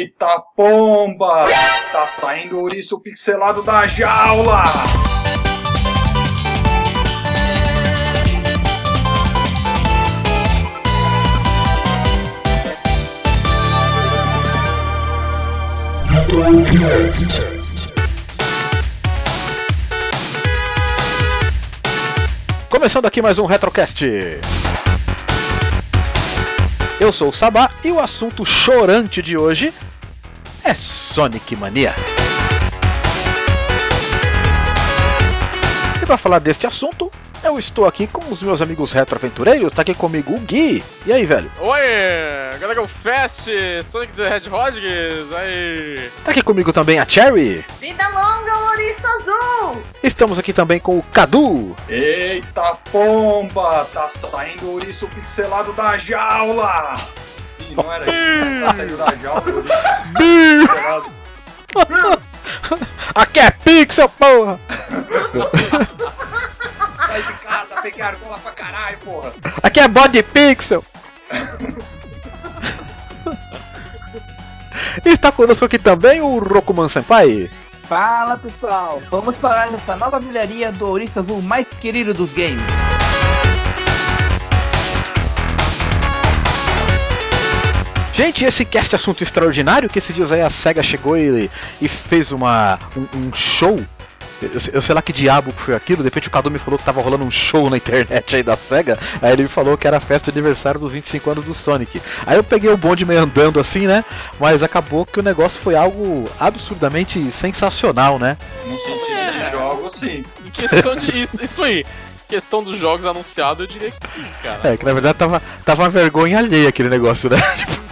[0.00, 1.46] Eita pomba!
[1.92, 4.64] Tá saindo o ouriço pixelado da jaula!
[22.70, 24.02] Começando aqui mais um Retrocast.
[26.98, 29.74] Eu sou o Sabá e o assunto chorante de hoje
[30.70, 31.92] é Sonic Mania.
[36.00, 37.10] E para falar deste assunto,
[37.42, 39.72] eu estou aqui com os meus amigos retroaventureiros.
[39.72, 40.80] Tá aqui comigo o Gui.
[41.04, 41.50] E aí, velho?
[41.58, 43.50] Oi, galera, o Fast,
[43.90, 44.78] Sonic the Hedgehog,
[45.36, 46.10] aí.
[46.24, 47.64] Tá aqui comigo também a Cherry.
[47.80, 49.82] Vida longa, ouriço azul!
[50.04, 51.74] Estamos aqui também com o Cadu.
[51.88, 53.88] Eita pomba!
[53.92, 56.94] Tá saindo o ouriço pixelado da jaula!
[57.70, 58.64] Ih, não era isso.
[58.64, 59.42] Tá saindo da jaula.
[63.14, 64.58] Aqui é Pixel, porra!
[67.06, 69.32] Sai de casa, peguei argola pra caralho, porra!
[69.62, 70.84] Aqui é Body Pixel!
[75.04, 77.50] Está conosco aqui também o Rokuman Senpai.
[77.88, 82.62] Fala pessoal, vamos falar dessa nova milharia do ouriço azul mais querido dos games.
[88.20, 92.32] Gente, esse cast assunto extraordinário que esses dias aí a SEGA chegou e, e fez
[92.32, 93.80] uma, um, um show.
[94.74, 96.84] Eu, sei lá que diabo que foi aquilo, de repente o Cadu me falou que
[96.84, 99.96] tava rolando um show na internet aí da SEGA, aí ele me falou que era
[99.96, 101.98] a festa de aniversário dos 25 anos do Sonic.
[102.26, 104.04] Aí eu peguei o bonde meio andando assim, né?
[104.38, 108.36] Mas acabou que o negócio foi algo absurdamente sensacional, né?
[108.66, 110.24] No sentido de jogo, sim.
[110.44, 111.22] Em questão de.
[111.22, 111.86] Isso, isso aí.
[112.28, 114.60] Questão dos jogos anunciados, eu diria que sim, cara.
[114.62, 117.38] É, que na verdade tava, tava uma vergonha alheia aquele negócio, né?
[117.56, 117.89] Tipo, É,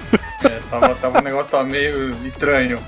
[0.70, 2.83] tava, tava, o negócio tava meio estranho.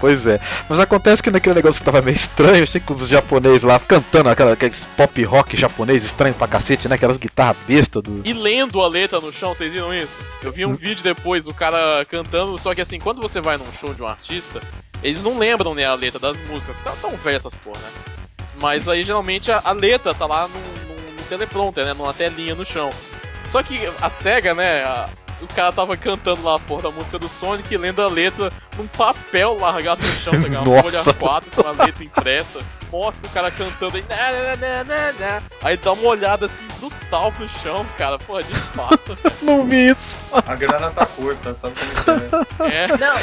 [0.00, 0.40] Pois é.
[0.68, 4.28] Mas acontece que naquele negócio que tava meio estranho, achei que os japoneses lá cantando
[4.28, 6.94] aquela, aqueles pop rock japonês estranho pra cacete, né?
[6.94, 8.22] Aquelas guitarras besta do.
[8.24, 10.12] E lendo a letra no chão, vocês viram isso?
[10.42, 13.72] Eu vi um vídeo depois, o cara cantando, só que assim, quando você vai num
[13.78, 14.60] show de um artista,
[15.02, 17.88] eles não lembram né, a letra das músicas, tá tão velho essas porra, né?
[18.60, 21.92] Mas aí geralmente a, a letra tá lá no, no, no teleprompter, né?
[21.94, 22.90] Numa telinha no chão.
[23.48, 24.84] Só que a SEGA, né?
[24.84, 25.08] a-
[25.44, 28.86] o cara tava cantando lá a porra da música do Sonic, lendo a letra num
[28.86, 30.70] papel largado no chão, tá ligado?
[30.70, 31.12] Uma folha Nossa.
[31.14, 32.60] A4 com a letra impressa.
[32.90, 34.04] Mostra o cara cantando aí.
[34.08, 35.42] "Na, na, na, na, na".
[35.62, 38.18] Aí dá uma olhada assim brutal pro chão, cara.
[38.18, 39.18] Porra, disfarça.
[39.42, 40.16] Não vi isso.
[40.32, 41.74] A grana tá curta, sabe
[42.04, 42.74] como é?
[42.84, 42.86] É.
[42.88, 43.16] Não,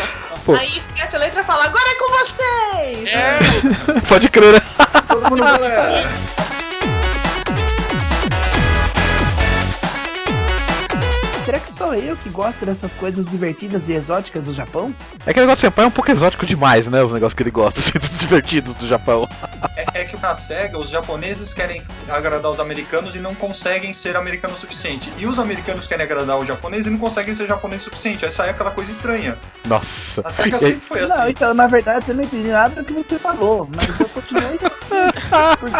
[0.45, 0.53] Pô.
[0.55, 3.13] aí esquece a letra e fala, agora é com vocês!
[3.15, 4.59] É, Pode crer, né?
[5.07, 6.09] Todo mundo, galera!
[11.51, 14.95] Será que sou eu que gosto dessas coisas divertidas e exóticas do Japão?
[15.25, 17.03] É que o negócio do Senpai é um pouco exótico demais, né?
[17.03, 19.27] Os negócios que ele gosta, assim, dos divertidos do Japão.
[19.75, 24.15] É, é que na SEGA os japoneses querem agradar os americanos e não conseguem ser
[24.15, 25.11] americanos o suficiente.
[25.17, 28.23] E os americanos querem agradar os japoneses e não conseguem ser japoneses o suficiente.
[28.23, 29.37] Aí sai aquela coisa estranha.
[29.65, 30.21] Nossa.
[30.23, 31.13] A SEGA sempre foi assim.
[31.13, 34.47] Não, então na verdade eu não entendi nada do que você falou, mas eu continuo
[34.47, 34.61] assim,
[35.59, 35.75] porque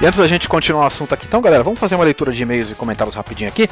[0.00, 2.40] E antes da gente continuar o assunto aqui, então, galera, vamos fazer uma leitura de
[2.42, 3.68] e-mails e comentários rapidinho aqui.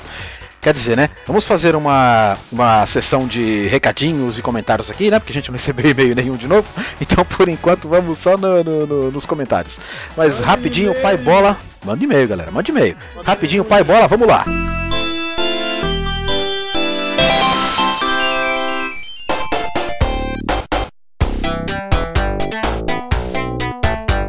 [0.60, 1.08] Quer dizer, né?
[1.24, 5.20] Vamos fazer uma, uma sessão de recadinhos e comentários aqui, né?
[5.20, 6.66] Porque a gente não recebeu e-mail nenhum de novo.
[7.00, 9.78] Então, por enquanto, vamos só no- no- no- nos comentários.
[10.16, 11.56] Mas rapidinho, pai bola.
[11.84, 12.50] Manda e-mail, galera.
[12.50, 12.96] Manda e-mail.
[13.24, 14.44] Rapidinho, pai bola, vamos lá.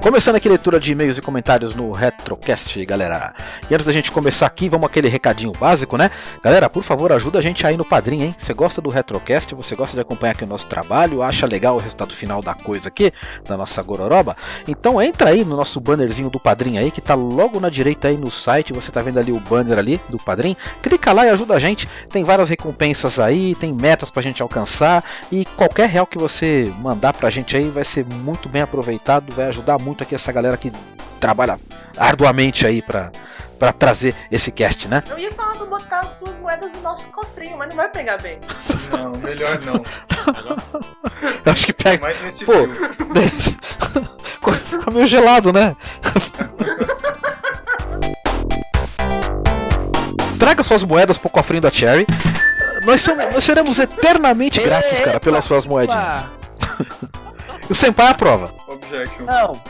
[0.08, 3.34] Começando aqui a leitura de e-mails e comentários no Retrocast, galera.
[3.70, 6.10] E antes da gente começar aqui, vamos aquele recadinho básico, né?
[6.42, 8.36] Galera, por favor, ajuda a gente aí no Padrim, hein?
[8.38, 9.54] Você gosta do Retrocast?
[9.54, 11.22] Você gosta de acompanhar aqui o nosso trabalho?
[11.22, 13.12] Acha legal o resultado final da coisa aqui,
[13.46, 14.38] da nossa gororoba?
[14.66, 18.16] Então entra aí no nosso bannerzinho do Padrim aí, que tá logo na direita aí
[18.16, 18.72] no site.
[18.72, 20.56] Você tá vendo ali o banner ali do Padrim?
[20.82, 21.86] Clica lá e ajuda a gente.
[22.10, 25.04] Tem várias recompensas aí, tem metas pra gente alcançar.
[25.30, 29.48] E qualquer real que você mandar pra gente aí vai ser muito bem aproveitado, vai
[29.48, 30.72] ajudar muito aqui essa galera que
[31.20, 31.60] trabalha
[31.98, 33.12] arduamente aí pra,
[33.58, 35.04] pra trazer esse cast, né?
[35.10, 38.18] Eu ia falar pra botar as suas moedas no nosso cofrinho, mas não vai pegar
[38.22, 38.40] bem.
[38.92, 39.76] Não, melhor não.
[41.46, 42.02] Eu acho que pega.
[42.04, 42.54] Mais nesse Pô.
[44.70, 45.76] Fica meio gelado, né?
[50.40, 52.08] Traga suas moedas pro cofrinho da Cherry.
[52.86, 56.26] Nós, somos, nós seremos eternamente gratos, cara, pelas suas moedinhas.
[57.70, 58.54] E o Senpai aprova.
[58.68, 59.26] Objection.
[59.26, 59.62] Não,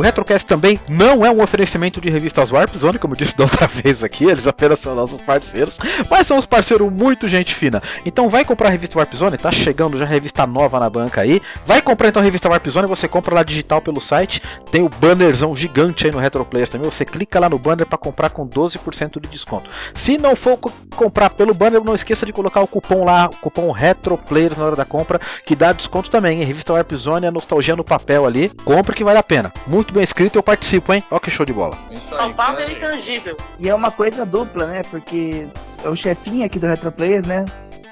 [0.00, 3.44] O Retrocast também não é um oferecimento de revistas Warp Zone, como eu disse da
[3.44, 5.78] outra vez aqui, eles apenas são nossos parceiros,
[6.10, 7.82] mas são uns parceiros muito gente fina.
[8.06, 11.42] Então vai comprar a revista Warp Zone, tá chegando já revista nova na banca aí.
[11.66, 14.40] Vai comprar então a revista Warp Zone, você compra lá digital pelo site,
[14.72, 18.30] tem o bannerzão gigante aí no Retroplayers também, você clica lá no banner para comprar
[18.30, 19.68] com 12% de desconto.
[19.94, 23.36] Se não for co- comprar pelo banner, não esqueça de colocar o cupom lá, o
[23.36, 26.46] cupom Retroplayers na hora da compra, que dá desconto também, hein?
[26.46, 28.48] Revista Warp Zone, a nostalgia no papel ali.
[28.64, 29.52] Compre que vale a pena.
[29.66, 31.02] Muito bem escrito, eu participo, hein?
[31.10, 31.78] Ó que show de bola.
[31.90, 32.32] Isso aí.
[32.32, 33.36] Palpável e intangível.
[33.58, 34.82] E é uma coisa dupla, né?
[34.90, 35.48] Porque
[35.84, 37.44] é o chefinho aqui do Retroplayers, né?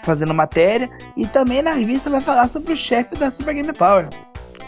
[0.02, 0.88] Fazendo matéria.
[1.16, 4.08] E também na revista vai falar sobre o chefe da Super Game Power.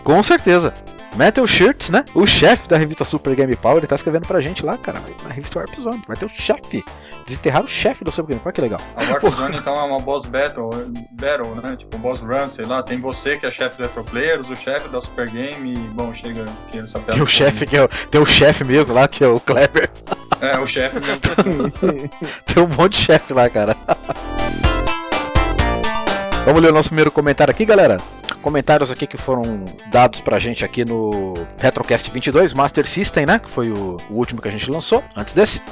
[0.05, 0.75] Com certeza.
[1.17, 2.05] Metal Shirts, né?
[2.15, 5.31] O chefe da revista Super Game Power, ele tá escrevendo pra gente lá, cara, na
[5.31, 6.03] revista Warp Zone.
[6.07, 6.85] Vai ter o chefe.
[7.27, 8.81] Desenterrar o chefe do Super Game Power, que legal.
[8.97, 10.71] A Warp Zone então é uma boss battle,
[11.13, 11.77] battle, né?
[11.77, 12.83] Tipo boss run, sei lá.
[12.83, 16.15] Tem você que é chefe do Retro Players, o chefe da Super Game e, bom,
[16.15, 17.13] chega aqui essa piada.
[17.13, 19.91] Tem o chefe que é o, tem o chefe mesmo lá, que é o Kleber.
[20.41, 21.21] É, o chefe mesmo.
[22.47, 23.77] Tem um monte de chefe lá, cara.
[26.47, 27.99] Vamos ler o nosso primeiro comentário aqui, galera.
[28.43, 33.39] Comentários aqui que foram dados pra gente aqui no Retrocast 22, Master System, né?
[33.39, 35.63] Que foi o, o último que a gente lançou, antes desse.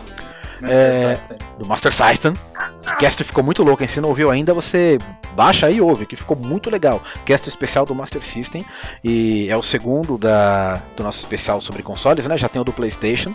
[0.62, 1.16] É.
[1.58, 2.34] do Master System.
[2.92, 3.88] O cast ficou muito louco, hein?
[3.88, 4.98] Se não ouviu ainda, você
[5.34, 7.02] baixa aí e ouve, que ficou muito legal.
[7.24, 8.64] Cast especial do Master System
[9.04, 12.36] e é o segundo da, do nosso especial sobre consoles, né?
[12.36, 13.34] Já tem o do PlayStation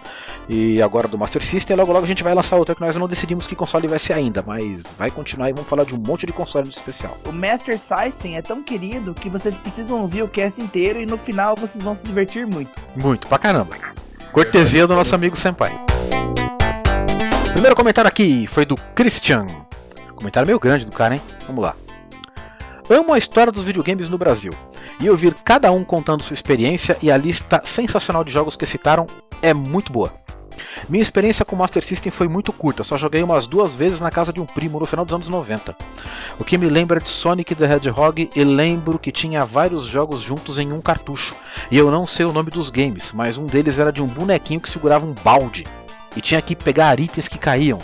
[0.50, 1.78] e agora do Master System.
[1.78, 4.14] Logo logo a gente vai lançar outro que nós não decidimos que console vai ser
[4.14, 7.18] ainda, mas vai continuar e vamos falar de um monte de console no especial.
[7.26, 11.18] O Master System é tão querido que vocês precisam ouvir o cast inteiro e no
[11.18, 12.72] final vocês vão se divertir muito.
[12.96, 13.78] Muito, pra caramba.
[14.32, 15.72] Cortesia do nosso amigo Senpai.
[17.54, 19.46] Primeiro comentário aqui foi do Christian.
[20.16, 21.22] Comentário meio grande do cara, hein?
[21.46, 21.76] Vamos lá.
[22.90, 24.52] Amo a história dos videogames no Brasil.
[25.00, 29.06] E ouvir cada um contando sua experiência e a lista sensacional de jogos que citaram
[29.40, 30.12] é muito boa.
[30.90, 34.34] Minha experiência com Master System foi muito curta, só joguei umas duas vezes na casa
[34.34, 35.76] de um primo no final dos anos 90.
[36.40, 40.58] O que me lembra de Sonic the Hedgehog e lembro que tinha vários jogos juntos
[40.58, 41.36] em um cartucho.
[41.70, 44.60] E eu não sei o nome dos games, mas um deles era de um bonequinho
[44.60, 45.64] que segurava um balde
[46.16, 47.80] e tinha que pegar itens que caíam.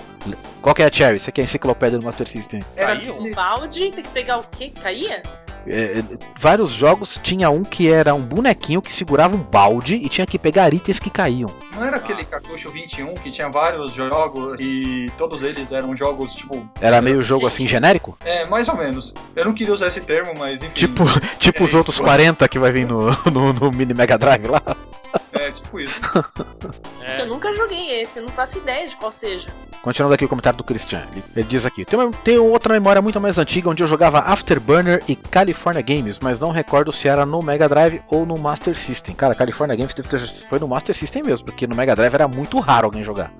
[0.61, 1.19] Qual que é a Cherry?
[1.19, 2.61] Você que é a enciclopédia do Master System?
[2.75, 3.15] Era Caiu?
[3.17, 4.71] Um balde, tem que pegar o quê?
[4.81, 5.23] Caía?
[5.67, 6.03] É,
[6.39, 10.39] vários jogos tinha um que era um bonequinho que segurava um balde e tinha que
[10.39, 11.49] pegar itens que caíam.
[11.75, 16.67] Não era aquele cartucho 21 que tinha vários jogos e todos eles eram jogos, tipo.
[16.81, 18.17] Era meio jogo assim genérico?
[18.25, 19.13] É, mais ou menos.
[19.35, 20.73] Eu não queria usar esse termo, mas enfim.
[20.73, 21.03] Tipo,
[21.39, 22.03] tipo É os outros isso.
[22.03, 24.61] 40 que vai vir no, no, no Mini Mega Drive lá.
[27.01, 29.49] É, tipo eu nunca joguei esse, eu não faço ideia de qual seja.
[29.81, 31.03] Continuando aqui o comentário do Christian.
[31.13, 34.19] Ele, ele diz aqui: tem, uma, tem outra memória muito mais antiga onde eu jogava
[34.19, 38.77] Afterburner e California Games, mas não recordo se era no Mega Drive ou no Master
[38.77, 39.15] System.
[39.15, 40.19] Cara, California Games deve ter-
[40.49, 43.31] foi no Master System mesmo, porque no Mega Drive era muito raro alguém jogar.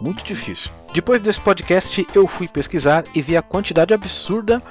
[0.00, 0.70] Muito difícil.
[0.94, 4.62] Depois desse podcast, eu fui pesquisar e vi a quantidade absurda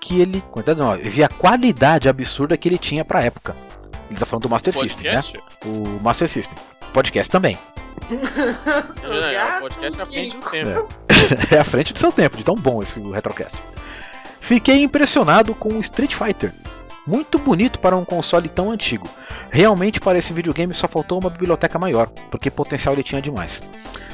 [0.00, 0.42] que ele.
[0.50, 3.54] Quantidade não, vi a qualidade absurda que ele tinha pra época.
[4.10, 5.22] Ele tá falando do Master System, né?
[5.22, 5.40] Podcast?
[5.66, 6.58] O Master System.
[6.92, 7.58] Podcast também.
[9.02, 10.88] É, Gato o podcast é à frente do tempo.
[11.54, 13.58] é à frente do seu tempo, de tão bom esse Retrocast.
[14.40, 16.52] Fiquei impressionado com o Street Fighter.
[17.06, 19.08] Muito bonito para um console tão antigo.
[19.50, 23.62] Realmente para esse videogame só faltou uma biblioteca maior, porque potencial ele tinha demais.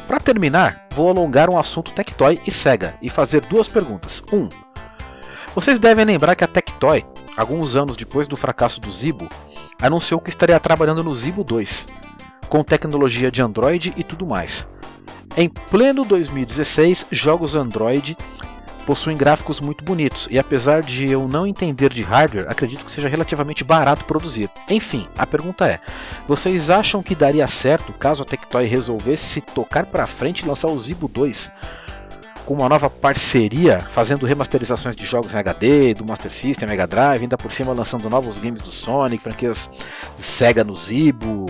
[0.06, 4.22] Para terminar, vou alongar um assunto Tectoy e Sega e fazer duas perguntas.
[4.32, 4.36] 1.
[4.36, 4.48] Um,
[5.54, 7.04] vocês devem lembrar que a Tectoy,
[7.36, 9.28] alguns anos depois do fracasso do Zibo,
[9.80, 11.88] anunciou que estaria trabalhando no Zibo 2,
[12.48, 14.68] com tecnologia de Android e tudo mais.
[15.36, 18.16] Em pleno 2016, jogos Android
[18.86, 23.08] possuem gráficos muito bonitos e apesar de eu não entender de hardware, acredito que seja
[23.08, 24.50] relativamente barato produzir.
[24.68, 25.80] Enfim, a pergunta é:
[26.28, 30.68] vocês acham que daria certo caso a Tectoy resolvesse se tocar para frente e lançar
[30.68, 31.50] o Zibo 2
[32.44, 37.22] com uma nova parceria, fazendo remasterizações de jogos em HD, do Master System, Mega Drive,
[37.22, 39.68] ainda por cima lançando novos games do Sonic, franquias
[40.16, 41.46] Sega no Zibo,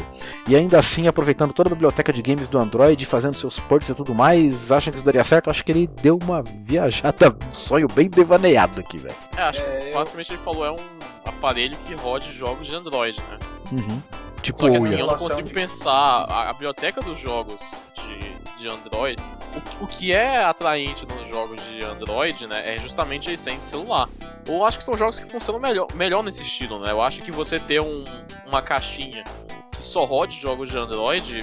[0.49, 3.95] e ainda assim aproveitando toda a biblioteca de games do Android, fazendo seus ports e
[3.95, 5.51] tudo mais, acham que isso daria certo?
[5.51, 9.15] Acho que ele deu uma viajada, um sonho bem devaneado aqui, velho.
[9.37, 10.77] É, acho É, que basicamente ele falou é um
[11.25, 13.39] aparelho que rode jogos de Android, né?
[13.73, 14.03] Uhum.
[14.45, 17.59] Tipo, Só que assim, eu não consigo pensar a, a biblioteca dos jogos
[17.95, 19.17] de, de Android.
[19.81, 23.67] O, o que é atraente nos jogos de Android, né, é justamente a essência de
[23.67, 24.07] celular.
[24.47, 26.91] Eu acho que são jogos que funcionam melhor, melhor nesse estilo, né?
[26.91, 28.05] Eu acho que você ter um,
[28.47, 29.25] uma caixinha
[29.73, 31.43] que só rode jogos de Android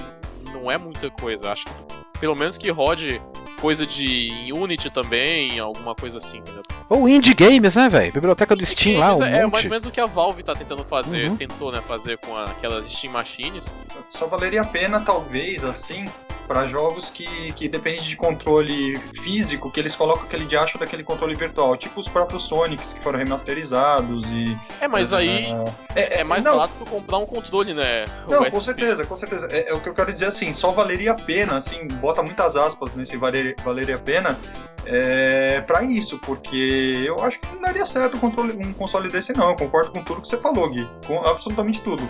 [0.53, 1.47] não é muita coisa.
[1.47, 1.71] Eu Acho que
[2.19, 3.19] pelo menos que rode
[3.59, 6.61] coisa de Unity também, alguma coisa assim, entendeu?
[6.93, 8.11] Ou indie games, né, velho?
[8.11, 9.63] Biblioteca do Steam lá, um Isso é mais monte.
[9.63, 11.37] ou menos o que a Valve tá tentando fazer, Uhum.
[11.37, 13.73] tentou, né, fazer com aquelas Steam Machines.
[14.09, 16.03] Só valeria a pena, talvez, assim,
[16.47, 21.35] para jogos que, que dependem de controle físico, que eles colocam aquele diacho daquele controle
[21.35, 24.57] virtual, tipo os próprios Sonics que foram remasterizados e.
[24.79, 25.47] É, mas aí
[25.95, 28.05] É, é mais não, barato que comprar um controle, né?
[28.29, 29.47] Não, com certeza, com certeza.
[29.51, 32.55] É, é o que eu quero dizer assim, só valeria a pena, assim, bota muitas
[32.55, 34.37] aspas nesse valeria, valeria a pena
[34.85, 39.33] é, para isso, porque eu acho que não daria certo um, controle, um console desse,
[39.33, 39.49] não.
[39.49, 40.87] Eu concordo com tudo que você falou, Gui.
[41.05, 42.09] Com absolutamente tudo.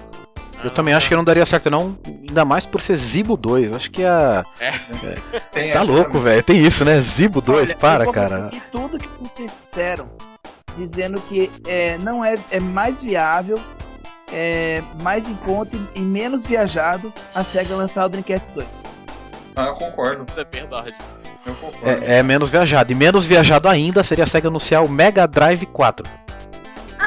[0.64, 1.98] Eu também acho que não daria certo, não.
[2.06, 3.74] Ainda mais por ser Zibo 2.
[3.74, 4.46] Acho que a.
[5.52, 6.44] Tem Tá essa louco, velho.
[6.44, 7.00] Tem isso, né?
[7.02, 8.36] Zibo 2, Olha, para, cara.
[8.46, 10.10] repetir tudo que vocês disseram,
[10.78, 13.60] dizendo que é, não é, é mais viável,
[14.32, 18.84] é mais em conta e- e menos viajado a SEGA lançar o Dreamcast 2.
[19.56, 20.94] Ah, eu concordo, Isso é verdade.
[21.46, 22.04] eu concordo.
[22.06, 22.92] É, é menos viajado.
[22.92, 26.06] E menos viajado ainda seria a SEGA anunciar o Mega Drive 4.
[26.08, 27.02] Sim,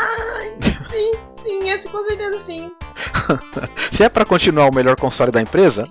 [1.68, 2.72] esse com certeza sim.
[3.92, 5.88] Se é pra continuar o melhor console da empresa,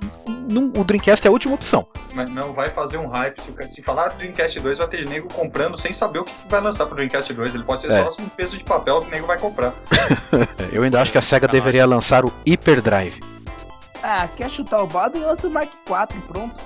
[0.49, 1.87] não- o Dreamcast é a última opção.
[2.13, 3.39] Mas não vai fazer um hype.
[3.67, 6.61] Se, falar do Dreamcast 2, vai ter nego comprando sem saber o que, que vai
[6.61, 7.55] lançar pro Dreamcast 2.
[7.55, 8.03] Ele pode ser É.
[8.11, 9.73] só um peso de papel que o nego vai comprar.
[10.71, 11.59] Eu ainda acho que a SEGA Caralho.
[11.59, 13.19] deveria lançar o Hyper Drive.
[14.03, 15.17] Ah, quer chutar o balde?
[15.19, 16.59] Lança o Mark 4 pronto.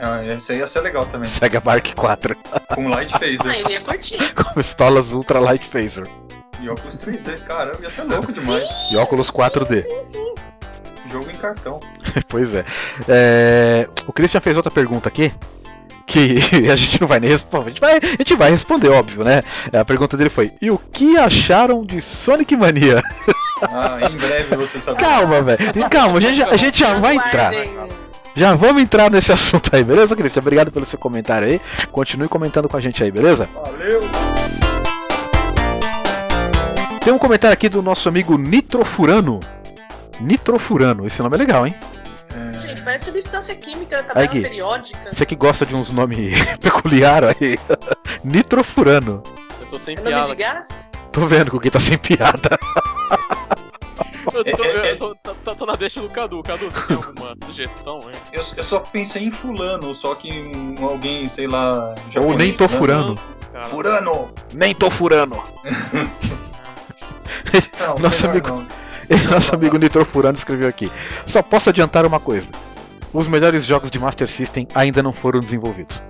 [0.00, 1.28] Ah, esse aí ia ser legal também.
[1.28, 2.36] SEGA Mark 4.
[2.74, 4.18] Com Light Ah, Phaser eu ia curtir.
[4.32, 6.06] com pistolas Ultra Light Phaser.
[6.60, 7.38] E óculos 3D.
[7.44, 8.88] Caramba, ia ser louco demais.
[8.92, 9.82] E óculos 4D.
[9.82, 10.34] Sim, sim.
[11.10, 11.80] Jogo em cartão.
[12.28, 12.64] pois é.
[13.08, 15.32] É, O Christian fez outra pergunta aqui.
[16.06, 16.38] Que
[16.72, 17.66] a gente não vai nem responder.
[17.66, 19.42] A gente vai, a gente vai responder, óbvio, né?
[19.78, 23.02] A pergunta dele foi: E o que acharam de Sonic Mania?
[23.62, 24.98] Ah, em breve você sabe.
[25.00, 25.58] Calma, velho.
[25.90, 27.52] Calma, a gente, já- a gente já vai entrar.
[28.34, 30.40] Já vamos entrar nesse assunto aí, beleza, Christian?
[30.40, 31.60] Obrigado pelo seu comentário aí.
[31.92, 33.48] Continue comentando com a gente aí, beleza?
[33.54, 34.00] Valeu!
[37.08, 39.40] Tem um comentário aqui do nosso amigo Nitrofurano.
[40.20, 41.74] Nitrofurano, esse nome é legal, hein?
[42.60, 44.42] Gente, parece substância química da Aí, tabela Gui.
[44.42, 45.10] periódica.
[45.10, 47.58] Você que gosta de uns nomes peculiar aí.
[48.22, 49.22] Nitrofurano.
[49.58, 50.26] Eu tô sem É nome piada.
[50.28, 50.92] de gás?
[51.10, 52.50] Tô vendo que o Gui tá sem piada.
[54.34, 56.42] Eu tô, É, é, eu tô, tô- tô- na deixa do Cadu.
[56.42, 58.20] Cadu, você tem alguma sugestão, hein?
[58.30, 61.94] Eu, eu só pensei em fulano, só que um, alguém, sei lá.
[62.06, 63.14] Ou japonês, nem tô furando.
[63.50, 64.30] Cara, Furano!
[64.52, 65.42] Nem tô furando.
[67.80, 68.66] Não, Nosso amigo- não.
[69.30, 70.90] Nosso amigo Nitrofurano escreveu aqui.
[71.26, 72.50] Só posso adiantar uma coisa.
[73.12, 76.02] Os melhores jogos de Master System ainda não foram desenvolvidos.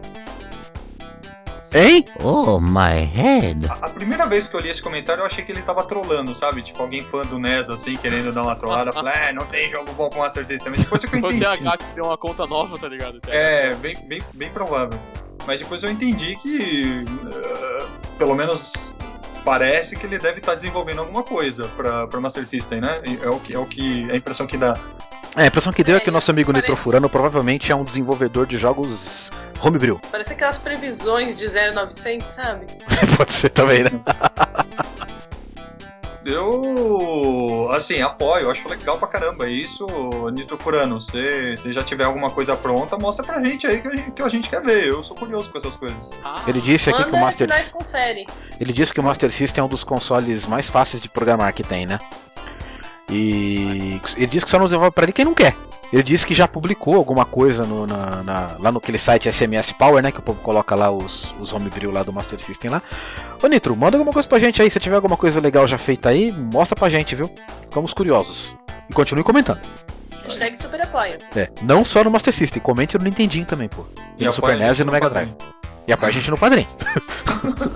[1.73, 2.04] Hein?
[2.25, 3.66] Oh, my head.
[3.68, 6.35] A, a primeira vez que eu li esse comentário, eu achei que ele tava trolando,
[6.35, 6.62] sabe?
[6.62, 8.90] Tipo, alguém fã do NES, assim, querendo dar uma trollada.
[8.90, 10.71] Falei, é, não tem jogo bom com Master System.
[10.71, 11.62] Mas depois que eu Foi o entendi.
[11.62, 13.21] TH que deu uma conta nova, tá ligado?
[13.28, 14.99] É, bem, bem, bem provável.
[15.47, 17.87] Mas depois eu entendi que, eh,
[18.18, 18.92] pelo menos,
[19.49, 23.00] parece que ele deve estar desenvolvendo alguma coisa pra, pra Master System, né?
[23.23, 24.76] É o que, é o que é a impressão que dá.
[25.35, 27.83] É, a impressão que deu é que o nosso amigo Parece- Nitrofurano provavelmente é um
[27.83, 29.31] desenvolvedor de jogos
[29.62, 29.99] homebrew.
[30.11, 32.67] Parece aquelas previsões de 0900, sabe?
[33.17, 33.90] Pode ser também, né?
[36.29, 39.47] Eu, assim, apoio, acho legal pra caramba.
[39.47, 39.87] É isso,
[40.33, 41.01] Nitro Furano.
[41.01, 44.23] Se você já tiver alguma coisa pronta, mostra pra gente aí que a gente, que
[44.23, 44.87] a gente quer ver.
[44.89, 46.11] Eu sou curioso com essas coisas.
[46.25, 48.27] Ah, Ele disse aqui que o que Master nós confere.
[48.61, 51.63] Ele disse que o Master System é um dos consoles mais fáceis de programar que
[51.63, 51.99] tem, né?
[53.11, 55.57] E ele disse que só não desenvolve pra ele quem não quer.
[55.91, 59.73] Ele disse que já publicou alguma coisa no, na, na- lá no aquele site SMS
[59.73, 60.12] Power, né?
[60.12, 62.83] Que o povo coloca lá os, os homebrew lá do Master System lá.
[63.43, 64.71] Ô Nitro, manda alguma coisa pra gente aí.
[64.71, 67.31] Se tiver alguma coisa legal já feita aí, mostra pra gente, viu?
[67.62, 68.55] Ficamos curiosos.
[68.91, 69.61] E continue comentando.
[70.25, 71.17] Hashtag super apoio.
[71.35, 73.87] É, não só no Master System, comente no Nintendinho também, pô.
[74.19, 75.09] E, no apoia Super NES e no Mega.
[75.09, 75.35] Drive.
[75.87, 76.69] E apoia a gente no padrinho.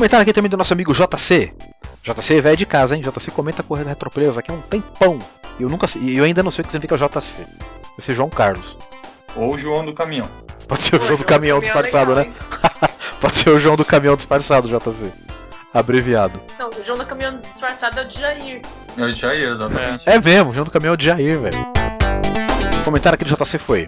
[0.00, 1.52] Comentário aqui também do nosso amigo JC.
[2.02, 3.02] JC é velho de casa, hein?
[3.02, 5.18] JC comenta correndo Retroplayers aqui há um tempão.
[5.58, 7.36] E eu nunca sei- eu ainda não sei o que significa JC.
[7.44, 8.78] Deve ser João Carlos.
[9.36, 10.24] Ou o João do caminhão.
[10.66, 12.32] Pode ser o Pô, João do caminhão disfarçado, legal, né?
[13.20, 15.12] Pode ser o João do caminhão disfarçado, JC.
[15.74, 16.40] Abreviado.
[16.58, 18.62] Não, o João do caminhão disfarçado é o de Jair.
[18.96, 20.08] É o Jair, exatamente.
[20.08, 21.66] É mesmo, João do caminhão de Jair, velho.
[22.80, 23.86] O comentário aqui do JC foi: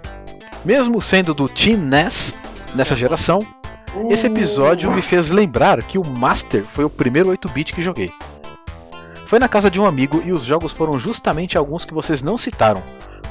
[0.62, 2.34] Mesmo sendo do Team NES
[2.74, 3.38] nessa geração,
[4.10, 8.10] Esse episódio me fez lembrar que o Master foi o primeiro 8-bit que joguei.
[9.26, 12.36] Foi na casa de um amigo e os jogos foram justamente alguns que vocês não
[12.38, 12.82] citaram: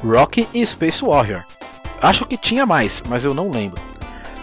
[0.03, 1.43] Rocky e Space Warrior.
[2.01, 3.79] Acho que tinha mais, mas eu não lembro.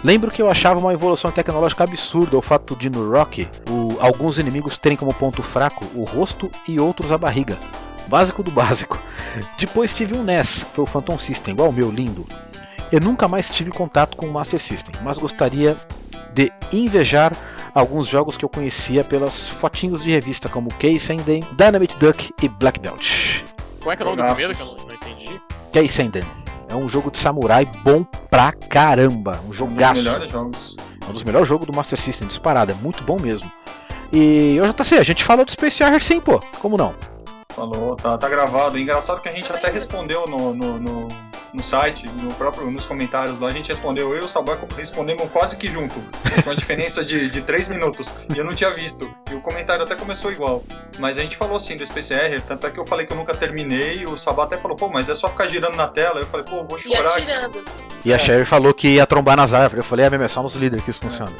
[0.04, 4.38] Lembro que eu achava uma evolução tecnológica absurda o fato de no Rocky o- alguns
[4.38, 7.58] inimigos terem como ponto fraco o rosto e outros a barriga.
[8.06, 9.00] Básico do básico.
[9.58, 12.24] Depois tive um NES, que foi o Phantom System, igual o meu lindo.
[12.92, 15.76] Eu nunca mais tive contato com o Master System, mas gostaria
[16.38, 17.32] de invejar
[17.74, 22.78] alguns jogos que eu conhecia pelas fotinhos de revista como Keisenden, Dynamite Duck e Black
[22.78, 23.42] Belt.
[23.82, 25.40] Qual é que é o nome do primeiro que eu não, entendi?
[25.72, 26.22] Keisenden
[26.68, 29.94] é um jogo de samurai bom pra caramba, um Um dos jogaço.
[29.94, 30.76] melhores jogos.
[31.04, 33.50] É um dos melhores jogos do Master System, disparado, é muito bom mesmo.
[34.12, 36.94] E eu já sei, a gente falou do Space Harrier sim, pô, como não?
[37.52, 38.78] Falou, tá, tá gravado.
[38.78, 41.08] Engraçado que a gente até respondeu no, no, no,
[41.52, 45.30] no site, no próprio, nos comentários lá, a gente respondeu, eu e o Saboy respondemos
[45.32, 45.94] quase que junto,
[46.44, 48.14] com a diferença de, de 3 minutos.
[48.34, 49.12] E eu não tinha visto.
[49.30, 50.62] E o comentário até começou igual.
[50.98, 53.16] Mas a gente falou assim do Space Harrier, tanto é que eu falei que eu
[53.16, 56.20] nunca terminei, e o Sabá até falou, pô, mas é só ficar girando na tela.
[56.20, 57.12] Eu falei, pô, vou E chorar.
[57.16, 57.22] aqui.
[57.30, 57.64] atirando.
[58.04, 59.84] E a Sherry falou que ia trombar nas árvores.
[59.84, 61.32] Eu falei, é mesmo, é só nos líderes que isso funciona.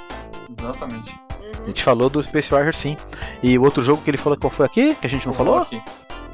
[0.48, 1.18] Exatamente.
[1.30, 1.66] A Uhum.
[1.66, 2.96] gente falou do Space Warrior sim.
[3.42, 4.94] E o outro jogo que ele falou qual foi aqui?
[4.94, 5.58] Que a gente não falou?
[5.58, 5.80] Aqui.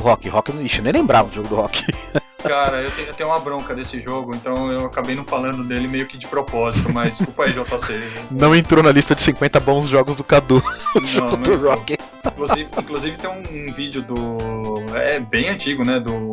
[0.01, 0.29] O Rock.
[0.29, 1.85] Rock, ixi, eu nem lembrava do jogo do Rock.
[2.47, 5.89] Cara, eu tenho, eu tenho uma bronca desse jogo, então eu acabei não falando dele
[5.89, 8.03] meio que de propósito, mas desculpa aí, JC.
[8.31, 10.63] Não entrou na lista de 50 bons jogos do Cadu,
[10.95, 11.71] o Não, jogo não do entrou.
[11.75, 11.97] Rock.
[12.27, 14.77] Inclusive, inclusive tem um, um vídeo do.
[14.95, 16.01] É bem antigo, né?
[16.01, 16.31] Do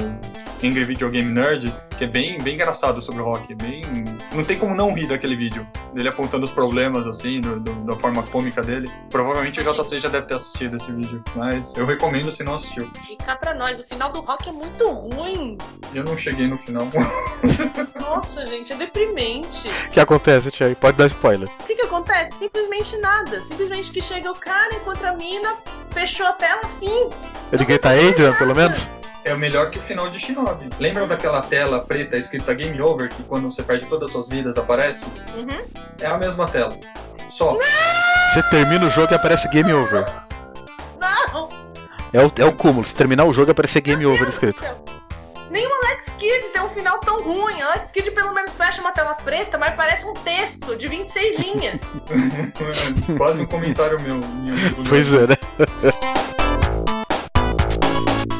[0.64, 3.54] Angry Video Game Nerd, que é bem, bem engraçado sobre o rock.
[3.56, 3.82] Bem.
[4.34, 5.68] Não tem como não rir daquele vídeo.
[5.94, 8.90] Dele apontando os problemas, assim, do- do- da forma cômica dele.
[9.10, 12.90] Provavelmente o JC já deve ter assistido esse vídeo, mas eu recomendo se não assistiu.
[13.10, 15.58] E cá pra nós, o final do rock é muito ruim.
[15.94, 16.88] Eu não cheguei no final.
[18.00, 19.70] Nossa, gente, é deprimente.
[19.88, 20.76] O que acontece, Cherry?
[20.76, 21.50] Pode dar spoiler.
[21.50, 22.40] O que que acontece?
[22.40, 23.42] Simplesmente nada.
[23.42, 25.58] Simplesmente que chega o cara, encontra a mina,
[25.92, 27.10] fechou a tela, fim.
[27.52, 28.90] Ele grita Adrian, pelo menos?
[29.24, 30.70] É o melhor que o final de Shinobi.
[30.80, 34.58] Lembra daquela tela preta escrita Game Over, que quando você perde todas as suas vidas
[34.58, 35.06] aparece?
[35.38, 35.66] Uhum.
[36.00, 36.76] É a mesma tela.
[37.30, 37.52] Só.
[37.52, 40.06] Você termina o jogo e aparece Game Over.
[41.00, 41.50] Não!
[42.12, 42.86] É o, é o cúmulo.
[42.86, 44.92] Se terminar o jogo e aparecer Game Over Meu Deus do escrito.
[45.52, 47.62] Nem o Alex Kidd tem um final tão ruim.
[47.62, 52.06] Alex Kidd pelo menos fecha uma tela preta, mas parece um texto de 26 linhas.
[53.18, 54.16] Quase um comentário meu.
[54.16, 55.36] meu amigo Pois é, né?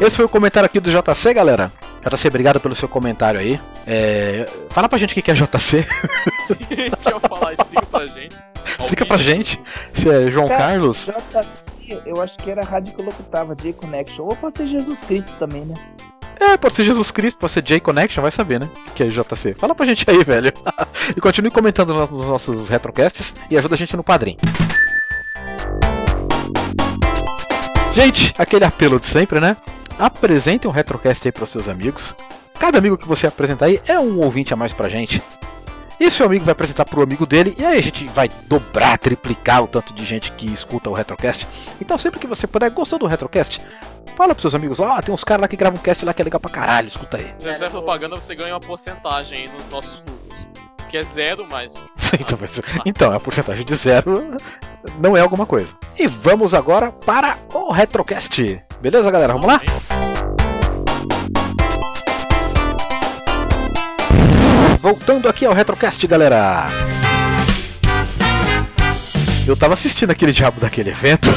[0.02, 1.72] Esse foi o comentário aqui do JC, galera.
[2.04, 3.62] JC, obrigado pelo seu comentário aí.
[3.86, 5.46] É, Fala pra gente o que é JC.
[5.46, 8.36] Isso que eu ia falar, explica pra gente.
[8.80, 9.62] Explica pra gente
[9.94, 11.06] se é João Cara, Carlos.
[11.06, 14.26] JC, eu acho que era a rádio que eu locutava, J-Connection.
[14.26, 15.76] Ou pode ser Jesus Cristo também, né?
[16.40, 18.68] É, pode ser Jesus Cristo, pode ser J Connection, vai saber, né?
[18.88, 19.54] O que é JC.
[19.54, 20.52] Fala pra gente aí, velho.
[21.16, 24.40] e continue comentando nos nos nossos retrocasts e ajuda a gente no padrinho.
[27.94, 29.56] Gente, aquele apelo de sempre, né?
[30.02, 32.16] Apresentem um retrocast aí pros seus amigos.
[32.60, 35.22] Cada amigo que você apresentar aí é um ouvinte a mais pra gente.
[36.00, 39.62] E seu amigo vai apresentar pro amigo dele, e aí a gente vai dobrar, triplicar
[39.62, 41.48] o tanto de gente que escuta o Retrocast.
[41.80, 43.62] Então sempre que você puder, gostou do Retrocast,
[44.18, 46.22] fala pros seus amigos, ó, tem uns caras lá que gravam um cast lá que
[46.24, 47.36] é legal pra caralho, escuta aí.
[47.38, 50.48] Se você fizer propaganda, você ganha uma porcentagem aí nos nossos lucros.
[50.90, 51.76] Que é zero, mas.
[52.20, 54.36] então, mas- então, a porcentagem de zero
[54.98, 55.76] não é alguma coisa.
[56.00, 58.60] E vamos agora para o Retrocast.
[58.82, 59.34] Beleza, galera?
[59.34, 59.62] Vamos lá?
[64.82, 66.68] Voltando aqui ao Retrocast, galera.
[69.48, 71.30] Eu tava assistindo aquele diabo daquele evento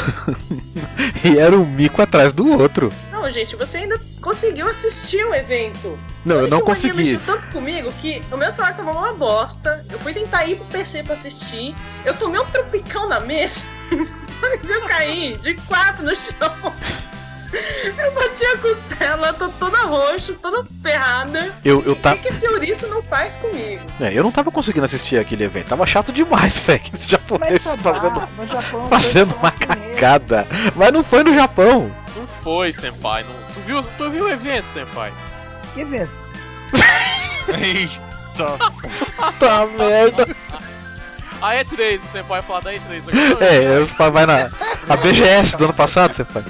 [1.24, 2.92] e era um mico atrás do outro.
[3.10, 5.98] Não, gente, você ainda conseguiu assistir o evento.
[6.24, 6.96] Não, Só eu que não Mania consegui.
[6.96, 9.84] mexeu tanto comigo que o meu celular tava uma bosta.
[9.90, 11.74] Eu fui tentar ir pro PC pra assistir.
[12.04, 13.66] Eu tomei um tropicão na mesa.
[14.40, 16.72] Mas eu caí de quatro no chão.
[17.96, 21.54] Eu bati a costela, tô toda roxa, toda ferrada.
[21.64, 22.12] Eu, O eu, que, ta...
[22.12, 23.82] que, que esse ouriço não faz comigo?
[24.00, 25.68] é, eu não tava conseguindo assistir aquele evento.
[25.68, 26.82] Tava chato demais, velho.
[26.92, 30.46] Esse japonês tá fazendo, Japão, fazendo uma cagada.
[30.74, 31.90] Mas não foi no Japão.
[32.16, 33.22] Não foi, Senpai.
[33.24, 33.32] Não...
[33.54, 35.12] Tu, viu, tu viu o evento, Senpai?
[35.74, 36.10] Que evento?
[37.48, 38.04] Eita!
[39.38, 40.26] Tá merda.
[41.44, 43.02] A E3, o Senpai falar da E3.
[43.06, 44.48] Agora, É, os pais vai na
[44.88, 46.46] a BGS do ano passado, faz.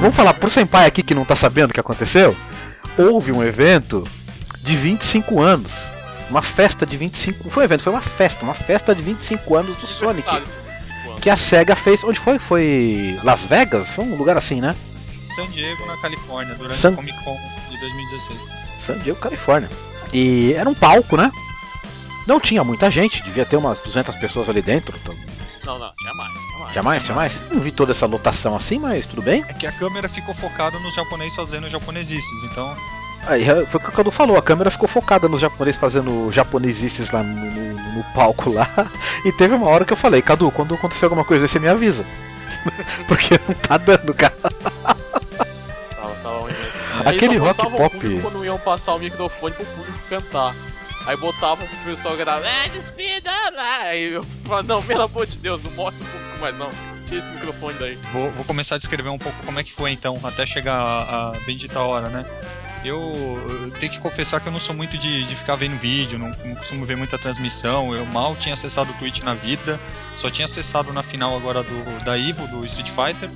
[0.00, 2.36] Vamos falar pro senpai aqui que não tá sabendo o que aconteceu?
[2.98, 4.02] Houve um evento
[4.62, 5.72] de 25 anos.
[6.28, 7.44] Uma festa de 25.
[7.44, 8.44] Não foi um evento, foi uma festa.
[8.44, 10.28] Uma festa de 25 anos do Sonic.
[10.28, 11.20] aniversário de 25 anos.
[11.20, 12.02] Que a SEGA fez.
[12.02, 12.40] Onde foi?
[12.40, 13.20] Foi.
[13.22, 13.90] Las Vegas?
[13.90, 14.74] Foi um lugar assim, né?
[15.24, 17.36] San Diego, na Califórnia, durante San- a Comic Con
[17.70, 18.56] de 2016.
[18.78, 19.70] San Diego, Califórnia.
[20.12, 21.30] E era um palco, né?
[22.26, 24.96] Não tinha muita gente, devia ter umas 200 pessoas ali dentro.
[25.02, 25.14] então-
[25.64, 26.32] Não, não, tinha mais.
[26.32, 26.72] Tinha mais.
[26.72, 27.04] Tinha mais?
[27.04, 27.40] Tinha mais?
[27.52, 29.44] Não vi toda essa lotação assim, mas tudo bem.
[29.48, 32.76] É que a câmera ficou focada nos japoneses fazendo japonesices, então
[33.26, 36.30] Aí é, foi o que o Cadu falou, a câmera ficou focada nos japoneses fazendo
[36.30, 38.68] japonesices lá no, no- no palco lá.
[39.24, 42.04] E teve uma hora que eu falei, Cadu, quando acontecer alguma coisa, você me avisa.
[43.08, 44.34] Porque não tá dando, cara.
[46.30, 47.08] Um evento.
[47.08, 47.74] Aquele rock pop.
[47.74, 50.54] o público quando iam passar o microfone pro público cantar.
[51.06, 53.78] Aí botavam pro pessoal gravar, é, despida lá.
[53.82, 56.70] Aí eu falava, não, pelo amor de Deus, não mostra o público mais não.
[57.06, 57.98] Tira esse microfone daí.
[58.12, 61.28] Vou, vou começar a descrever um pouco como é que foi então, até chegar a,
[61.28, 62.24] a bendita hora, né?
[62.84, 62.98] Eu,
[63.62, 66.28] eu tenho que confessar que eu não sou muito de, de ficar vendo vídeo, não,
[66.28, 67.94] não costumo ver muita transmissão.
[67.94, 69.80] Eu mal tinha acessado o Twitch na vida,
[70.18, 73.30] só tinha acessado na final agora do, da Evo, do Street Fighter.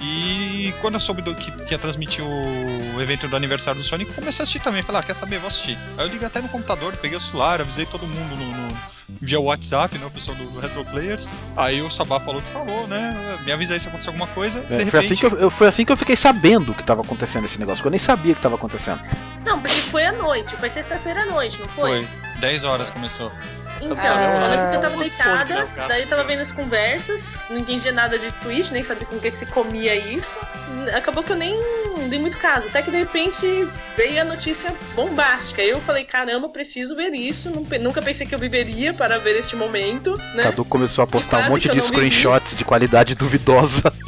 [0.00, 4.10] E quando eu soube do, que, que ia transmitir o evento do aniversário do Sonic,
[4.10, 4.82] eu comecei a assistir também.
[4.82, 5.76] Falei, ah, quer saber, vou assistir.
[5.96, 8.76] Aí eu liguei até no computador, peguei o celular, avisei todo mundo no, no-
[9.20, 11.30] via WhatsApp, né, o pessoal do, do Retro Players.
[11.56, 13.38] Aí o Sabá falou que falou, né?
[13.44, 14.58] Me avisa aí se acontecer alguma coisa.
[14.70, 16.82] É, de foi, assim repente, que eu, eu- foi assim que eu fiquei sabendo que
[16.84, 19.00] tava acontecendo esse negócio, que eu nem sabia que tava acontecendo.
[19.44, 22.04] Não, porque foi à noite, foi sexta-feira à noite, não foi?
[22.06, 22.08] foi
[22.40, 23.32] 10 horas começou.
[23.80, 27.58] Então, Ah, eu lembro que eu tava deitada, daí eu tava vendo as conversas, não
[27.58, 30.38] entendia nada de Twitch, nem sabia com o que, que se comia isso.
[30.96, 31.54] Acabou que eu nem
[32.08, 33.46] dei muito caso, até que de repente
[33.96, 35.62] veio a notícia bombástica.
[35.62, 40.16] Eu falei, caramba, preciso ver isso, nunca pensei que eu viveria para ver este momento,
[40.34, 40.44] né?
[40.44, 41.86] Cadu começou a postar um monte de vivi.
[41.86, 43.92] screenshots de qualidade duvidosa.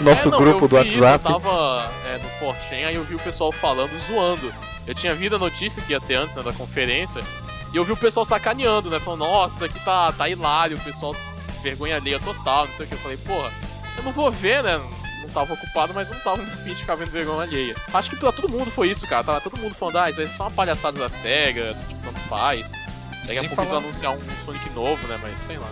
[0.00, 1.24] Nosso É, não, grupo eu do vi isso, WhatsApp.
[1.32, 4.52] eu tava é, no Fortune, aí eu vi o pessoal falando, zoando.
[4.86, 7.22] Eu tinha visto a notícia que ia ter antes né, da conferência,
[7.72, 8.98] e eu vi o pessoal sacaneando, né?
[9.00, 11.14] Falando, nossa, aqui tá, tá hilário, o pessoal
[11.62, 12.94] vergonha alheia total, não sei o que.
[12.94, 13.50] Eu falei, porra,
[13.96, 14.80] eu não vou ver, né?
[15.22, 17.74] Não tava ocupado, mas não tava muito fim de ficar vendo vergonha alheia.
[17.92, 19.24] Acho que pra todo mundo foi isso, cara.
[19.24, 22.20] Tava todo mundo falando, ah, isso aí é só uma palhaçada da SEGA, tipo, tanto
[22.28, 22.60] faz.
[22.70, 25.18] Daqui a pouco eles falar- vão anunciar um Sonic novo, né?
[25.20, 25.68] Mas sei lá.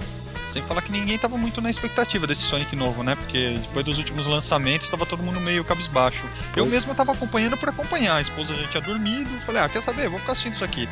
[0.46, 3.16] Sem falar que ninguém tava muito na expectativa desse Sonic novo, né?
[3.16, 6.24] Porque depois dos últimos lançamentos tava todo mundo meio cabisbaixo.
[6.54, 8.16] Eu mesmo tava acompanhando por acompanhar.
[8.16, 9.28] A esposa já tinha dormido.
[9.40, 10.08] Falei, ah, quer saber?
[10.08, 10.88] Vou ficar assistindo isso aqui.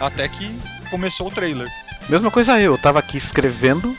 [0.00, 0.50] Até que
[0.90, 1.68] começou o trailer.
[2.08, 3.96] Mesma coisa eu, eu tava aqui escrevendo,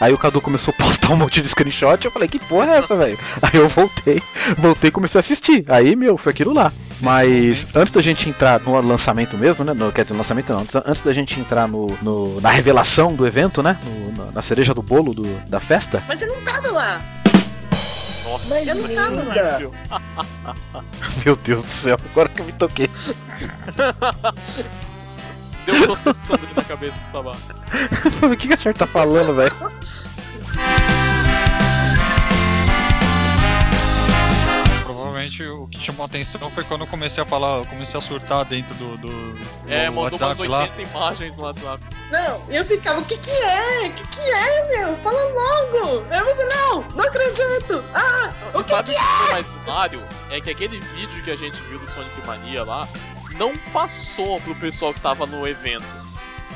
[0.00, 2.78] aí o Cadu começou a postar um monte de screenshot, eu falei, que porra é
[2.78, 3.18] essa, velho?
[3.42, 4.20] Aí eu voltei,
[4.58, 5.64] voltei e comecei a assistir.
[5.68, 6.72] Aí, meu, foi aquilo lá.
[7.00, 9.74] Mas antes da gente entrar no lançamento mesmo, né?
[9.74, 13.26] No, quer dizer, lançamento não, antes, antes da gente entrar no, no- na revelação do
[13.26, 13.78] evento, né?
[13.84, 16.02] no- na, na cereja do bolo do- da festa.
[16.08, 17.00] Mas eu não tava lá.
[18.24, 19.60] Nossa, Mas Eu não tava lá.
[21.24, 22.88] Meu Deus do céu, agora que eu me toquei.
[25.66, 27.36] deu um processando ali na cabeça do Sabá.
[28.26, 29.56] o que, que a senhora tá falando, velho?
[34.84, 38.00] Provavelmente o que chamou a atenção foi quando eu comecei a falar, eu comecei a
[38.00, 40.68] surtar dentro do, do, do É, mandou umas WhatsApp 80 lá.
[40.78, 41.84] imagens no WhatsApp.
[42.10, 43.86] Não, eu ficava, o que que é?
[43.88, 44.96] O que que é, meu?
[44.98, 46.04] Fala logo!
[46.12, 47.84] Eu falei, não, não acredito!
[47.94, 50.02] Ah, o E que sabe que o que foi mais hilário?
[50.30, 52.88] É que aquele vídeo que a gente viu do Sonic Mania lá
[53.38, 55.86] não passou pro pessoal que tava no evento.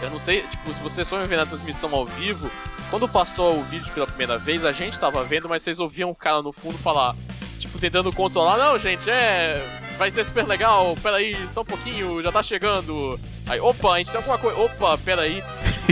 [0.02, 2.50] Eu não sei, tipo, se vocês foram ver na transmissão ao vivo,
[2.88, 6.14] quando passou o vídeo pela primeira vez, a gente tava vendo, mas vocês ouviam o
[6.14, 7.14] cara no fundo falar,
[7.58, 9.62] tipo, tentando controlar, não, gente, é.
[9.98, 13.20] Vai ser super legal, peraí, só um pouquinho, já tá chegando.
[13.46, 14.58] Aí, opa, a gente tem alguma coisa.
[14.58, 15.42] Opa, peraí.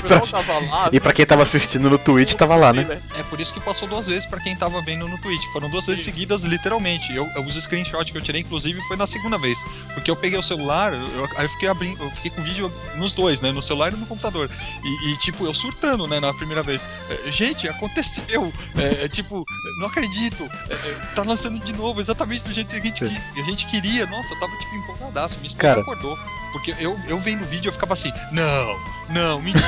[0.03, 0.91] Pessoal tava lá.
[0.93, 3.01] E pra quem tava assistindo no Twitch, tava lá, né?
[3.19, 5.45] É por isso que passou duas vezes pra quem tava vendo no Twitch.
[5.53, 7.15] Foram duas vezes seguidas, literalmente.
[7.15, 9.59] Eu, eu, os screenshots que eu tirei, inclusive, foi na segunda vez.
[9.95, 12.73] Porque eu peguei o celular, eu, aí eu fiquei abrindo, eu fiquei com o vídeo
[12.97, 13.53] nos dois, né?
[13.53, 14.51] No celular e no computador.
[14.85, 16.89] E, e, tipo, eu surtando, né, na primeira vez.
[17.11, 18.53] É, gente, aconteceu!
[18.77, 19.45] É, é, tipo,
[19.81, 20.49] não acredito!
[20.69, 23.67] É, é, tá lançando de novo, exatamente do jeito que a gente, que a gente
[23.67, 24.07] queria.
[24.07, 25.37] Nossa, eu tava tipo empolgadaço.
[25.39, 25.81] Minha esposa Cara.
[25.81, 26.19] acordou.
[26.53, 28.75] Porque eu, eu vendo o vídeo eu ficava assim, não,
[29.11, 29.65] não, mentira,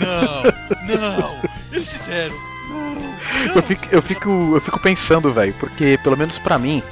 [0.00, 1.42] não, não,
[1.72, 2.34] eles fizeram,
[2.68, 3.14] não, não.
[3.54, 6.82] Eu fico, eu fico, eu fico pensando, velho, porque pelo menos pra mim,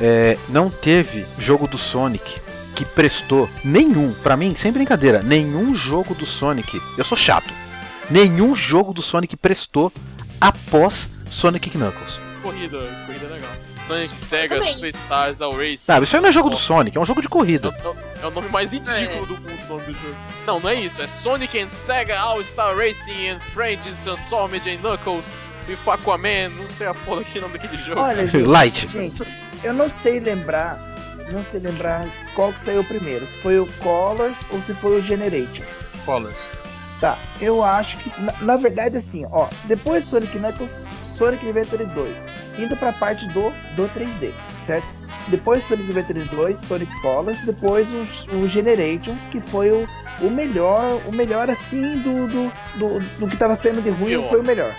[0.00, 2.40] é, não teve jogo do Sonic
[2.74, 6.80] que prestou nenhum, pra mim, sem brincadeira, nenhum jogo do Sonic.
[6.96, 7.52] Eu sou chato.
[8.10, 9.92] Nenhum jogo do Sonic prestou
[10.40, 12.18] após Sonic Knuckles.
[12.42, 13.50] Corrida, corrida legal.
[13.86, 14.58] Sonic Sega.
[14.74, 15.78] Superstars All Race.
[15.84, 17.74] Sabe, isso aí não é jogo do Sonic, é um jogo de corrida.
[18.22, 19.08] é o nome mais ridículo É.
[19.26, 20.16] do mundo, o nome do jogo.
[20.46, 21.00] Não, não é isso.
[21.02, 25.24] É Sonic and Sega All-Star Racing and Friends Transformed in Knuckles
[25.68, 26.48] with Aquaman.
[26.50, 28.00] Não sei a porra que nome daquele jogo.
[28.00, 28.86] Olha, gente, Light.
[28.88, 29.22] gente,
[29.64, 30.78] eu não sei lembrar,
[31.32, 35.02] não sei lembrar qual que saiu primeiro, se foi o Colors ou se foi o
[35.02, 35.88] Generations.
[36.04, 36.50] Colors.
[37.02, 42.34] Tá, eu acho que, na, na verdade, assim, ó, depois Sonic Knuckles, Sonic Adventure 2,
[42.60, 44.86] indo pra parte do, do 3D, certo?
[45.26, 49.84] Depois Sonic Adventure 2, Sonic Colors, depois o, o Generations, que foi o,
[50.20, 54.28] o melhor, o melhor, assim, do, do, do, do que tava sendo de ruim, Pior.
[54.28, 54.72] foi o melhor.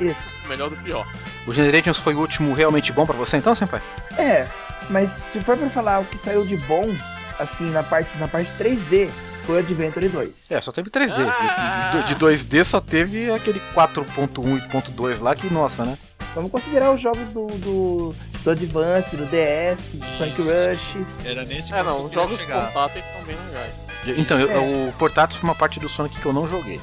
[0.00, 0.32] Isso.
[0.48, 1.06] Melhor do pior.
[1.46, 3.80] O Generations foi o último realmente bom pra você então, Senpai?
[4.18, 4.48] É,
[4.88, 6.92] mas se for pra falar o que saiu de bom,
[7.38, 9.08] assim, na parte, na parte 3D,
[9.50, 10.50] foi o Adventure 2.
[10.52, 11.26] É, só teve 3D.
[11.28, 11.90] Ah!
[12.06, 15.98] De, de 2D só teve aquele 4.1 e .2 lá que, nossa, né?
[16.34, 20.96] Vamos considerar os jogos do, do do Advance, do DS, do Sonic Rush.
[21.24, 22.70] Era nesse É, eu não, os jogos chegar.
[22.72, 23.72] portáteis são bem legais.
[24.18, 24.88] Então, eu- É.
[24.88, 26.80] o portátil foi uma parte do Sonic que eu não joguei.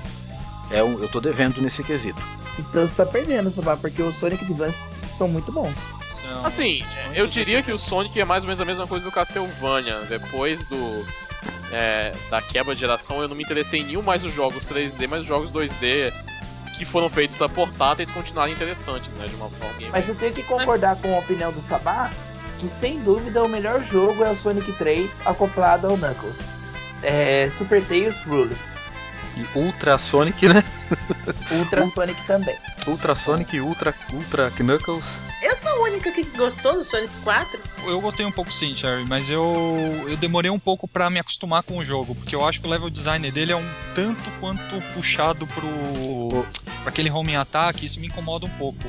[0.69, 2.21] É, um- eu tô devendo nesse quesito.
[2.59, 5.75] Então você tá perdendo, Sabá, porque os Sonic Advance são muito bons.
[6.13, 6.83] São- Assim,
[7.15, 9.99] eu eu diria que o Sonic é mais ou menos a mesma coisa do Castlevania.
[10.09, 11.05] Depois do
[11.71, 15.07] é, da quebra de geração, eu não me interessei em nenhum mais dos jogos 3D,
[15.07, 16.13] mas os jogos 2D
[16.77, 19.27] que foram feitos pra portáteis continuarem interessantes, né?
[19.27, 19.75] De uma forma.
[19.91, 22.11] Mas eu tenho que concordar com a opinião do Sabá,
[22.59, 26.49] que sem dúvida o melhor jogo é o Sonic 3 acoplado ao Knuckles.
[27.01, 28.76] É, Super Tails Rules.
[29.37, 30.63] E Ultra Sonic, né?
[31.51, 32.55] Ultra Ul- Sonic também.
[32.87, 35.19] Ultra Sonic, Ultra, Ultra Knuckles.
[35.43, 37.59] Eu sou a única aqui que gostou do Sonic 4.
[37.85, 41.61] Eu gostei um pouco sim, Cherry, mas eu, eu demorei um pouco pra me acostumar
[41.63, 44.81] com o jogo, porque eu acho que o level design dele é um tanto quanto
[44.93, 46.45] puxado pro
[46.81, 48.83] pra aquele homing attack, isso me incomoda um pouco.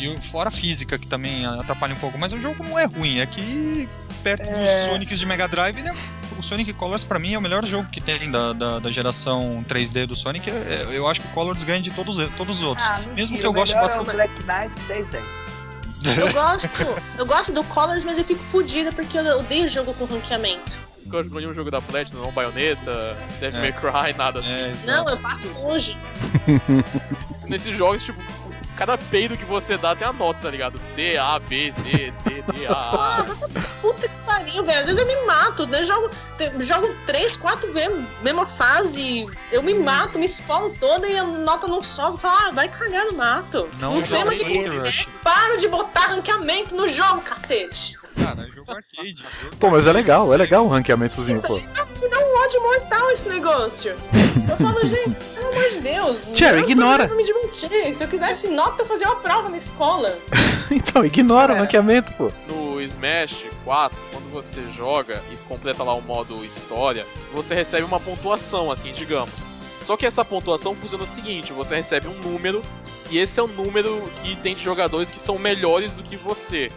[0.00, 3.20] E fora a física que também atrapalha um pouco, mas o jogo não é ruim,
[3.20, 3.88] é que
[4.24, 4.84] perto É.
[4.84, 5.94] dos Sonics de Mega Drive, ele é-
[6.38, 9.64] o Sonic Colors pra mim é o melhor jogo que tem da, da, da geração
[9.68, 10.48] 3D do Sonic.
[10.50, 12.86] É- é- eu acho que o Colors ganha de todos, todos os outros.
[13.14, 14.08] Mesmo que eu goste bastante.
[14.08, 15.24] É o Black Knight 10 10.
[16.18, 16.68] Eu gosto,
[17.18, 20.76] eu gosto do Colors, mas eu fico fodida porque eu odeio jogo com ranqueamento.
[21.04, 23.62] Nunca jogou nenhum jogo da Platinum, não Bayonetta, Devil É.
[23.62, 24.48] May Cry, nada assim.
[24.48, 24.74] É.
[24.86, 25.96] Não, eu passo longe.
[27.46, 28.20] Nesses jogos, tipo,
[28.76, 30.78] cada peido que você dá tem a nota, tá ligado?
[30.78, 32.72] C, A, B, C, D, D, A,
[33.20, 33.24] A.
[33.80, 34.80] Puta que pariu, velho.
[34.80, 35.82] Às vezes eu me mato, né?
[35.82, 36.10] Jogo,
[36.60, 39.26] jogo 3, 4 vezes, mesma fase.
[39.50, 42.18] Eu me mato, me esfolo toda e a nota não sobe.
[42.18, 43.68] Falo, ah, vai cagar no mato.
[43.78, 44.62] Não, Não sei mais o que.
[45.22, 48.01] Para de botar ranqueamento no jogo, cacete.
[48.18, 49.24] Cara, é jogo arcade.
[49.42, 51.54] jogo Pô, mas é legal, é legal o ranqueamentozinho, pô.
[51.54, 53.90] Me dá um ódio mortal esse negócio.
[54.48, 56.20] Eu falo, gente, pelo amor de Deus.
[56.24, 57.06] Tô ignora.
[57.06, 57.94] pra me divertir.
[57.94, 60.16] Se eu quisesse nota, eu fazia uma prova na escola.
[60.70, 61.58] Então, ignora o É.
[61.60, 62.32] ranqueamento, pô.
[62.48, 68.00] No Smash 4, quando você joga e completa lá o modo história, você recebe uma
[68.00, 69.34] pontuação, assim, digamos.
[69.84, 72.64] Só que essa pontuação funciona o seguinte: você recebe um número,
[73.10, 76.70] e esse é o número que tem de jogadores que são melhores do que você.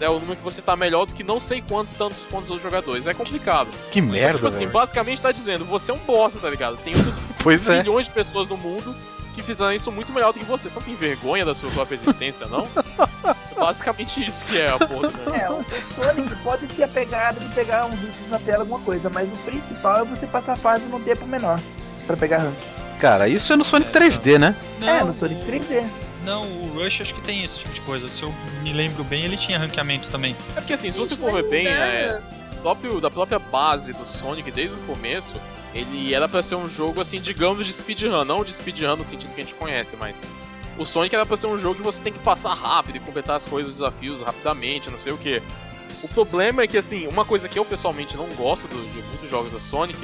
[0.00, 2.62] É o número que você tá melhor do que não sei quantos tantos quantos outros
[2.62, 3.06] jogadores.
[3.06, 3.68] É complicado.
[3.92, 4.70] Que Então, merda, tipo assim, velho.
[4.70, 6.76] basicamente tá dizendo, você é um bosta, tá ligado?
[6.78, 7.78] Tem outros Pois é.
[7.78, 8.96] milhões de pessoas no mundo
[9.34, 10.68] que fizeram isso muito melhor do que você.
[10.70, 12.66] Você não tem vergonha da sua própria existência, não?
[12.74, 15.34] É basicamente isso que é a porra do negócio.
[15.34, 19.08] É, o Sonic pode ter a pegada de pegar uns itens na tela, alguma coisa,
[19.10, 21.60] mas o principal é você passar a fase num tempo menor
[22.06, 22.54] pra pegar rank.
[22.98, 24.54] Cara, isso é no Sonic É, 3D, né?
[24.82, 25.86] é, Não, no Sonic o- 3D.
[26.24, 28.08] Não, o Rush acho que tem esse tipo de coisa.
[28.08, 30.36] Se eu me lembro bem, ele tinha ranqueamento também.
[30.56, 32.60] É porque assim, se você for ver bem, é, dá.
[32.62, 35.34] próprio, da própria base do Sonic, desde o começo,
[35.74, 38.24] ele era pra ser um jogo, assim, digamos, de speedrun.
[38.24, 40.20] Não de speedrun no sentido que a gente conhece, mas...
[40.78, 43.36] O Sonic era pra ser um jogo que você tem que passar rápido e completar
[43.36, 45.42] as coisas, os desafios rapidamente, não sei o que.
[46.04, 49.28] O problema é que, assim, uma coisa que eu pessoalmente não gosto do- de muitos
[49.28, 49.98] jogos da Sonic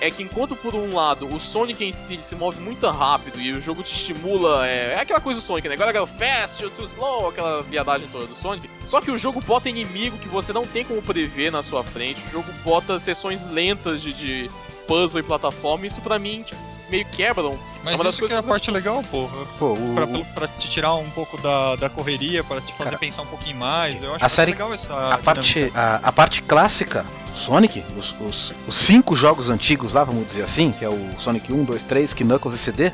[0.00, 3.52] é que enquanto por um lado o Sonic em si se move muito rápido e
[3.52, 5.74] o jogo te estimula, é, é aquela coisa do Sonic, né?
[5.74, 8.68] Agora aquela fast, ou too slow, aquela viadagem toda do Sonic.
[8.84, 12.22] Só que o jogo bota inimigo que você não tem como prever na sua frente,
[12.26, 14.50] o jogo bota sessões lentas de, de
[14.86, 18.26] puzzle e plataforma, e isso pra mim tipo, meio quebra um- Mas uma das isso
[18.26, 19.46] que é a coisas parte legal, porra.
[19.58, 22.98] Pô, o, Pra, pra te tirar um pouco da, da correria, pra te fazer Cara,
[22.98, 24.02] pensar um pouquinho mais.
[24.02, 28.14] Eu acho a que série- legal essa a, parte, a, a parte clássica Sonic, os,
[28.20, 31.82] os, os cinco jogos antigos lá, vamos dizer assim, que é o Sonic 1, 2,
[31.82, 32.92] 3, Knuckles e CD.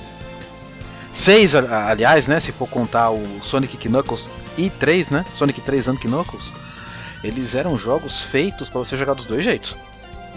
[1.13, 5.97] Seis, aliás, né, se for contar o Sonic Knuckles e 3, né, Sonic 3 and
[5.97, 6.53] Knuckles,
[7.23, 9.77] eles eram jogos feitos para você jogar dos dois jeitos.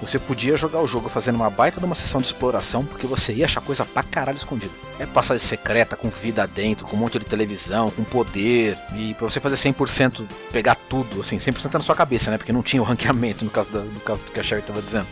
[0.06, 3.32] Você podia jogar o jogo fazendo uma baita de uma sessão de exploração, porque você
[3.32, 4.74] ia achar coisa pra caralho escondida.
[5.00, 8.78] É passagem secreta, com vida dentro, com um monte de televisão, com poder.
[8.96, 12.38] E pra você fazer 100%, pegar tudo, assim, 100% na sua cabeça, né?
[12.38, 14.82] Porque não tinha o ranqueamento, no caso, da, no caso do que a Sherry tava
[14.82, 15.08] dizendo.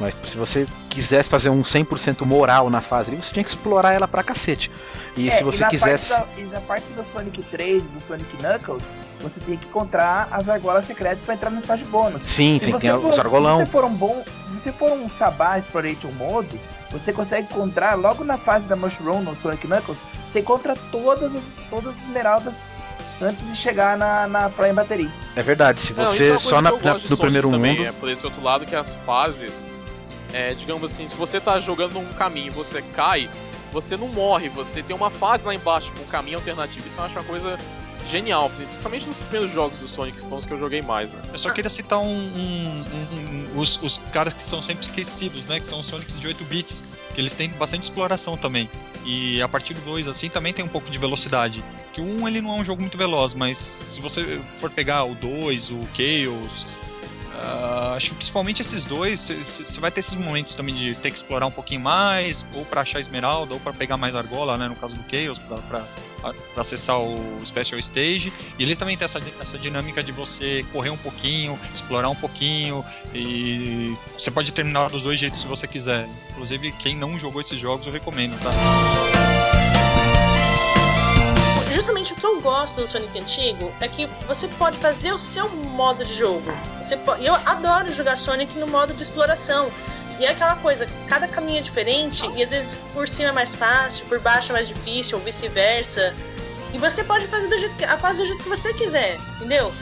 [0.00, 3.92] Mas se você quisesse fazer um 100% moral na fase ali, você tinha que explorar
[3.92, 4.70] ela pra cacete.
[5.16, 6.10] E É, se você na quisesse.
[6.10, 8.82] Da, e na parte do Sonic 3 do Sonic Knuckles,
[9.24, 12.22] você tem que encontrar as argolas secretas pra entrar no estágio bônus.
[12.22, 13.58] Sim, Se tem que ter for- os argolão.
[13.60, 14.22] Se você for um bom.
[14.24, 16.58] Se você for um Sabá Exploration Mode,
[16.90, 21.52] você consegue encontrar logo na fase da Mushroom no Sonic Knuckles, você encontra todas as,
[21.68, 22.68] todas as esmeraldas
[23.20, 25.10] antes de chegar na, na Flying Bateria.
[25.36, 27.76] É verdade, se Não, é você uma coisa só na, na- no Sonic primeiro também,
[27.78, 27.88] mundo.
[27.88, 29.52] É por esse outro lado que as fases,
[30.32, 33.28] é, digamos assim, se você tá jogando num caminho e você cai,
[33.72, 36.86] você não morre, você tem uma fase lá embaixo com um caminho alternativo.
[36.86, 37.58] Isso eu acho uma coisa
[38.10, 41.20] genial, principalmente nos primeiros jogos do Sonic, que foram os que eu joguei mais, né?
[41.32, 42.84] Eu só queria citar um, um-
[43.54, 45.58] um- os, os caras que são sempre esquecidos, né?
[45.60, 46.84] Que são os Sonics de 8 bits.
[47.14, 48.68] que eles têm bastante exploração também.
[49.04, 51.64] E a partir do 2, assim, também tem um pouco de velocidade.
[51.92, 55.04] Que o 1 ele não é um jogo muito veloz, mas se você for pegar
[55.04, 56.66] o 2, o Chaos,
[57.36, 61.16] ah, acho que principalmente esses dois, você vai ter esses momentos também de ter que
[61.16, 64.74] explorar um pouquinho mais, ou para achar esmeralda, ou para pegar mais argola, né, no
[64.76, 65.86] caso do Chaos, para
[66.56, 68.32] acessar o Special Stage.
[68.58, 72.84] E ele também tem essa, essa dinâmica de você correr um pouquinho, explorar um pouquinho,
[73.14, 76.08] e você pode terminar dos dois jeitos se você quiser.
[76.30, 78.50] Inclusive, quem não jogou esses jogos, eu recomendo, tá?
[81.70, 85.48] Justamente o que eu gosto do Sonic antigo é que você pode fazer o seu
[85.50, 86.52] modo de jogo.
[86.80, 87.26] Você pode...
[87.26, 89.72] Eu adoro jogar Sonic no modo de exploração.
[90.18, 93.54] E é aquela coisa, cada caminho é diferente, e às vezes por cima é mais
[93.54, 96.14] fácil, por baixo é mais difícil, ou vice-versa.
[96.72, 99.72] E você pode fazer do jeito que, a fase do jeito que você quiser, entendeu?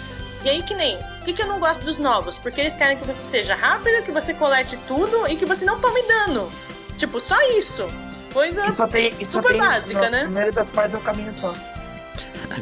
[0.45, 2.39] E aí que nem, o que, que eu não gosto dos novos?
[2.39, 5.79] Porque eles querem que você seja rápido, que você colete tudo e que você não
[5.81, 6.51] tome dano.
[6.97, 7.89] Tipo, só isso.
[8.33, 10.25] Coisa E só tem, e só super tem básica, no, né?
[10.25, 11.55] No meio das partes é um caminho só.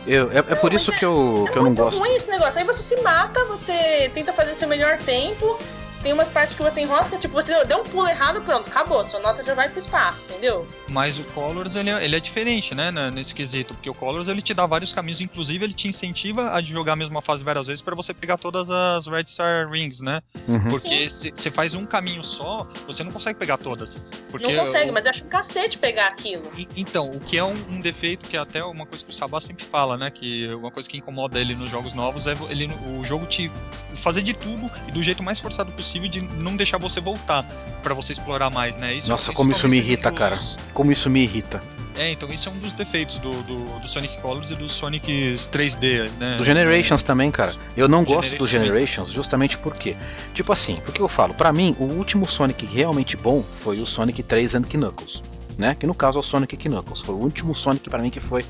[0.06, 1.98] Eu, é, é por Não, isso mas que eu, É que eu não muito gosto.
[1.98, 2.58] ruim esse negócio.
[2.60, 5.58] Aí você se mata, você tenta fazer o seu melhor tempo.
[6.02, 9.04] Tem umas partes que você enrosca, tipo, você deu- um pulo errado, pronto, acabou.
[9.04, 10.66] Sua nota já vai pro espaço, entendeu?
[10.88, 14.26] Mas o Colors ele é, ele é diferente, né, né, nesse quesito, porque o Colors
[14.28, 17.66] ele te dá vários caminhos, inclusive ele te incentiva a jogar a mesma fase várias
[17.66, 20.22] vezes para você pegar todas as Red Star Rings, né?
[20.48, 20.68] Uhum.
[20.68, 24.08] Porque se você faz um caminho só, você não consegue pegar todas.
[24.30, 26.50] Porque não consegue, o- mas eu acho um cacete pegar aquilo.
[26.56, 29.14] E- Então, o que é um, um defeito que é até uma coisa que o
[29.14, 30.10] Sabá sempre fala, né?
[30.10, 33.50] Que uma coisa que incomoda ele nos jogos novos é ele, o jogo te
[33.96, 37.42] fazer de tudo e do jeito mais forçado possível de não deixar você voltar
[37.82, 38.92] pra você explorar mais, né?
[38.94, 40.36] Isso, Nossa, como isso me irrita, um cara.
[40.36, 41.62] dos- Como isso me irrita.
[41.96, 45.50] É, então isso é um dos defeitos do, do, do Sonic Colors e dos Sonics
[45.52, 46.36] 3D, né?
[46.38, 47.52] Do Generations também, cara.
[47.76, 49.94] Eu não gosto do Generations Generations justamente porque,
[50.32, 54.22] tipo assim, porque eu falo, pra mim, o último Sonic realmente bom foi o Sonic
[54.22, 55.22] 3 and Knuckles,
[55.58, 55.74] né?
[55.78, 57.00] Que no caso é o Sonic Knuckles.
[57.00, 58.44] Foi o último Sonic pra mim que foi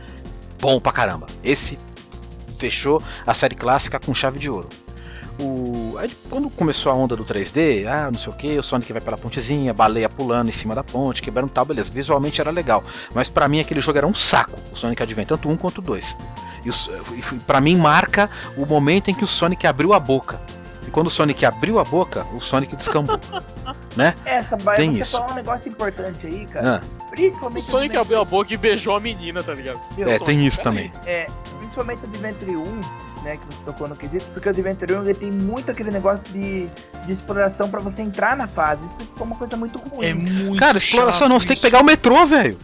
[0.61, 1.27] bom pra caramba.
[1.43, 1.77] Esse
[2.59, 4.69] fechou a série clássica com chave de ouro.
[5.41, 5.97] O...
[5.99, 9.01] aí, quando começou a onda do 3D, ah, não sei o que, o Sonic vai
[9.01, 11.91] pela pontezinha, baleia pulando em cima da ponte, quebrando tal, beleza.
[11.91, 12.85] Visualmente era legal.
[13.15, 16.17] Mas pra mim aquele jogo era um saco, o Sonic Advent, tanto um quanto dois.
[16.65, 20.41] E, e pra mim marca o momento em que o Sonic abriu a boca.
[20.87, 23.19] E quando o Sonic abriu a boca, o Sonic descambou.
[23.97, 24.15] né?
[24.25, 25.13] Essa vai Tem você isso.
[25.13, 26.83] falar um negócio importante aí, cara.
[26.83, 29.81] Ah, O Sonic abriu a boca e beijou a menina, tá ligado?
[29.99, 30.93] é, Sonic, tem isso também.
[31.07, 31.27] É,
[31.71, 35.15] principalmente o Adventure 1, né, que você tocou no quesito, porque o Adventure 1 ele
[35.15, 36.67] tem muito aquele negócio de,
[37.07, 38.87] de exploração pra você entrar na fase.
[38.87, 40.05] Isso ficou uma coisa muito ruim.
[40.05, 41.71] É muito Cara, exploração chato não, você tem que isso.
[41.71, 42.59] pegar o metrô, velho.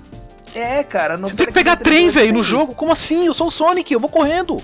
[0.54, 2.48] É, cara, no Você tem que pegar trem, 2 velho, no isso.
[2.48, 2.74] jogo.
[2.74, 3.26] Como assim?
[3.26, 4.56] Eu sou o Sonic, eu vou correndo.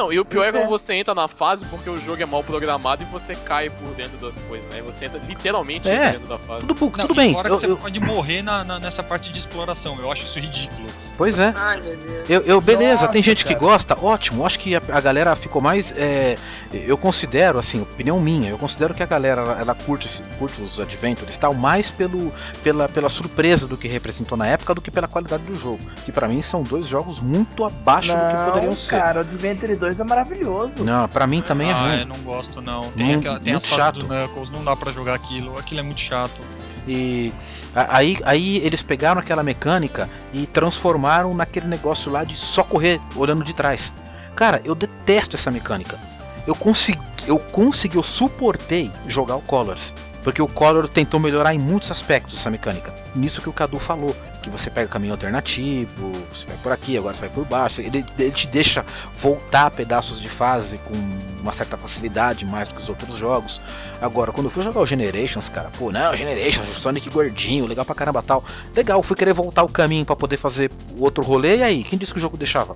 [0.00, 0.58] Não, e o pior é Pois é.
[0.66, 3.88] quando você entra na fase porque o jogo é mal programado e você cai por
[3.94, 4.80] dentro das coisas, né?
[4.86, 6.12] Você entra literalmente É.
[6.12, 6.66] dentro da fase.
[6.66, 7.32] Tudo, Não, tudo e bem.
[7.34, 9.98] fora eu- que você eu- pode morrer na, na- nessa parte de exploração.
[10.00, 10.88] Eu acho isso ridículo.
[11.18, 11.52] pois é.
[11.54, 12.30] Ai, meu Deus.
[12.30, 13.60] Eu, eu- beleza, tem Nossa, gente que cara.
[13.66, 14.46] gosta, ótimo.
[14.46, 15.92] Acho que a, a galera ficou mais.
[15.94, 16.36] é,
[16.72, 20.08] eu considero, assim, opinião minha, eu considero que a galera ela, curte,
[20.38, 22.32] curte os Adventures tal, mais pelo,
[22.62, 25.80] pela, pela surpresa do que representou na época do que pela qualidade do jogo.
[26.06, 28.90] Que pra mim são dois jogos muito abaixo do que poderiam Não, ser.
[28.98, 30.84] cara, o Adventure 2 é maravilhoso.
[30.84, 32.00] Não, pra mim também é ah, ruim.
[32.00, 32.90] eu não gosto, não.
[32.92, 34.00] Tem, Muito- aquela, tem as fases chato.
[34.00, 35.58] do Knuckles, não dá pra jogar aquilo.
[35.58, 36.40] Aquilo é muito chato.
[36.86, 37.32] E
[37.74, 43.44] aí, aí eles pegaram aquela mecânica e transformaram naquele negócio lá de só correr olhando
[43.44, 43.92] de trás.
[44.34, 45.98] Cara, eu detesto essa mecânica.
[46.46, 49.94] Eu consegui, eu consegui, eu suportei jogar o Colors.
[50.22, 52.94] Porque o Colors tentou melhorar em muitos aspectos essa mecânica.
[53.14, 57.14] Nisso que o Cadu falou, que você pega caminho alternativo, você vai por aqui, agora
[57.16, 57.80] você vai por baixo.
[57.80, 58.84] Ele, ele te deixa
[59.20, 60.94] voltar pedaços de fase com
[61.40, 63.60] uma certa facilidade mais do que os outros jogos.
[64.00, 67.84] Agora, quando eu fui jogar o Generations, cara, pô, não, Generations, o Sonic gordinho, legal
[67.84, 68.44] pra caramba tal.
[68.76, 71.84] Legal, fui querer voltar o caminho pra poder fazer o outro rolê, e aí?
[71.84, 72.74] Quem disse que o jogo deixava?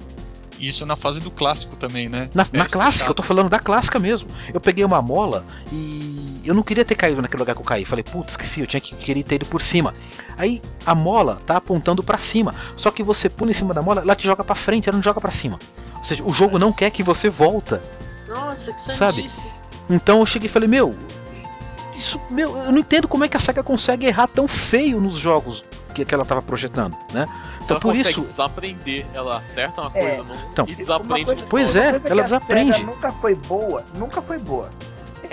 [0.59, 2.31] E Isso na fase do clássico também, né?
[2.33, 4.29] Na, É, na clássica, é eu tô falando da clássica mesmo.
[4.53, 7.85] Eu peguei uma mola e eu não queria ter caído naquele lugar que eu caí.
[7.85, 9.93] Falei, putz, esqueci, eu tinha que querer ter ido por cima.
[10.37, 12.55] Aí a mola tá apontando pra cima.
[12.77, 15.03] Só que você pula em cima da mola, ela te joga pra frente, ela não
[15.03, 15.59] joga pra cima.
[15.99, 17.81] Ou seja, o jogo não quer que você volta.
[18.29, 19.31] Nossa, que Sabe?
[19.89, 20.95] Então eu cheguei e falei, meu,
[21.97, 25.15] isso, meu, eu não entendo como é que a SEGA consegue errar tão feio nos
[25.15, 25.63] jogos
[25.95, 27.27] que, que ela tava projetando, né?
[27.63, 29.07] Então ela por consegue isso, desaprender.
[29.15, 30.17] Ela acerta uma É.
[30.17, 32.73] coisa não, Então, e desaprende coisa- Pois é, ela desaprende.
[32.75, 34.71] SEGA nunca foi boa, nunca foi boa.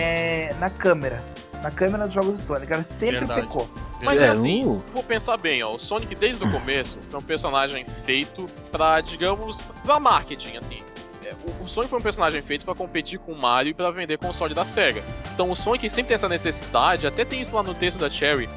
[0.02, 1.18] É na câmera.
[1.62, 2.72] Na câmera dos jogos do Sonic.
[2.74, 3.42] Ela sempre Verdade.
[3.42, 3.70] pecou.
[4.02, 6.52] Mas É, é assim, o- se tu for pensar bem, ó, o Sonic desde o
[6.52, 10.80] começo foi um personagem feito pra, digamos, pra marketing, assim.
[11.24, 13.92] É, o- O Sonic foi um personagem feito pra competir com o Mario e pra
[13.92, 15.04] vender console da SEGA.
[15.34, 18.50] Então o Sonic sempre tem essa necessidade, até tem isso lá no texto da Cherry,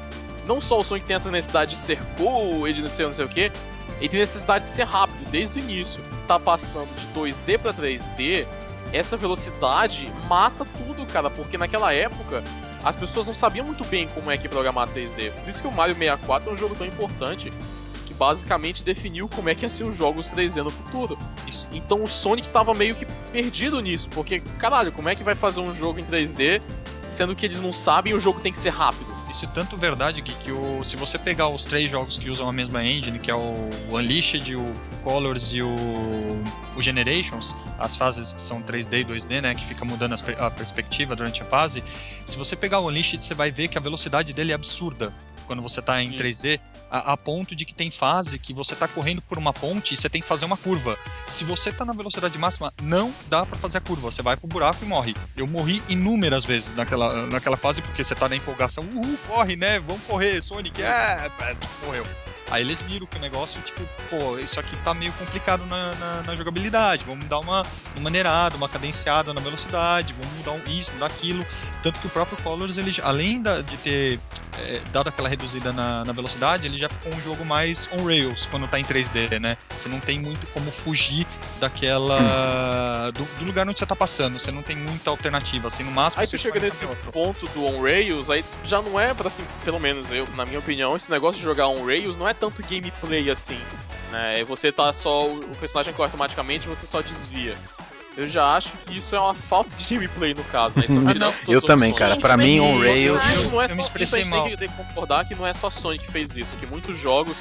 [0.47, 3.13] não só o Sonic tem essa necessidade de ser cool e de não sei, não
[3.13, 3.51] sei o que,
[3.99, 6.03] ele tem necessidade de ser rápido desde o início.
[6.27, 8.47] Tá passando de 2D para 3D,
[8.91, 12.43] essa velocidade mata tudo, cara, porque naquela época
[12.83, 15.31] as pessoas não sabiam muito bem como é que programar 3D.
[15.31, 17.51] Por isso que o Mario 64 é um jogo tão importante,
[18.05, 21.17] que basicamente definiu como é que ia ser os jogos 3D no futuro.
[21.71, 25.61] Então o Sonic tava meio que perdido nisso, porque, caralho, como é que vai fazer
[25.61, 26.61] um jogo em 3D,
[27.09, 29.14] sendo que eles não sabem e o jogo tem que ser rápido?
[29.35, 32.47] Isso é tanto verdade que, que o, se você pegar os três jogos que usam
[32.47, 34.73] a mesma engine, que é o Unleashed, o
[35.03, 35.75] Colors e o,
[36.73, 41.17] o Generations, as fases que são 3D e 2D, né, que fica mudando a perspectiva
[41.17, 41.83] durante a fase,
[42.25, 45.13] se você pegar o Unleashed, você vai ver que a velocidade dele é absurda
[45.45, 46.23] quando você tá em Isso.
[46.23, 46.57] 3D,
[46.97, 49.97] a, a ponto de que tem fase que você tá correndo por uma ponte e
[49.97, 50.97] você tem que fazer uma curva.
[51.27, 54.47] Se você tá na velocidade máxima, não dá pra fazer a curva, você vai pro
[54.47, 55.15] buraco e morre.
[55.35, 59.79] Eu morri inúmeras vezes naquela, naquela fase porque você tá na empolgação, uhul, corre, né?
[59.79, 62.05] Vamos correr, Sonic, é, pá, morreu.
[62.51, 66.21] Aí eles viram que o negócio, tipo, pô, isso aqui tá meio complicado na, na,
[66.23, 67.63] na jogabilidade, vamos dar uma,
[67.95, 71.43] uma maneirada, uma cadenciada na velocidade, vamos mudar um- isso, mudar aquilo.
[71.85, 74.19] Tanto que o próprio Colors, ele, além da- de ter
[74.57, 78.47] é, dado aquela reduzida na, na velocidade, ele já ficou um jogo mais on rails
[78.49, 79.55] quando tá em 3D, né?
[79.69, 81.27] Você não tem muito como fugir
[81.59, 83.11] daquela.
[83.11, 86.21] do, do lugar onde você tá passando, você não tem muita alternativa, assim, no máximo
[86.21, 87.11] Aí você chega nesse outro.
[87.11, 90.95] ponto do on-rails, aí já não é pra, assim, pelo menos eu, na minha opinião,
[90.95, 93.59] esse negócio de jogar on-rails não é tanto gameplay assim,
[94.11, 94.43] né?
[94.45, 97.55] Você tá só, o o personagem corre automaticamente e você só desvia.
[98.17, 100.83] Eu já acho que isso é uma falta de gameplay no caso, né?
[101.11, 102.15] Tira todas Eu também, cara.
[102.17, 103.21] Pra mim, on rails.
[103.23, 104.43] Mas não é Eu me só expressei isso, a gente mal.
[104.43, 106.97] tem que, tem que concordar que não é só Sonic que fez isso, que muitos
[106.97, 107.37] jogos,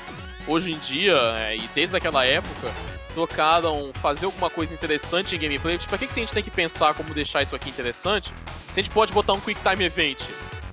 [0.49, 2.73] hoje em dia, é, e desde aquela época,
[3.15, 5.79] tocaram fazer alguma coisa interessante em gameplay.
[5.79, 8.33] Tipo, pra que, que a gente tem que pensar como deixar isso aqui interessante?
[8.73, 10.19] Se a gente pode botar um Quick Time Event.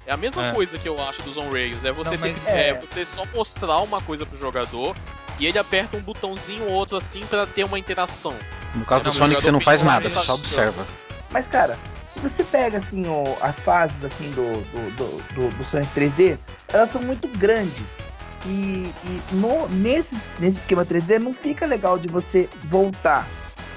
[0.08, 0.52] É a mesma É.
[0.52, 1.86] coisa que eu acho dos on-rails.
[1.86, 2.74] É você, Não, ter é, É.
[2.74, 4.96] você só mostrar uma coisa pro jogador
[5.42, 8.36] e ele aperta um botãozinho ou outro assim pra ter uma interação.
[8.76, 10.88] No caso do Sonic, você não faz nada, você só observa.
[11.32, 11.78] Mas, cara,
[12.14, 16.38] se você pega, assim, o- as fases, assim, do, do, do, do, do Sonic 3D,
[16.72, 18.00] elas são muito grandes.
[18.46, 23.28] E, e no, nesse, nesse esquema 3D não fica legal de você voltar.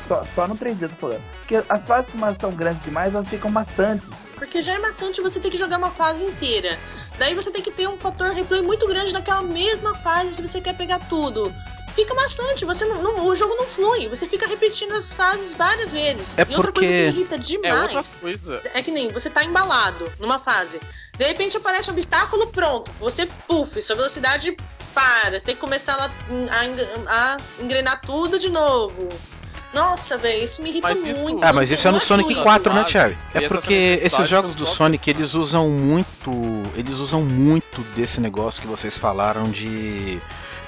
[0.06, 1.22] Só, só no 3D, eu tô falando.
[1.38, 4.30] Porque as fases, como elas são grandes demais, elas ficam maçantes.
[4.34, 6.78] Porque já é maçante você ter que jogar uma fase inteira.
[7.18, 10.60] Daí você tem que ter um fator replay muito grande daquela mesma fase se você
[10.60, 11.52] quer pegar tudo.
[11.94, 15.92] Fica maçante, você não, não- o jogo não flui, você fica repetindo as fases várias
[15.92, 16.36] vezes.
[16.36, 17.48] É e outra coisa que me irrita É outra
[17.92, 18.60] demais coisa.
[18.74, 20.80] é que nem você tá embalado numa fase.
[21.16, 22.90] De repente aparece um obstáculo, pronto.
[22.98, 24.56] Você, puff, sua velocidade
[24.92, 25.38] para.
[25.38, 29.08] Você tem que começar a, a, a engrenar tudo de novo.
[29.74, 31.44] Nossa, velho, isso me irrita Mas isso- muito.
[31.44, 32.42] Ah, mas isso é no Sonic fluido.
[32.44, 33.16] 4, né, Thiago?
[33.34, 36.30] É porque esses jogos do Sonic, eles usam muito.
[36.76, 40.18] Eles usam muito desse negócio que vocês falaram de.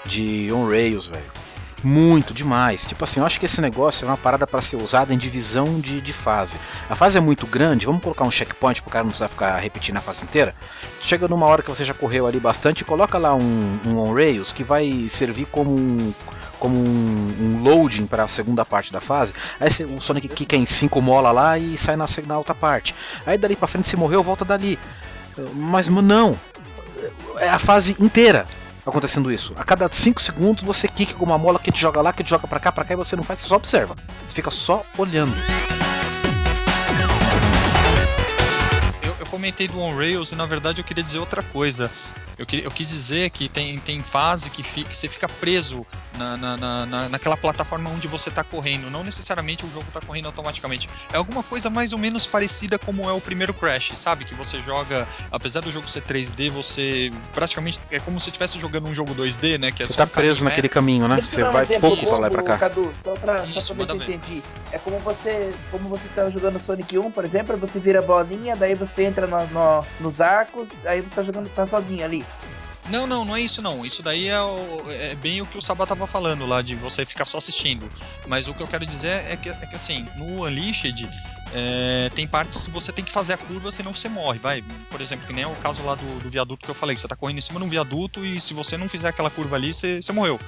[0.05, 1.47] de on-rails, velho.
[1.85, 2.85] Muito, demais.
[2.87, 5.79] Tipo assim, eu acho que esse negócio é uma parada pra ser usada em divisão
[5.79, 6.59] de, de fase.
[6.89, 9.99] A fase é muito grande, vamos colocar um checkpoint pro cara não precisar ficar repetindo
[9.99, 10.55] a fase inteira.
[11.01, 14.65] Chega numa hora que você já correu ali bastante, coloca lá um, um on-rails que
[14.65, 16.13] vai servir como um,
[16.59, 19.33] como um, um loading para a segunda parte da fase.
[19.61, 22.95] Aí você- o Sonic quica em 5 mola lá e sai na, na outra parte.
[23.27, 24.79] Aí dali pra frente se morreu, volta dali.
[25.55, 26.37] Mas não.
[27.39, 28.47] É a fase inteira
[28.87, 29.53] acontecendo isso.
[29.57, 32.31] A cada 5 segundos você quica com uma mola que te joga lá, que te
[32.31, 33.95] joga pra cá, pra cá e você não faz, você só observa.
[34.27, 35.35] Você fica só olhando.
[39.19, 41.91] Eu comentei do On Rails e na verdade eu queria dizer outra coisa.
[42.39, 45.87] Eu, queria- eu quis dizer que tem, tem fase que, fi- que você fica preso
[46.19, 48.91] na, na, na- na- naquela plataforma onde você está correndo.
[48.91, 50.89] Não necessariamente o jogo está correndo automaticamente.
[51.13, 54.27] É alguma coisa mais ou menos parecida como é o primeiro Crash, sabe?
[54.27, 58.87] Que você joga, apesar do jogo ser 3D, você praticamente é como se estivesse jogando
[58.87, 59.73] um jogo 2D, né?
[59.73, 61.21] Que é Você tá um caminho preso naquele caminho, né?
[61.23, 62.59] Você um vai exemplo pouco pra lá e pra bobo, cá.
[62.59, 64.43] Cadu, só só pra ver se eu entendi.
[64.73, 68.03] É como você, como você tá jogando Sonic 1, por exemplo, aí você vira a
[68.03, 72.26] bolinha, daí você entra no, no- nos arcos, aí você tá jogando, tá sozinho ali.
[72.89, 73.85] Não, não, não é isso não.
[73.85, 77.05] Isso daí é, o- é bem o que o Sabá tava falando lá, de você
[77.05, 77.89] ficar só assistindo.
[78.27, 81.09] Mas o que eu quero dizer é que, é que assim, no Unleashed,
[81.53, 84.63] é, tem partes que você tem que fazer a curva, senão você morre, vai.
[84.89, 87.01] Por exemplo, que nem é o caso lá do, do viaduto que eu falei, que
[87.01, 89.57] você tá correndo em cima de um viaduto e se você não fizer aquela curva
[89.57, 90.39] ali, você, você morreu.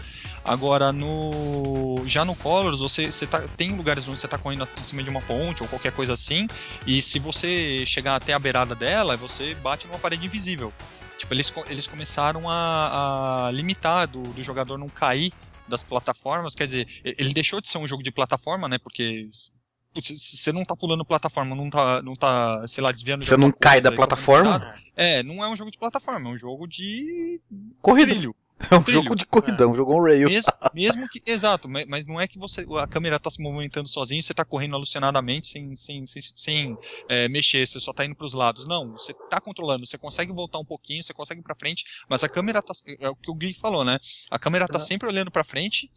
[0.45, 4.83] Agora, no já no Colors, você, você tá, tem lugares onde você tá correndo em
[4.85, 6.47] cima de uma ponte ou qualquer coisa assim,
[6.87, 10.72] e se você chegar até a beirada dela, você bate numa parede invisível.
[11.19, 15.33] Tipo, eles, eles começaram a, a limitar do, do jogador não cair
[15.66, 19.51] das plataformas, quer dizer, ele deixou de ser um jogo de plataforma, né, porque s-
[19.93, 20.09] putz,
[20.41, 23.51] você não tá pulando plataforma, não tá, não tá sei lá, desviando de Você não
[23.51, 24.75] cai da aí, plataforma?
[24.97, 27.41] É, não é um jogo de plataforma, é um jogo de
[27.83, 28.12] Corrida.
[28.12, 28.35] trilho.
[28.70, 29.02] É um Trilho.
[29.02, 30.28] jogo de corridão, um jogo on rail.
[30.28, 31.22] Mesmo, mesmo que.
[31.26, 34.34] Exato, ma- mas não é que você a câmera tá se movimentando sozinho e você
[34.34, 36.76] tá correndo alucinadamente sem, sem, sem, sem,
[37.09, 38.66] é, mexer, você só tá indo pros lados.
[38.66, 42.24] Não, você tá controlando, você consegue voltar um pouquinho, você consegue ir pra frente, mas
[42.24, 42.72] a câmera tá.
[42.98, 43.98] É o que o Gui falou, né?
[44.30, 45.90] A câmera tá sempre olhando pra frente.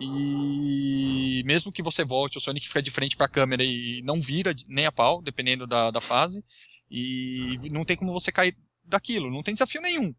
[0.00, 4.54] E mesmo que você volte, o Sonic fica de frente pra câmera e não vira
[4.68, 6.44] nem a pau, dependendo da, da fase.
[6.90, 10.14] E não tem como você cair daquilo, não tem desafio nenhum.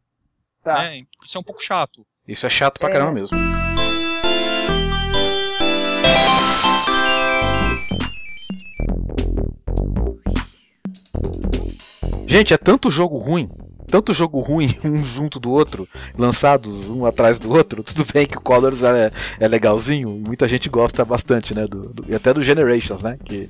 [0.64, 0.76] Tá.
[0.84, 1.02] Né?
[1.24, 2.06] Isso é um pouco chato.
[2.28, 2.94] Isso é chato pra É.
[2.94, 3.38] caramba mesmo.
[12.28, 13.50] Gente, é tanto jogo ruim,
[13.94, 15.88] tanto jogo ruim um junto do outro,
[16.18, 17.84] lançados um atrás do outro.
[17.86, 21.68] Tudo bem que o Colors é, é legalzinho, muita gente gosta bastante, né?
[21.68, 23.20] Do, do- e até do Generations, né?
[23.24, 23.48] Que,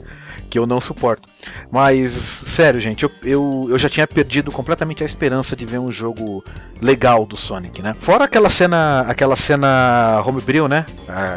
[0.49, 1.29] que eu não suporto.
[1.71, 5.89] Mas, sério, gente, eu, eu, eu já tinha perdido completamente a esperança de ver um
[5.89, 6.43] jogo
[6.81, 7.95] legal do Sonic, né?
[8.01, 10.85] Fora aquela cena, aquela cena homebrew, né?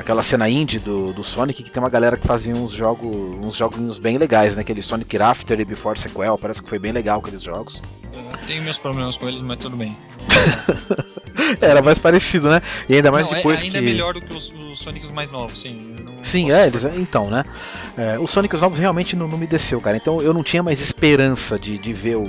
[0.00, 3.06] Aquela cena indie do, do Sonic que tem uma galera que fazia uns jogos,
[3.46, 4.62] uns joguinhos bem legais, né?
[4.62, 7.80] Aquele Sonic After e Before Sequel, parece que foi bem legal aqueles jogos.
[8.46, 9.96] Tenho meus problemas com eles, mas tudo bem.
[11.60, 12.62] Era mais parecido, né?
[12.88, 15.10] E ainda mais Não, é- depois ainda que é melhor do que os, os Sonics
[15.10, 15.94] mais novos, sim.
[16.22, 17.00] Sim, é, eles, discordar.
[17.00, 17.44] então, né?
[17.96, 19.96] É, os Sonics novos realmente não, não me desceu, cara.
[19.96, 22.24] Então eu não tinha mais esperança de, de ver o,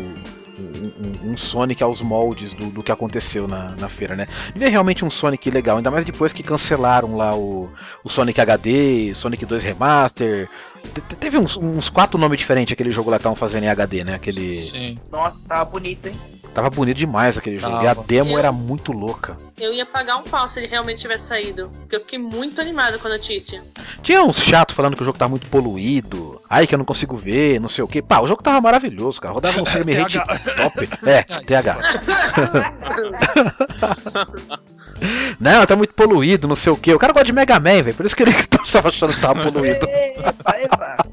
[0.60, 4.26] um, um- Sonic aos moldes do, do que aconteceu na, na feira, né?
[4.54, 7.72] De ver realmente um Sonic legal, ainda mais depois que cancelaram lá o,
[8.04, 10.50] o Sonic HD, Sonic 2 Remaster.
[10.94, 13.70] Te- te- Teve uns, uns quatro nomes diferentes aquele jogo lá que estavam fazendo em
[13.70, 14.16] HD, né?
[14.16, 14.62] Aquele.
[14.62, 14.98] Sim.
[15.12, 16.16] Nossa, tava bonito, hein?
[16.58, 17.84] Tava bonito demais aquele jogo.
[17.84, 18.08] E a Tava.
[18.08, 19.36] demo Eu- era muito louca.
[19.60, 21.70] Eu ia pagar um pau se ele realmente tivesse saído.
[21.82, 23.64] Porque eu fiquei muito animada com a notícia.
[24.02, 26.40] Tinha uns chato falando que o jogo tava muito poluído.
[26.50, 28.02] Ai, que eu não consigo ver, não sei o que.
[28.02, 29.36] Pá, o jogo tava maravilhoso, cara.
[29.36, 30.90] Rodava no frame rate top.
[31.06, 31.78] É, TH.
[35.40, 36.92] Não, tá muito poluído, não sei o que.
[36.92, 37.94] O cara gosta de Mega Man, velho.
[37.94, 38.34] Por isso que ele
[38.72, 39.86] tava achando que tava poluído.
[39.88, 41.06] Epa, epa.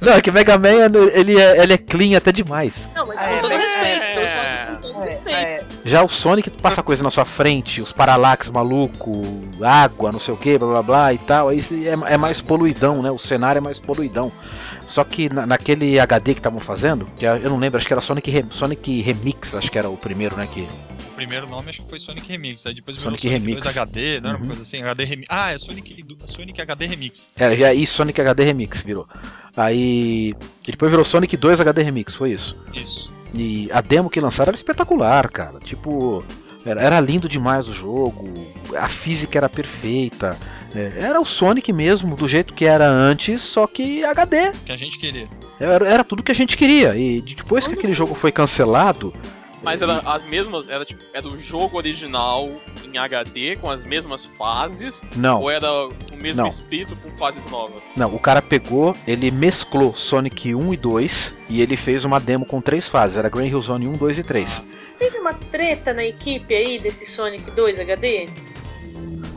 [0.00, 2.72] Não, é que Mega Man, ele é, ele é clean até demais.
[2.94, 4.02] Não, mas com é, todo mas- respeito.
[4.02, 4.34] Estamos é.
[4.36, 5.36] falando com todo É, respeito.
[5.36, 9.22] é, Já o Sonic passa coisa na sua frente, os paralax maluco,
[9.62, 11.48] água, não sei o que, blá blá blá e tal.
[11.48, 13.10] Aí é, é mais poluidão, né?
[13.10, 14.30] O cenário é mais poluidão.
[14.86, 18.00] Só que na- naquele HD que estavam fazendo, que eu não lembro, acho que era
[18.00, 20.46] Sonic, Re- Sonic Remix, acho que era o primeiro, né?
[20.50, 20.68] Que,
[21.16, 22.64] primeiro nome acho que foi Sonic Remix.
[22.66, 23.64] Aí depois virou Sonic Sonic, Remix.
[23.64, 24.44] 2 HD, não era Uhum.
[24.44, 24.82] uma coisa assim?
[24.82, 25.26] HD Remix.
[25.30, 27.30] Ah, é Sonic, Sonic HD Remix.
[27.36, 29.08] era já isso, Sonic HD Remix virou.
[29.56, 30.34] Aí.
[30.66, 32.56] e depois virou Sonic 2 HD Remix, foi isso.
[32.74, 33.12] Isso.
[33.34, 35.58] E a demo que lançaram era espetacular, cara.
[35.60, 36.24] Tipo,
[36.64, 38.32] era, era lindo demais o jogo,
[38.76, 40.36] a física era perfeita.
[40.74, 40.92] né?
[40.98, 44.52] Era o Sonic mesmo, do jeito que era antes, só que HD.
[44.66, 45.26] Que a gente queria.
[45.58, 46.94] Era, era tudo que a gente queria.
[46.96, 49.12] E de- depois que aquele jogo foi cancelado.
[49.66, 52.48] Mas era as mesmas, era tipo, era o jogo original
[52.84, 56.48] em HD, com as mesmas fases, Não, ou era o mesmo Não.
[56.48, 57.82] espírito com fases novas?
[57.96, 62.46] não, o cara pegou, ele mesclou Sonic 1 e 2 e ele fez uma demo
[62.46, 63.16] com três fases.
[63.16, 64.62] Era Grand Hill Zone 1, 2 e 3.
[65.00, 68.28] Teve uma treta na equipe aí desse Sonic 2 HD?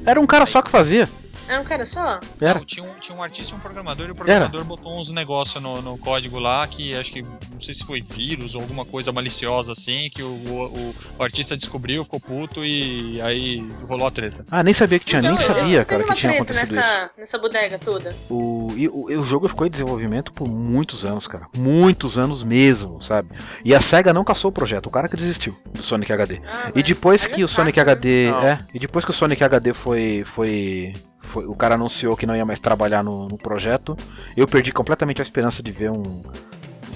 [0.05, 1.09] Era um cara só que fazia.
[1.49, 2.19] Era um cara só?
[2.39, 2.59] Era.
[2.59, 5.61] Não, tinha, um, tinha um artista e um programador, e o programador botou uns negócios
[5.61, 9.11] no, no código lá que acho que, não sei se foi vírus ou alguma coisa
[9.11, 14.45] maliciosa assim, que o, o, o artista descobriu, ficou puto e aí rolou a treta.
[14.51, 16.75] Ah, nem sabia que tinha, nem Não, eu- sabia, cara, que tinha acontecido isso.
[16.75, 18.15] nessa, nessa bodega toda.
[18.29, 21.47] O, e o, e o jogo ficou em desenvolvimento por muitos anos, cara.
[21.57, 23.29] Muitos anos mesmo, sabe?
[23.65, 26.39] E a SEGA não caçou o projeto, o cara que desistiu do Sonic HD.
[26.45, 27.81] Ah, E depois que é o Sonic né?
[27.81, 28.31] HD.
[28.31, 28.41] Não.
[28.43, 30.23] É, e depois que o Sonic HD foi.
[30.25, 30.93] foi.
[31.29, 33.95] Foi- o cara anunciou que não ia mais trabalhar no, no projeto,
[34.35, 36.21] eu perdi completamente a esperança de ver um.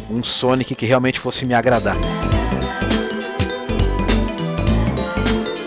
[0.09, 1.95] um Sonic que realmente fosse me agradar.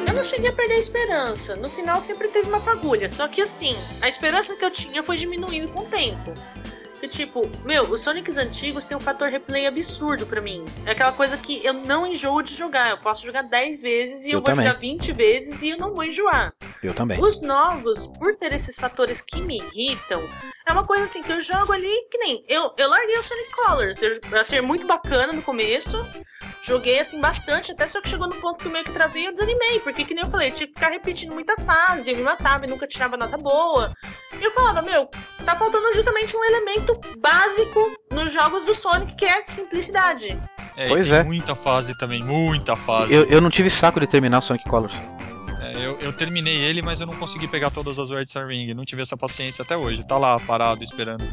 [0.09, 1.57] Eu não cheguei a perder a esperança.
[1.57, 3.09] No final sempre teve uma fagulha.
[3.09, 6.33] Só que assim, a esperança que eu tinha foi diminuindo com o tempo.
[7.01, 10.65] Que tipo, meu, os Sonics antigos têm um fator replay absurdo pra mim.
[10.87, 12.91] É aquela coisa que eu não enjoo de jogar.
[12.91, 14.67] Eu posso jogar 10 vezes e eu, Eu vou também.
[14.67, 16.53] jogar 20 vezes e eu não vou enjoar.
[16.83, 17.21] Eu também.
[17.21, 20.27] Os novos, por ter esses fatores que me irritam,
[20.67, 22.45] é uma coisa assim que eu jogo ali que nem.
[22.49, 24.03] Eu, eu larguei o Sonic Colors.
[24.03, 25.97] Eu, eu achei muito bacana no começo.
[26.63, 29.27] Joguei assim bastante, até só que chegou no ponto que eu meio que travei e
[29.27, 29.81] eu desanimei.
[29.81, 32.65] Porque, que nem eu falei, eu tinha que ficar repetindo muita fase, eu me matava
[32.65, 33.93] e nunca tirava nota boa.
[34.41, 35.09] E eu falava, meu,
[35.45, 36.86] tá faltando justamente um elemento
[37.21, 37.81] básico
[38.13, 40.39] nos jogos do Sonic, que é a simplicidade.
[40.77, 41.23] É, Pois tem é.
[41.23, 43.13] Muita fase também, muita fase.
[43.13, 44.95] Eu, eu não tive saco de terminar o Sonic Colors.
[45.61, 48.75] É, eu, eu terminei ele, mas eu não consegui pegar todas as Red Star Ring.
[48.75, 50.07] Não tive essa paciência até hoje.
[50.07, 51.25] Tá lá parado esperando.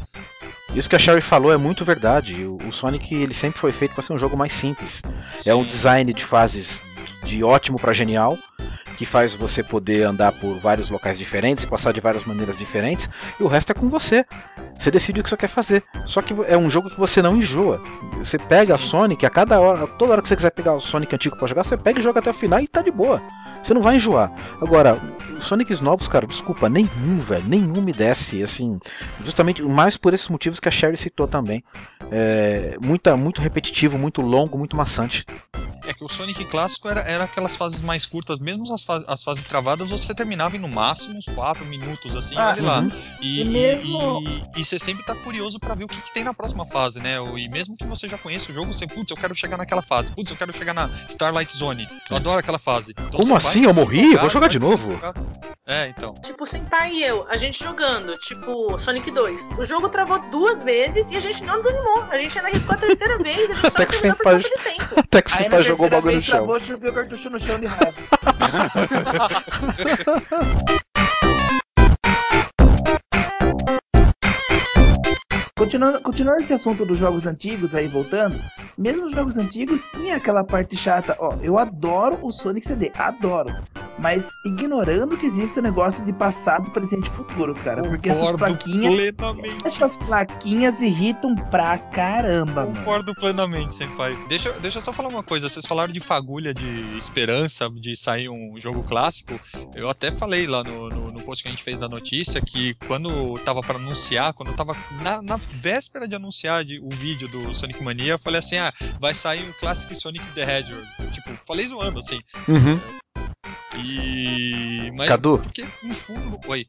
[0.74, 2.44] Isso que a Sherry falou é muito verdade.
[2.44, 5.02] O, o Sonic ele sempre foi feito para ser um jogo mais simples.
[5.46, 5.68] É um Sim.
[5.68, 6.82] design de fases
[7.24, 8.38] de ótimo para genial,
[8.96, 13.08] que faz você poder andar por vários locais diferentes e passar de várias maneiras diferentes,
[13.40, 14.24] e o resto é com você.
[14.78, 15.82] Você decide o que você quer fazer.
[16.04, 17.82] Só que é um jogo que você não enjoa.
[18.18, 18.84] Você pega a Sim.
[18.84, 21.64] Sonic, a cada hora, toda hora que você quiser pegar o Sonic antigo pra jogar,
[21.64, 23.22] você pega e joga até o final e tá de boa.
[23.62, 24.30] Você não vai enjoar.
[24.60, 25.00] Agora,
[25.38, 28.78] os Sonics novos, cara, desculpa, nenhum, velho, nenhum me desce, assim,
[29.24, 31.64] justamente mais por esses motivos que a Sherry citou também.
[32.10, 35.24] É, muita, muito repetitivo, muito longo, muito maçante.
[35.86, 39.22] É que o Sonic clássico era, era aquelas fases mais curtas, mesmo as, fa- as
[39.22, 42.80] fases travadas, você terminava em no máximo uns 4 minutos, assim, Ah, olha lá.
[42.80, 42.92] uhum.
[43.20, 44.20] E, E e- mesmo-
[44.56, 47.00] e- e você sempre tá curioso pra ver o que, que tem na próxima fase,
[47.00, 47.16] né?
[47.36, 50.10] E mesmo que você já conheça o jogo, você, putz, eu quero chegar naquela fase,
[50.12, 52.92] putz, eu quero chegar na Starlight Zone, eu adoro aquela fase.
[52.98, 53.64] Então Como assim?
[53.64, 54.06] Eu morri?
[54.10, 54.90] jogar, Vou jogar de novo.
[54.92, 55.14] jogar.
[55.66, 56.12] É, então.
[56.22, 59.50] Tipo, sem pai e eu, a gente jogando, tipo, Sonic 2.
[59.58, 62.02] O jogo travou duas vezes e a gente não desanimou.
[62.10, 64.42] A gente ainda arriscou a terceira vez, a gente só Até que terminou por Senpai-
[64.42, 65.00] falta de tempo.
[65.00, 65.36] Até que na
[65.74, 66.36] jogou o bagulho no chão.
[66.36, 67.94] travou, joguei o cartucho no chão de raiva.
[75.56, 78.36] Continuando, continuando esse assunto dos jogos antigos aí, voltando,
[78.76, 83.54] mesmo os jogos antigos tinha aquela parte chata, ó, eu adoro o Sonic CD, adoro,
[83.96, 88.38] mas ignorando que existe o negócio de passado, presente e futuro, cara, porque essas Concordo
[88.38, 89.56] plaquinhas, plenamente.
[89.64, 92.76] essas plaquinhas irritam pra caramba, mano.
[92.76, 94.18] Concordo plenamente, Senpai.
[94.28, 95.48] Deixa, deixa eu só falar uma coisa.
[95.48, 99.38] Vocês falaram de fagulha de esperança de sair um jogo clássico.
[99.72, 102.74] Eu até falei lá no, no, no post que a gente fez da notícia que
[102.88, 107.54] quando tava pra anunciar, quando tava na, na véspera de anunciar de- o vídeo do
[107.54, 110.86] Sonic Mania, eu falei assim: ah, vai sair o Classic Sonic the Hedgehog.
[111.12, 112.18] Tipo, falei zoando assim.
[112.48, 112.80] Uhum.
[113.76, 114.90] E.
[114.94, 115.08] Mas.
[115.08, 116.40] Cadu, Porque no fundo.
[116.46, 116.66] Oi.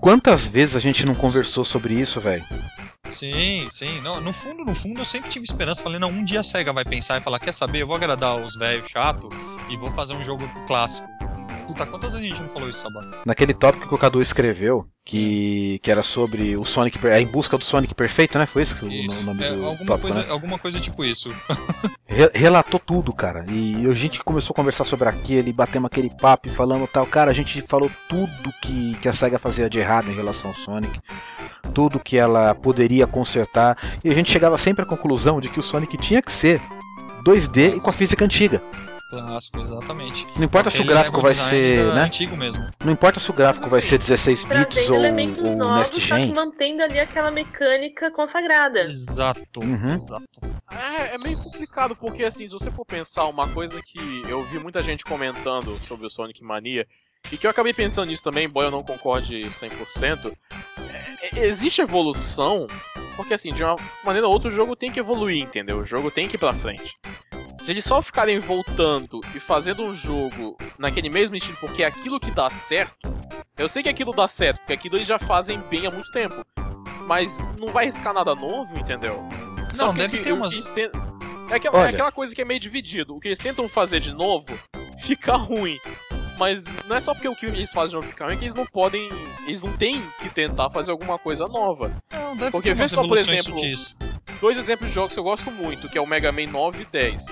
[0.00, 2.44] quantas vezes a gente não conversou sobre isso, velho?
[3.08, 4.00] Sim, sim.
[4.00, 5.82] Não, no fundo, no fundo, eu sempre tive esperança.
[5.82, 8.36] Falei, não, um dia a SEGA vai pensar e falar, quer saber, eu vou agradar
[8.42, 9.28] os velhos chato
[9.68, 11.06] e vou fazer um jogo clássico.
[11.66, 13.00] Puta, quantas vezes a gente não falou isso, Sabá?
[13.24, 17.56] Naquele tópico que o Cadu escreveu, que, que era sobre o Sonic, a em busca
[17.58, 18.46] do Sonic perfeito, né?
[18.46, 19.20] Foi esse o, Isso.
[19.20, 20.26] o nome É, do alguma, tópico, coisa, né?
[20.30, 21.34] alguma coisa tipo isso.
[22.06, 23.44] Re- relatou tudo, cara.
[23.48, 27.06] E a gente começou a conversar sobre aquele, batemos aquele papo e falando tal.
[27.06, 30.56] Cara, a gente falou tudo que, que a SEGA fazia de errado em relação ao
[30.56, 31.00] Sonic.
[31.72, 33.76] Tudo que ela poderia consertar.
[34.04, 36.60] E a gente chegava sempre à conclusão de que o Sonic tinha que ser
[37.24, 38.62] 2D e com a física antiga.
[39.08, 40.26] Clássico, exatamente.
[40.36, 42.02] Não importa se o gráfico vai ser, né?
[42.02, 42.66] antigo mesmo.
[42.84, 43.88] Não importa se o gráfico vai Sim.
[43.90, 46.34] ser 16 bits ou, ou novos, Next só que Gen.
[46.34, 48.80] mantendo ali aquela mecânica consagrada.
[48.80, 49.94] Exato, Uhum.
[49.94, 50.24] exato.
[50.72, 54.58] É, é meio complicado, porque assim, se você for pensar uma coisa que eu vi
[54.58, 56.86] muita gente comentando sobre o Sonic Mania,
[57.30, 60.32] e que eu acabei pensando nisso também, embora eu não concorde 100%,
[61.32, 62.66] é, é, existe evolução,
[63.16, 65.78] porque assim, de uma maneira ou outra o jogo tem que evoluir, entendeu?
[65.78, 66.94] O jogo tem que ir pra frente.
[67.58, 72.20] Se eles só ficarem voltando e fazendo um jogo naquele mesmo estilo, porque é aquilo
[72.20, 72.94] que dá certo,
[73.56, 76.44] eu sei que aquilo dá certo, porque aquilo eles já fazem bem há muito tempo.
[77.06, 79.26] Mas não vai arriscar nada novo, entendeu?
[79.76, 80.90] Não, deve o que- ter umas- ten-
[81.50, 83.14] É aquela, é aquela coisa que é meio dividido.
[83.16, 84.46] O que eles tentam fazer de novo
[85.00, 85.78] fica ruim.
[86.36, 88.66] Mas não é só porque o que eles fazem fica ruim, é que eles não
[88.66, 89.08] podem.
[89.46, 91.92] Eles não têm que tentar fazer alguma coisa nova.
[92.12, 93.60] Não, deve Porque vê só, por exemplo.
[94.40, 96.84] Dois exemplos de jogos que eu gosto muito, que é o Mega Man 9 e
[96.86, 97.24] 10.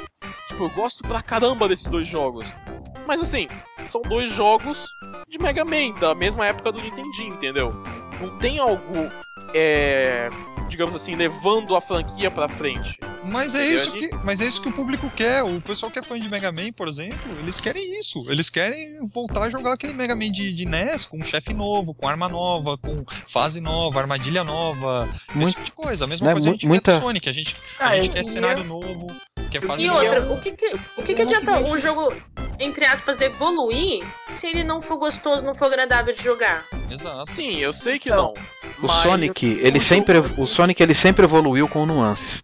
[0.48, 2.46] Tipo, eu gosto pra caramba desses dois jogos.
[3.06, 3.48] Mas assim,
[3.84, 4.86] são dois jogos
[5.28, 7.72] de Mega Man, da mesma época do Nintendinho, entendeu?
[8.20, 9.10] Não tem algo.
[9.54, 10.28] É.
[10.68, 12.98] Digamos assim, levando a franquia pra frente.
[13.24, 15.42] Mas é, isso que, mas é isso que o público quer.
[15.44, 18.24] O pessoal que é fã de Mega Man, por exemplo, eles querem isso.
[18.28, 21.94] Eles querem voltar a jogar aquele Mega Man de, de NES com um chefe novo,
[21.94, 26.04] com arma nova, com fase nova, armadilha nova, Muito- esse tipo de coisa.
[26.04, 27.28] A mesma né, coisa a gente muita- quer do Sonic.
[27.28, 29.06] A gente, a Ah, gente eu quer cenário novo,
[29.50, 30.02] quer fase E nova.
[30.04, 32.12] outra, o que que, o que, que adianta um jogo,
[32.58, 36.64] entre aspas, evoluir se ele não for gostoso, não for agradável de jogar?
[36.90, 37.30] Exato.
[37.30, 38.62] Sim, eu sei que Então, não.
[38.82, 42.40] O mas Sonic, ele sempre, o Sonic ele sempre evoluiu com nuances.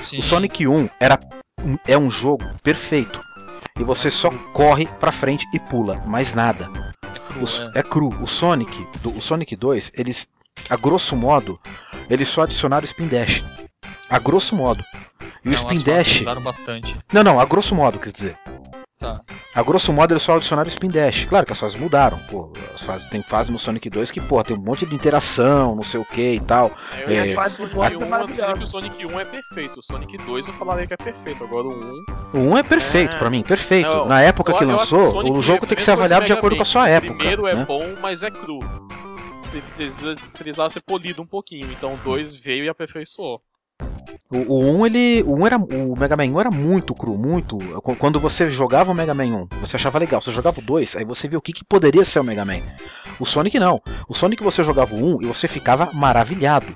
[0.00, 0.20] Sim.
[0.20, 1.18] O Sonic 1 era
[1.86, 3.20] é um jogo perfeito.
[3.78, 6.68] E você só corre pra frente e pula, mais nada.
[7.14, 8.08] é cru, O S- é cru.
[8.22, 10.26] O Sonic, do, o Sonic 2, eles
[10.68, 11.58] a grosso modo,
[12.10, 13.44] eles só adicionaram o Spin Dash.
[14.10, 14.82] A grosso modo.
[15.44, 16.22] E o Não, as Spin Dash.
[16.42, 16.96] bastante.
[17.12, 18.36] Não, não, a grosso modo, quer dizer.
[18.98, 19.20] Tá.
[19.54, 21.24] A grosso modo eles só adicionaram o Spin Dash.
[21.26, 22.52] Claro que as fases mudaram, pô.
[22.74, 25.84] As fases, tem fase no Sonic 2 que, pô, tem um monte de interação, não
[25.84, 26.72] sei o que e tal.
[27.06, 27.32] Eu É.
[27.34, 29.78] Fase que o de Sonic 1, bosta eu diria que o Sonic 1 é perfeito.
[29.78, 31.44] O Sonic 2 eu falaria que é perfeito.
[31.44, 31.70] Agora o
[32.34, 32.38] 1.
[32.38, 33.18] O 1 é perfeito É.
[33.18, 33.88] pra mim, perfeito.
[33.88, 36.32] Não, Na época eu- que lançou, Sonic o jogo tem que é ser avaliado de
[36.32, 37.12] acordo com a sua época.
[37.12, 37.64] O primeiro é né?
[37.64, 38.58] bom, mas é cru.
[39.50, 41.66] precisa- precisava ser polido um pouquinho.
[41.72, 43.40] Então o 2 veio e aperfeiçoou.
[44.30, 45.22] O, o 1, ele.
[45.26, 47.56] O, 1 era, o Mega Man 1 era muito cru, muito.
[47.82, 50.20] qu- Quando você jogava o Mega Man 1, você achava legal.
[50.20, 52.60] Você jogava o 2, aí você via o que, que poderia ser o Mega Man.
[53.18, 53.80] O Sonic não.
[54.08, 56.66] O Sonic você jogava o 1 e você ficava maravilhado.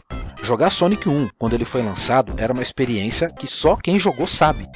[0.43, 4.67] Jogar Sonic 1, quando ele foi lançado, era uma experiência que só quem jogou sabe.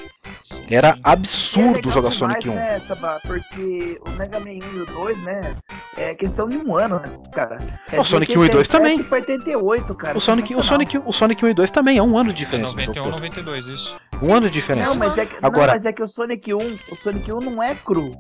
[0.71, 2.55] Era é absurdo legal jogar demais, Sonic 1.
[2.55, 3.19] Né, Sabá?
[3.27, 5.57] Porque o Mega Man 1 e o 2, né?
[5.97, 7.59] É questão de um ano, né, cara?
[7.91, 8.99] É O Sonic de 1 e 2 também.
[8.99, 10.17] 87 pra 88, cara.
[10.17, 10.63] O Sonic, o.
[10.63, 12.71] Sonic, o Sonic 1 e 2 também é um ano de É diferença.
[12.71, 13.15] no 91 jogo todo.
[13.21, 13.97] 92, isso.
[14.23, 14.91] Um ano de diferença.
[14.91, 17.41] Não, mas é que, Agora- não, mas é que o Sonic 1, o Sonic 1
[17.41, 18.13] não é cru.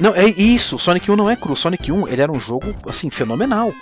[0.00, 0.78] Não, é isso.
[0.78, 1.56] Sonic 1 não é cru.
[1.56, 3.72] Sonic 1 ele era um jogo assim fenomenal.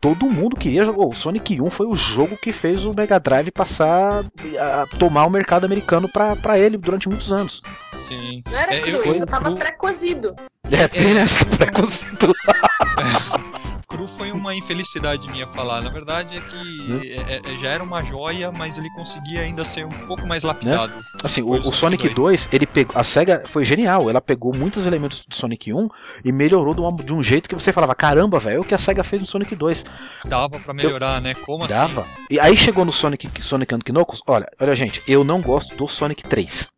[0.00, 1.04] Todo mundo queria jogar.
[1.06, 4.24] O Sonic 1 foi o jogo que fez o Mega Drive passar
[4.58, 7.62] a tomar o mercado americano pra, pra ele durante muitos anos.
[7.92, 8.42] Sim.
[8.50, 10.34] Não era É, cru, eu- isso eu- tava pré-cozido.
[10.70, 12.32] É, tem nessa preconceito.
[13.96, 15.80] Cru foi uma infelicidade minha falar.
[15.80, 19.86] Na verdade é que é- é- já era uma joia, mas ele conseguia ainda ser
[19.86, 20.92] um pouco mais lapidado.
[21.24, 22.94] Assim, o, o Sonic 2, ele pegou.
[22.98, 24.10] A SEGA foi genial.
[24.10, 25.88] Ela pegou muitos elementos do Sonic 1
[26.24, 28.74] e melhorou de, uma- de um jeito que você falava: caramba, velho, é o que
[28.74, 29.84] a SEGA fez no Sonic 2.
[30.26, 31.32] Dava pra melhorar, né?
[31.34, 32.02] Como Dava.
[32.02, 32.10] assim?
[32.30, 34.20] E aí chegou no Sonic, Sonic and Knuckles.
[34.26, 36.68] Olha, olha, gente, eu não gosto do Sonic 3.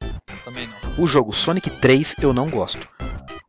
[0.44, 1.04] Também não.
[1.04, 2.88] O jogo Sonic 3 eu não gosto.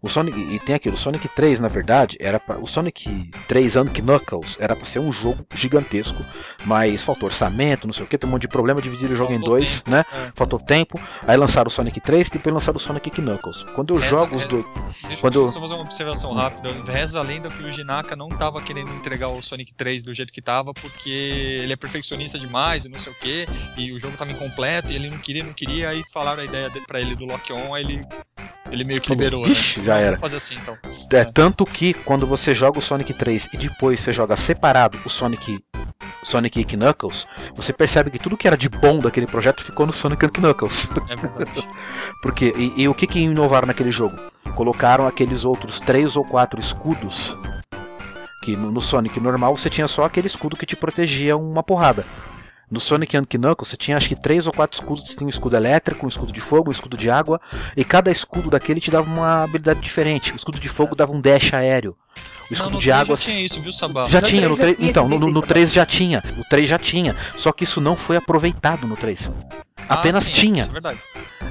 [0.01, 3.75] O Sonic e tem aquilo, o Sonic 3 na verdade era pra, o Sonic 3
[3.75, 6.23] and Knuckles era pra ser um jogo gigantesco,
[6.65, 9.33] mas faltou orçamento, não sei o que, tem um monte de problema, dividiram o jogo
[9.33, 10.05] em dois, tempo, né?
[10.11, 10.31] é.
[10.35, 10.97] Faltou tempo.
[11.27, 13.63] Aí lançaram o Sonic 3 e depois lançaram o Sonic Knuckles.
[13.75, 14.65] Quando eu Reza- jogo os é- dois,
[15.07, 16.71] Deixa Quando- eu só fazer uma observação rápida.
[16.89, 20.31] Reza a lenda que o Jinaka não tava querendo entregar o Sonic 3 do jeito
[20.31, 23.47] que tava, porque ele é perfeccionista demais e não sei o que,
[23.77, 26.69] e o jogo tava incompleto, e ele não queria, não queria, aí falaram a ideia
[26.69, 28.01] dele pra ele do Lock-On, aí ele,
[28.71, 29.51] ele meio que liberou, né?
[29.51, 30.77] "Ixi, já era." Vamos fazer assim então.
[31.11, 35.09] é, tanto que quando você joga o Sonic 3 e depois você joga separado o
[35.09, 35.59] Sonic
[36.23, 39.93] Sonic e Knuckles, você percebe que tudo que era de bom daquele projeto ficou no
[39.93, 40.87] Sonic and Knuckles.
[41.09, 41.67] É verdade.
[42.21, 44.17] Porque, e, e o que que inovaram naquele jogo?
[44.55, 47.37] Colocaram aqueles outros três ou quatro escudos.
[48.43, 52.05] Que no, no Sonic normal você tinha só aquele escudo que te protegia uma porrada.
[52.71, 55.03] No Sonic and Knuckles você tinha acho que três ou quatro escudos.
[55.07, 57.39] Você tinha um escudo elétrico, um escudo de fogo, um escudo de água.
[57.75, 60.33] E cada escudo daquele te dava uma habilidade diferente.
[60.33, 61.91] O escudo de fogo dava um dash aéreo.
[61.91, 63.17] O Não, escudo no de 3 água.
[63.17, 64.07] já tinha isso, viu, Sabá?
[64.07, 66.23] Já No tinha, três no já 3, tinha então, no, no defeito 3 já tinha.
[66.37, 67.15] O 3 já tinha.
[67.35, 69.31] Só que isso não foi aproveitado no 3.
[69.87, 70.61] Ah, Apenas sim, tinha.
[70.61, 70.99] Isso é verdade.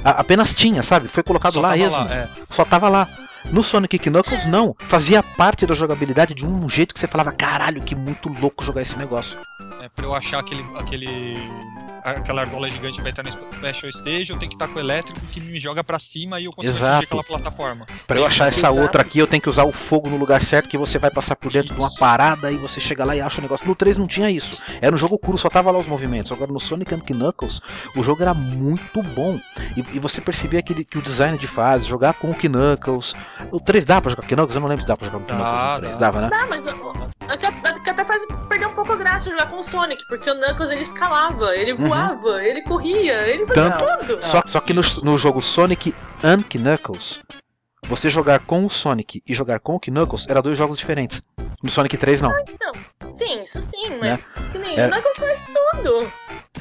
[0.05, 1.09] A- apenas tinha, sabe?
[1.09, 1.97] Foi colocado Só lá tava esmo.
[1.97, 2.29] lá, é.
[2.51, 3.09] Só tava lá.
[3.51, 4.75] No Sonic Knuckles, não.
[4.79, 8.83] Fazia parte da jogabilidade de um jeito que você falava, caralho, que muito louco jogar
[8.83, 9.39] esse negócio.
[9.81, 11.37] É, pra eu achar aquele, aquele,
[12.05, 15.19] aquela argola gigante pra entrar no Special Stage, eu tenho que estar com o elétrico
[15.33, 16.91] que me joga pra cima e eu consigo Exato.
[16.93, 17.87] atingir aquela plataforma.
[18.07, 18.83] Pra eu achar essa Exato.
[18.83, 21.35] outra aqui, eu tenho que usar o fogo no lugar certo, que você vai passar
[21.37, 21.99] por dentro de uma Isso.
[21.99, 23.67] parada e você chega lá e acha o negócio.
[23.67, 24.61] No 3 não tinha isso.
[24.81, 26.33] Era um jogo cru, só tava lá os movimentos.
[26.33, 27.61] Agora no Sonic and Knuckles,
[27.97, 29.39] o jogo era muito bom.
[29.77, 33.15] E, e você percebia que, ele- que o design de fase, jogar com o Knuckles.
[33.51, 34.55] O 3 dá pra jogar com Knuckles?
[34.55, 35.97] Eu não lembro se dá pra jogar com Dá, Knuckles no 3.
[35.97, 36.07] dá.
[36.11, 36.31] Dava, né?
[36.33, 40.31] Ah, mas o- até, faz perder um pouco a graça jogar com o Sonic, porque
[40.31, 41.89] o Knuckles ele escalava, ele Uhum.
[41.89, 44.25] voava, ele corria, ele fazia Tanto- tudo.
[44.27, 47.21] Só, só que no, no jogo Sonic and Knuckles,
[47.87, 51.23] você jogar com o Sonic e jogar com o Knuckles era dois jogos diferentes.
[51.63, 52.31] No Sonic 3 não.
[53.13, 54.87] Sim, isso sim, mas que nem É.
[54.87, 56.13] o Knuckles faz tudo.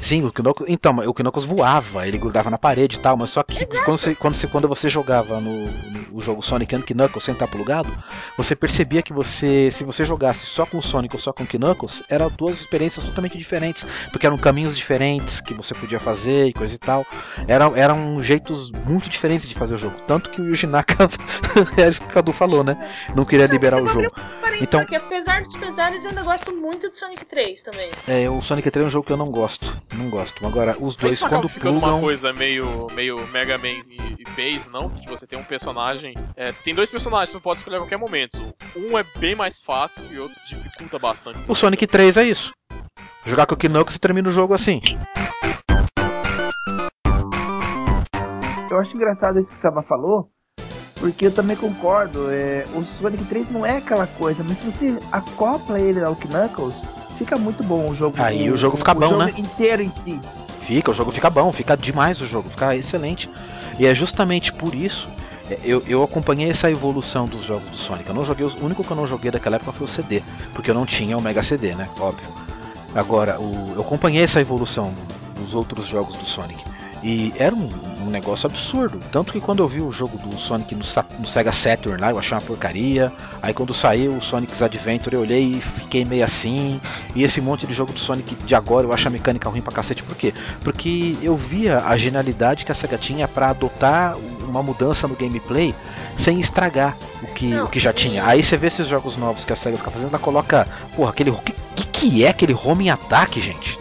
[0.02, 3.44] Sim, o Knuckles, então, o Knuckles voava, ele grudava na parede e tal, mas só
[3.44, 5.68] que quando você, quando, você, quando você jogava no,
[6.12, 7.92] no jogo Sonic and Knuckles sem estar plugado,
[8.38, 11.48] você percebia que você, se você jogasse só com o Sonic ou só com o
[11.48, 16.54] Knuckles, eram duas experiências totalmente diferentes, porque eram caminhos diferentes que você podia fazer e
[16.54, 17.06] coisa e tal.
[17.48, 19.96] Eram, eram jeitos muito diferentes de fazer o jogo.
[20.08, 21.08] Tanto que o Yuji Naka,
[21.78, 22.74] é isso que o Cadu falou, né?
[23.16, 24.12] Não queria liberar o jogo.
[24.62, 24.87] Então- então...
[24.88, 27.92] que apesar dos pesares, eu ainda gosto muito do Sonic 3 também.
[28.08, 29.66] É, o Sonic 3 é um jogo que eu não gosto.
[29.96, 30.46] Não gosto.
[30.46, 32.02] Agora, os Mas dois, acaba quando ficando uma plugam.
[32.02, 34.90] coisa meio, meio Mega Man e, e Base, não?
[34.90, 36.14] Que você tem um personagem.
[36.36, 38.40] É, você tem dois personagens, você pode escolher a qualquer momento.
[38.76, 41.40] Um é bem mais fácil e o outro dificulta bastante.
[41.48, 42.54] O Sonic 3 é isso.
[43.26, 44.80] Jogar com o Knuckles e termina o jogo assim.
[48.70, 50.30] Eu acho engraçado isso que o Saba falou,
[51.00, 52.28] porque eu também concordo.
[52.32, 56.84] É, o Sonic 3 não é aquela coisa, mas se você acopla ele ao Knuckles,
[57.18, 58.16] fica muito bom o jogo.
[58.20, 59.34] Aí o jogo fica bom, jogo né?
[59.38, 60.20] inteiro em si.
[60.62, 63.30] Fica, o jogo fica bom, fica demais o jogo, fica excelente.
[63.80, 65.08] E é justamente por isso.
[65.50, 68.10] é, Eu, eu acompanhei essa evolução dos jogos do Sonic.
[68.10, 70.22] Eu não joguei, o único que eu não joguei daquela época foi o CD,
[70.54, 71.88] porque eu não tinha o Mega CD, né?
[72.00, 72.28] Óbvio.
[72.96, 74.94] Agora, o- eu acompanhei essa evolução
[75.36, 76.64] dos outros jogos do Sonic.
[77.04, 77.70] E era um,
[78.02, 79.00] um negócio absurdo.
[79.12, 80.84] Tanto que quando eu vi o jogo do Sonic no,
[81.20, 83.12] no Sega Saturn lá, eu achei uma porcaria.
[83.42, 86.82] Aí quando saiu o Sonic's Adventure, eu olhei e fiquei meio assim.
[87.16, 89.72] E esse monte de jogo do Sonic de agora, eu acho a mecânica ruim pra
[89.72, 90.02] cacete.
[90.04, 90.34] Por quê?
[90.64, 94.16] Porque eu via a genialidade que a SEGA tinha pra adotar
[94.48, 95.76] uma mudança no gameplay
[96.18, 98.26] sem estragar o que, Não, o que já e- tinha.
[98.26, 101.30] Aí você vê esses jogos novos que a SEGA fica fazendo, ela coloca, porra, aquele.
[101.30, 103.78] O que, que, que é aquele home ataque, gente?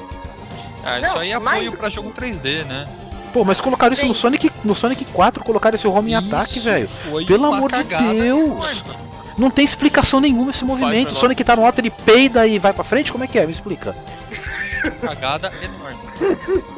[0.84, 2.20] Ah, isso Não, aí é mais apoio pra jogo isso.
[2.20, 2.86] 3D, né?
[3.36, 4.14] Pô, mas colocaram isso no.
[4.14, 6.88] Sonic, no Sonic 4, colocaram esse home em ataque, velho.
[7.26, 8.82] Pelo amor de Deus.
[9.36, 11.12] Não tem explicação nenhuma esse movimento.
[11.12, 13.12] O Sonic tá no alto, ele peida e vai pra frente?
[13.12, 13.44] Como é que é?
[13.44, 13.94] Me explica.
[15.02, 15.98] Cagada enorme.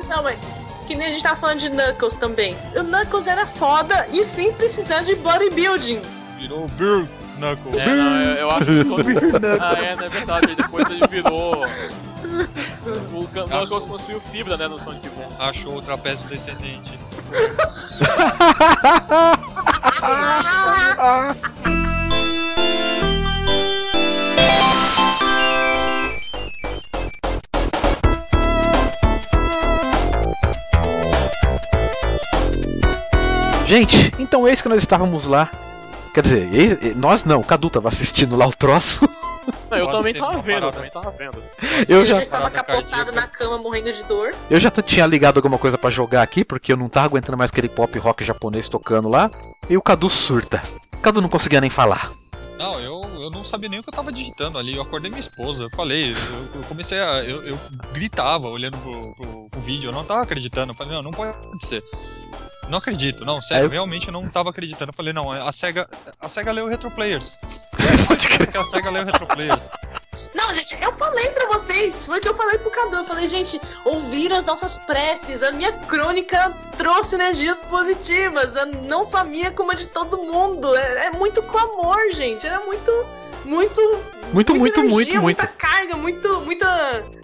[0.08, 0.36] Não, mas
[0.84, 2.56] que nem a gente tava falando de Knuckles também.
[2.74, 6.00] O Knuckles era foda e sem precisar de bodybuilding.
[6.40, 7.08] Virou Beer
[7.38, 7.82] Knuckles.
[7.82, 9.20] É, não, eu, eu acho que o Sonic.
[9.60, 10.50] ah, é, não é verdade.
[10.50, 11.64] Aí depois ele virou.
[13.14, 15.28] O Knuckles construiu fibra, né, no Sonic Boom.
[15.38, 16.98] Achou o trapézio descendente.
[33.66, 35.50] Gente, então eis que nós estávamos lá.
[36.18, 39.08] Quer dizer, nós não, o Cadu tava assistindo lá o troço.
[39.70, 40.72] Não, eu Quase também tava vendo, eu parada.
[40.72, 41.42] também tava vendo.
[41.88, 43.12] Eu Eu já já, estava capotado cardíaca.
[43.12, 44.34] na cama, morrendo de dor.
[44.50, 47.50] eu já tinha ligado alguma coisa pra jogar aqui, porque eu não tava aguentando mais
[47.50, 49.30] aquele pop rock japonês tocando lá.
[49.70, 50.62] E o Cadu surta.
[50.92, 52.10] O Cadu não conseguia nem falar.
[52.58, 54.74] Não, eu, eu não sabia nem o que eu tava digitando ali.
[54.76, 55.64] Eu acordei minha esposa.
[55.64, 57.24] Eu falei, eu, eu comecei a.
[57.24, 57.58] Eu, eu
[57.94, 59.88] gritava olhando pro, pro- pro vídeo.
[59.88, 60.72] Eu não tava acreditando.
[60.72, 61.82] Eu falei, não, não pode ser.
[62.68, 64.90] Não acredito, não, sério, eu- realmente eu não tava acreditando.
[64.90, 65.86] Eu falei, não, a SEGA,
[66.20, 67.38] a SEGA leu Retro Players.
[68.08, 68.46] Pode crer.
[68.50, 69.70] que a SEGA leu Retro Players.
[70.34, 72.06] Não, gente, eu falei pra vocês.
[72.06, 72.96] Foi o que eu falei pro Cadu.
[72.96, 75.42] Eu falei, gente, ouviram as nossas preces.
[75.44, 78.54] A minha crônica trouxe energias positivas.
[78.88, 80.74] Não só a minha, como a de todo mundo.
[80.74, 82.46] É, é muito clamor, gente.
[82.46, 82.90] Era muito.
[83.44, 83.80] Muito.
[84.32, 85.22] Muito, muito, energia, muito, muito.
[85.22, 86.40] Muita carga, muito.
[86.40, 86.66] Muita.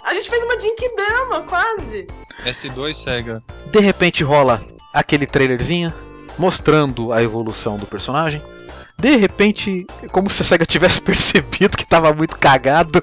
[0.05, 2.07] A gente fez uma Jinkidama, quase.
[2.47, 3.43] S2 SEGA.
[3.67, 4.63] De repente rola
[4.95, 5.93] aquele trailerzinho
[6.39, 8.41] mostrando a evolução do personagem.
[8.97, 13.03] De repente, como se a SEGA tivesse percebido que tava muito cagado.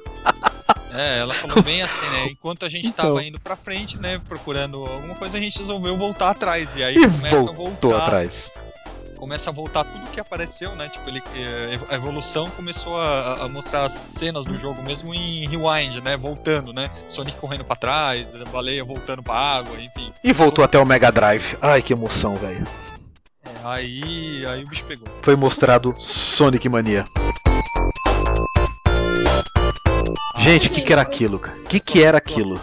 [0.94, 2.28] É, ela falou bem assim, né?
[2.32, 3.06] Enquanto a gente Então.
[3.08, 4.20] tava indo pra frente, né?
[4.28, 6.76] Procurando alguma coisa, a gente resolveu voltar atrás.
[6.76, 8.06] E aí E começa a voltou voltar.
[8.06, 8.52] atrás.
[9.22, 10.90] Começa a voltar tudo que apareceu, né?
[10.90, 15.48] Tipo, ele, eh, a evolução começou a, a mostrar as cenas do jogo, mesmo em
[15.48, 16.18] rewind, né?
[16.18, 16.90] Voltando, né?
[17.08, 20.12] Sonic correndo pra trás, a baleia voltando pra água, enfim.
[20.24, 21.56] E voltou até o Mega Drive.
[21.62, 22.66] Ai, que emoção, velho.
[23.64, 25.08] Aí, aí o bicho pegou.
[25.22, 27.06] Foi mostrado Sonic Mania.
[30.40, 31.60] Gente, o que, que era aquilo, cara?
[31.60, 32.60] O que, que era aquilo?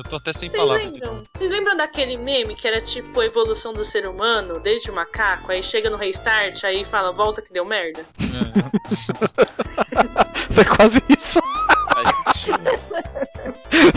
[0.00, 0.86] Eu tô até sem Vocês palavras.
[0.86, 1.22] lembram?
[1.34, 5.52] Vocês lembram daquele meme que era tipo a evolução do ser humano, desde o macaco,
[5.52, 8.02] aí chega no restart, aí fala, volta que deu merda?
[10.54, 11.38] Foi quase isso.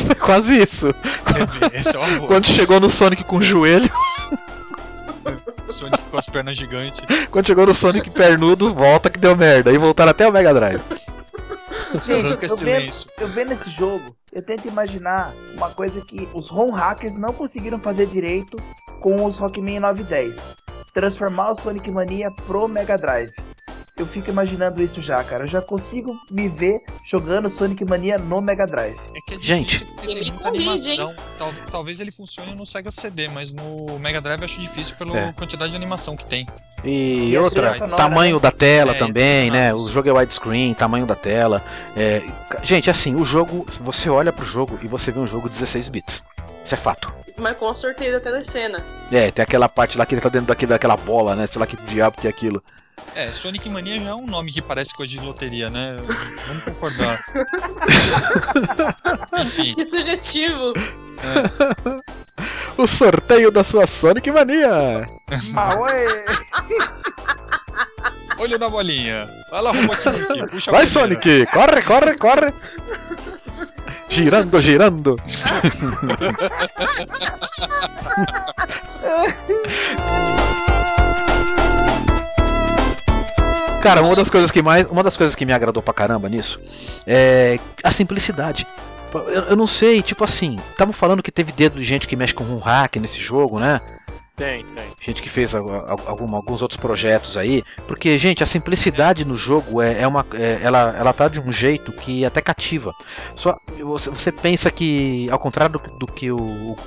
[0.06, 0.88] Foi quase isso.
[0.88, 0.92] É,
[1.80, 1.84] é.
[2.28, 3.90] Quando chegou no Sonic com o joelho,
[5.72, 7.00] Sonic com as pernas gigantes.
[7.32, 9.72] quando chegou no Sonic pernudo, volta que deu merda.
[9.72, 10.84] E voltaram até o Mega Drive.
[12.06, 16.72] Gente, eu vendo, eu vendo esse jogo, eu tento imaginar uma coisa que os ROM
[16.72, 18.58] hackers não conseguiram fazer direito
[19.00, 20.50] com os Rockman 910.
[20.92, 23.32] Transformar o Sonic Mania pro Mega Drive.
[23.96, 25.44] Eu fico imaginando isso já, cara.
[25.44, 28.98] Eu já consigo me ver jogando Sonic Mania no Mega Drive.
[29.16, 29.86] É que é Gente.
[30.04, 31.00] tem me muita convide, hein?
[31.00, 31.16] animação.
[31.38, 35.16] Tal- talvez ele funcione no Sega CD, mas no Mega Drive eu acho difícil pela
[35.18, 35.32] É.
[35.34, 36.48] quantidade de animação que tem.
[36.84, 38.42] E, E a outra, tamanho né?
[38.42, 39.72] da tela É, também, né?
[39.76, 41.62] O jogo é widescreen, tamanho da tela.
[41.96, 42.24] É,
[42.64, 46.24] gente, assim, o jogo, você olha pro jogo e você vê um jogo 16 bits.
[46.66, 47.14] Isso é fato.
[47.38, 48.84] Mas com certeza a telecena.
[49.12, 51.46] É, tem aquela parte lá que ele tá dentro daquele, daquela bola, né?
[51.46, 52.62] Sei lá que diabo que é aquilo.
[53.16, 55.96] É, Sonic Mania já é um nome que parece coisa de loteria, né?
[56.48, 57.20] Vamos concordar.
[59.40, 60.74] Enfim, Que sugestivo.
[62.78, 65.06] O sorteio da sua Sonic Mania!
[65.56, 66.26] Ah, oi!
[68.40, 69.30] olho na bolinha.
[69.50, 70.86] Vai lá, Robotnik, puxa Vai.
[70.86, 71.46] Sonic!
[71.48, 72.54] Corre, corre, corre!
[74.10, 75.16] Girando, girando!
[83.84, 86.58] Cara, uma das coisas que mais, uma das coisas que me agradou pra caramba nisso
[87.06, 88.66] é a simplicidade.
[89.14, 92.34] Eu, eu não sei, tipo assim, estavam falando que teve dedo de gente que mexe
[92.34, 93.80] com um hack nesse jogo, né?
[94.36, 94.86] Tem, tem.
[95.06, 99.36] gente que fez al- al- algum- alguns outros projetos aí, porque gente, a simplicidade no
[99.36, 102.92] jogo é, é uma, é- ela, ela tá de um jeito que até cativa.
[103.36, 106.38] Só você, você pensa que, ao contrário do, que- do que o,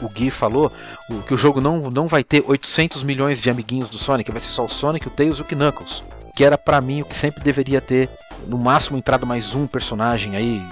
[0.03, 0.72] o Gui falou,
[1.09, 4.40] o, que o jogo não, não vai ter 800 milhões de amiguinhos do Sonic, vai
[4.40, 6.03] ser só o Sonic, o Tails e o Knuckles,
[6.37, 8.09] que era pra mim o que sempre deveria ter,
[8.47, 10.62] no máximo entrado mais um personagem aí,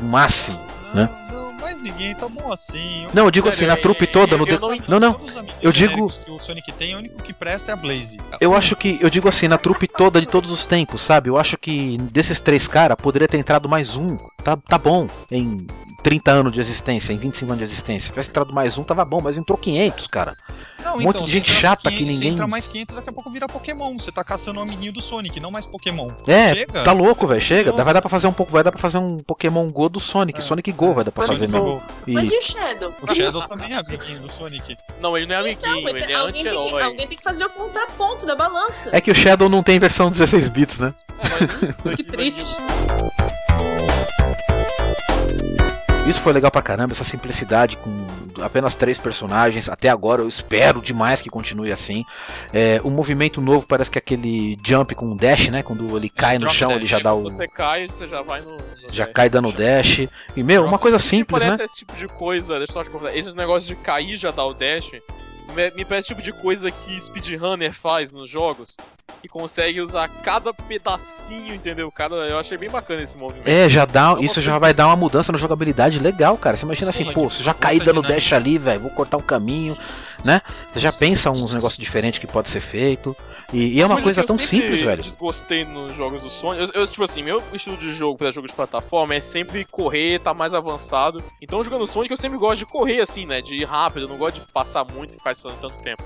[0.00, 0.58] no máximo.
[0.92, 1.08] né?
[1.30, 3.06] Não, não, mas ninguém tá bom assim.
[3.14, 5.20] Não, eu digo Sério, assim, na é- trupe toda, eu- no eu de- não não,
[5.62, 8.18] eu digo- que o Sonic tem, o único que presta é a Blaze.
[8.40, 11.30] Eu acho que, eu digo assim, na trupe toda de todos os tempos, sabe?
[11.30, 14.18] Eu acho que desses três caras poderia ter entrado mais um.
[14.44, 15.66] Tá, tá bom em
[16.02, 18.00] 30 anos de existência, em 25 anos de existência.
[18.06, 20.36] Se tivesse entrado mais um, tava bom, mas entrou 500, cara.
[20.84, 23.08] Não, Um monte de se gente chata que 500, Se ninguém- entrar mais 500, daqui
[23.08, 23.98] a pouco vira Pokémon.
[23.98, 26.10] Você tá caçando o amiguinho do Sonic, não mais Pokémon.
[26.26, 26.84] É, Chega.
[26.84, 27.40] tá louco, velho.
[27.40, 27.72] Chega.
[27.72, 30.38] Vai dar pra fazer um pouco, vai dar pra fazer um Pokémon Go do Sonic,
[30.40, 30.42] É.
[30.42, 31.76] Sonic Go vai dar pra Sonic fazer mesmo.
[31.76, 31.82] Go.
[32.06, 32.94] Mas E e o Shadow?
[33.00, 34.76] O Shadow também é amiguinho do Sonic.
[35.00, 36.82] Não, ele não é amiguinho, Então, ele é alguém, tem que, anti-herói.
[36.82, 38.90] alguém tem que fazer o contraponto da balança.
[38.92, 40.92] é que o Shadow não tem versão 16 bits, né?
[41.96, 42.56] Que triste.
[46.06, 48.06] Isso foi legal pra caramba, essa simplicidade com
[48.42, 49.70] apenas três personagens.
[49.70, 52.04] Até agora eu espero demais que continue assim.
[52.52, 55.62] É, o movimento novo parece que é aquele jump com dash, né?
[55.62, 56.76] Quando ele cai no drop chão, dash.
[56.76, 57.22] ele já dá o.
[57.22, 58.58] Você cai, você já vai no.
[58.58, 59.14] no Já dash.
[59.14, 60.06] cai dando dash.
[60.36, 61.56] E meu, uma coisa Me simples, né?
[61.60, 64.52] esse tipo de coisa, deixa eu te confessar, esse negócio de cair já dar o
[64.52, 64.90] dash,
[65.52, 68.76] me, parece tipo de coisa que speedrunner faz nos jogos
[69.22, 71.90] e consegue usar cada pedacinho, entendeu?
[71.90, 73.48] Cada, eu achei bem bacana esse movimento.
[73.48, 74.16] É, já dá.
[74.20, 76.56] Isso já vai dar uma mudança na jogabilidade legal, cara.
[76.56, 79.16] Você imagina Sim, assim, pô, tipo, você já caí dando dash ali, velho, vou cortar
[79.16, 79.76] um caminho,
[80.22, 80.42] né?
[80.72, 83.16] Você já pensa uns negócios diferentes que pode ser feito.
[83.52, 85.02] E, e é uma coisa eu tão simples, velho.
[85.02, 86.60] desgostei nos jogos do Sony.
[86.60, 90.20] Eu, eu, tipo assim, meu estilo de jogo pra jogo de plataforma é sempre correr,
[90.20, 91.22] tá mais avançado.
[91.40, 93.40] Então jogando Sonic eu sempre gosto de correr assim, né?
[93.40, 96.02] De ir rápido, eu não gosto de passar muito e ficar esperando tanto tempo.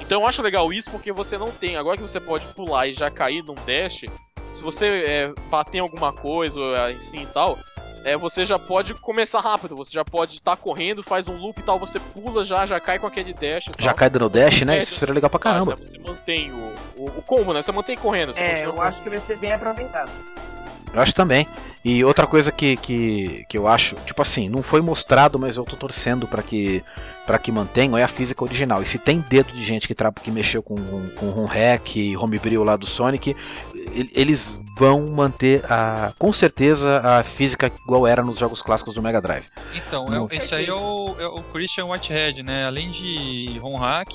[0.00, 1.76] Então eu acho legal isso porque você não tem.
[1.76, 4.04] Agora que você pode pular e já cair num dash,
[4.52, 7.58] se você é, bater em alguma coisa ou assim e tal,
[8.04, 9.76] é, você já pode começar rápido.
[9.76, 12.98] Você já pode estar correndo, faz um loop e tal, você pula já, já cai
[12.98, 13.84] com aquele dash e tal.
[13.86, 14.78] Já cai dando dash, né?
[14.78, 15.72] É, Isso seria legal pra caramba.
[15.72, 15.84] né?
[15.84, 17.62] Você mantém o, o, o combo, né?
[17.62, 18.34] Você mantém correndo.
[18.34, 20.10] Você É, eu acho que vai ser bem aproveitado.
[20.92, 21.46] Eu acho também.
[21.84, 25.64] E outra coisa que, que, que eu acho, tipo assim, não foi mostrado, mas eu
[25.64, 26.82] tô torcendo pra que
[27.26, 28.82] para que mantenham é a física original.
[28.82, 30.76] E se tem dedo de gente que, tra que mexeu com,
[31.16, 33.36] com ROM hack e homebrew lá do Sonic,
[34.14, 39.20] eles vão manter a, com certeza a física igual era nos jogos clássicos do Mega
[39.20, 39.44] Drive.
[39.74, 42.66] Então, é, esse aí é o, é o Christian Whitehead, né?
[42.66, 44.10] Além de ROM hack,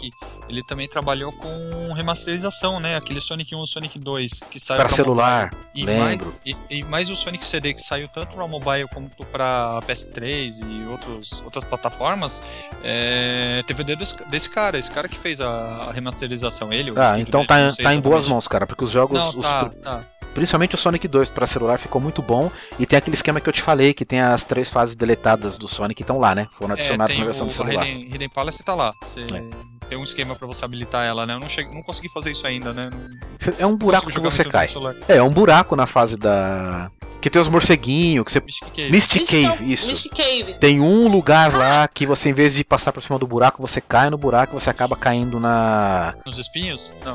[0.49, 2.95] ele também trabalhou com remasterização, né?
[2.95, 5.51] Aquele Sonic 1 e Sonic 2 que saiu Para celular.
[5.76, 6.36] E mais, lembro.
[6.45, 10.88] e, e mais o Sonic CD que saiu tanto para mobile como para PS3 e
[10.88, 12.41] outros, outras plataformas,
[12.84, 16.72] é, teve o dedo desse, cara, esse cara que fez a, remasterização.
[16.72, 19.57] Ele, Ah, então tá, tá em boas mãos, cara, porque os jogos, Não, os- tá,
[19.66, 20.01] tá.
[20.34, 23.53] principalmente o Sonic 2 para celular ficou muito bom e tem aquele esquema que eu
[23.53, 26.47] te falei que tem as três fases deletadas do Sonic que estão lá, né?
[26.58, 27.86] Foram É, adicionadas tem na versão do celular.
[27.88, 28.91] Hidden, Hidden Palace tá lá.
[29.03, 29.43] Você É.
[29.89, 31.34] tem um esquema pra você habilitar ela, né?
[31.34, 32.89] Eu não, cheguei, não consegui fazer isso ainda, né?
[32.91, 34.68] Não, É um buraco que você cai.
[35.08, 36.89] É, é um buraco na fase da.
[37.22, 38.39] Que tem os morceguinhos, que você.
[38.41, 38.91] Mystic Cave.
[38.91, 39.88] Mystic Cave, isso.
[39.88, 40.53] Mystic Cave.
[40.59, 43.82] Tem um lugar lá que você, em vez de passar por cima do buraco, você
[43.82, 46.13] cai no buraco e você acaba caindo na.
[46.26, 46.93] Nos espinhos?
[47.03, 47.13] Não.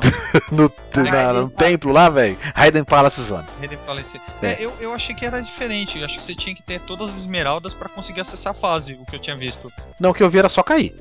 [0.51, 0.71] no,
[1.09, 2.37] na- no templo lá, velho.
[2.55, 3.45] Hidden Palace Zone.
[3.61, 4.19] Hidden Palace.
[4.41, 4.47] É.
[4.53, 5.97] É, eu, eu achei que era diferente.
[5.99, 8.93] Eu acho que você tinha que ter todas as esmeraldas pra conseguir acessar a fase,
[8.93, 9.71] o que eu tinha visto.
[9.99, 10.93] Não, o que eu vi era só cair.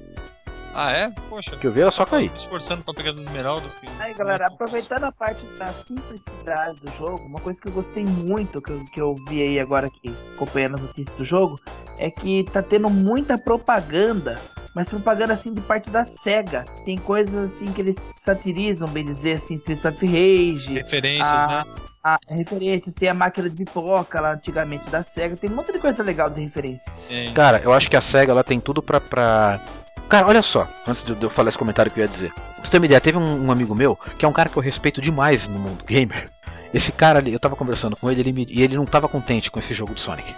[0.75, 1.11] Ah, é?
[1.29, 1.57] Poxa.
[1.57, 2.31] Que eu vi era só cair.
[2.31, 3.75] Me esforçando pra pegar as esmeraldas.
[3.75, 7.73] Que Aí, galera, é aproveitando a parte da simplicidade do jogo, uma coisa que eu
[7.73, 11.61] gostei muito, que eu, que eu vi aí agora aqui, acompanhando as notícias do jogo,
[11.99, 14.41] é que tá tendo muita propaganda,
[14.75, 16.65] mas propaganda assim de parte da SEGA.
[16.87, 20.73] Tem coisas assim que eles satirizam, bem dizer, assim, Streets of Rage.
[20.73, 21.83] Referências, Ah, né?
[22.03, 25.79] a, referências, tem a máquina de pipoca lá antigamente da SEGA, tem um monte de
[25.79, 26.91] coisa legal de referência.
[27.11, 28.99] É, Cara, eu acho que a SEGA ela tem tudo pra.
[29.01, 29.61] pra...
[30.09, 32.33] Cara, olha só, antes de eu falar esse comentário que eu ia dizer.
[32.33, 34.57] Pra você ter uma ideia, teve um, um amigo meu, que é um cara que
[34.57, 36.31] eu respeito demais no mundo gamer.
[36.73, 39.51] Esse cara ali, eu tava conversando com ele, ele me- e ele não tava contente
[39.51, 40.35] com esse jogo do Sonic.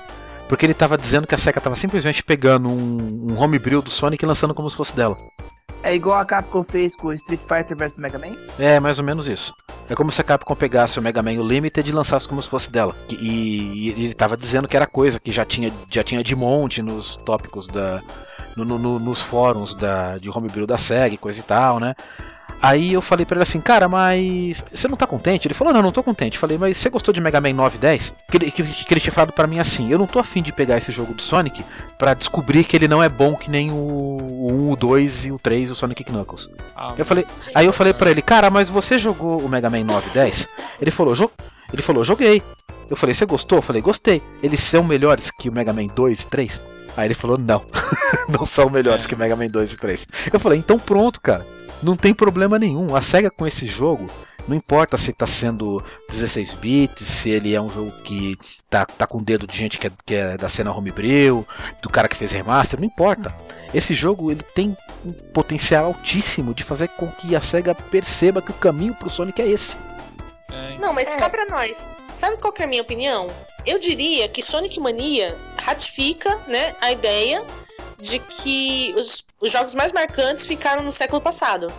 [0.48, 4.24] Porque ele tava dizendo que a SEGA tava simplesmente pegando um, um homebrew do Sonic
[4.24, 5.16] e lançando como se fosse dela.
[5.82, 8.36] É igual a Capcom fez com Street Fighter vs Mega Man?
[8.58, 9.52] É, mais ou menos isso.
[9.88, 12.48] É como se a Capcom pegasse o Mega Man o Limited e lançasse como se
[12.48, 12.94] fosse dela.
[13.10, 16.80] E, e ele tava dizendo que era coisa que já tinha, já tinha de monte
[16.80, 18.00] nos tópicos da.
[18.56, 21.94] No- no- no- nos fóruns da, de homebrew da SEG, coisa e tal, né?
[22.62, 25.46] Aí eu falei pra ele assim, cara, mas você não tá contente?
[25.46, 26.38] Ele falou, não, não tô contente.
[26.38, 28.14] Falei, mas você gostou de Mega Man 9 e 10?
[28.30, 30.50] Que ele, que, que ele tinha falado pra mim assim, eu não tô afim de
[30.50, 31.62] pegar esse jogo do Sonic
[31.98, 35.32] pra descobrir que ele não é bom que nem o, o 1, o 2 e
[35.32, 36.48] o 3, o Sonic Knuckles.
[36.74, 37.24] Ah, Eu falei,
[37.54, 40.48] aí eu falei pra ele, cara, mas você jogou o Mega Man 9 e 10?
[40.80, 41.30] Ele falou, jo
[41.70, 42.42] ele falou, joguei.
[42.88, 43.58] Eu falei, você gostou?
[43.58, 44.22] Eu falei, gostei.
[44.42, 46.62] Eles são melhores que o Mega Man 2 e 3?
[46.96, 47.64] Aí ele falou, não.
[48.28, 50.08] não são melhores que o Mega Man 2 e 3.
[50.32, 51.46] Eu falei, então pronto, cara.
[51.82, 52.94] Não tem problema nenhum.
[52.94, 54.08] A SEGA com esse jogo,
[54.46, 58.38] não importa se tá sendo 16 bits, se ele é um jogo que
[58.70, 61.46] tá, tá com o dedo de gente que é, que é da cena homebrew,
[61.82, 63.34] do cara que fez remaster, não importa.
[63.72, 68.50] Esse jogo ele tem um potencial altíssimo de fazer com que a SEGA perceba que
[68.50, 69.76] o caminho pro Sonic é esse.
[70.54, 71.90] É, Não, mas cá pra nós.
[72.12, 73.32] Sabe qual que é a minha opinião?
[73.66, 77.42] Eu diria que Sonic Mania ratifica, né, a ideia
[77.98, 81.72] de que os, os jogos mais marcantes ficaram no século passado.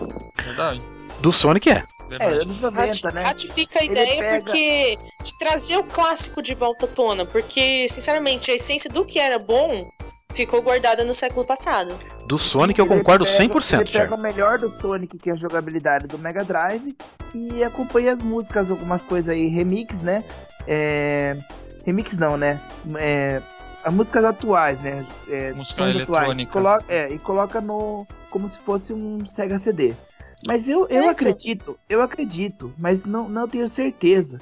[0.44, 0.82] verdade.
[1.20, 1.84] Do Sonic é.
[2.06, 2.36] É, verdade.
[2.42, 3.22] anos Rati- 90, né?
[3.24, 7.88] Ratifica a Ele ideia pega- porque de trazer o clássico de volta à tona, porque
[7.90, 9.90] sinceramente a essência do que era bom
[10.36, 11.98] ficou guardada no século passado.
[12.28, 14.16] Do Sonic eu Ele concordo pega- 100%, Ele pega Thiago.
[14.16, 16.96] o melhor do Sonic, que é a jogabilidade do Mega Drive,
[17.34, 20.24] e acompanha as músicas, algumas coisas aí, remix, né?
[20.68, 21.36] É...
[21.86, 22.60] Remix não, né?
[22.98, 23.42] É...
[23.84, 25.06] As músicas atuais, né?
[25.30, 26.26] É, Música sons atuais.
[26.26, 26.52] eletrônica.
[26.52, 28.08] Coloca, é, e coloca no.
[28.32, 29.94] como se fosse um Sega CD.
[30.48, 31.10] Mas eu, eu Certo.
[31.12, 34.42] acredito, eu acredito, mas não, não tenho certeza,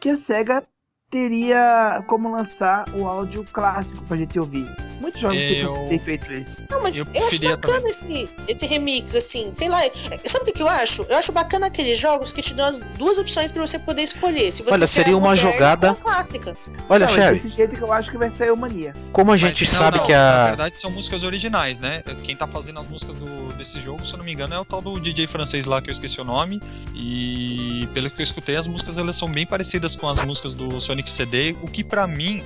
[0.00, 0.64] que a SEGA
[1.10, 4.66] teria como lançar o áudio clássico pra gente ouvir.
[5.00, 6.62] Muitos jogos têm- Eu- têm feito isso.
[6.70, 9.80] Não, mas Eu eu, acho bacana esse, esse remix, assim, sei lá.
[10.24, 11.02] Sabe o que, que eu acho?
[11.08, 14.52] Eu acho bacana aqueles jogos que te dão as duas opções pra você poder escolher.
[14.52, 16.56] Se você Olha, quer seria uma jogada- ou a clássica.
[16.88, 18.94] Olha, não, mas Sherry, desse jeito que eu acho que vai sair o Mania.
[19.12, 20.46] como a Mas gente não, sabe não, que Na a.
[20.48, 22.02] verdade, são músicas originais, né?
[22.22, 24.64] Quem tá fazendo as músicas do- desse jogo, se eu não me engano, é o
[24.64, 26.60] tal do DJ francês lá que eu esqueci o nome.
[26.94, 30.78] E pelo que eu escutei, as músicas elas são bem parecidas com as músicas do
[30.80, 32.42] Sonic CD, o que pra mim.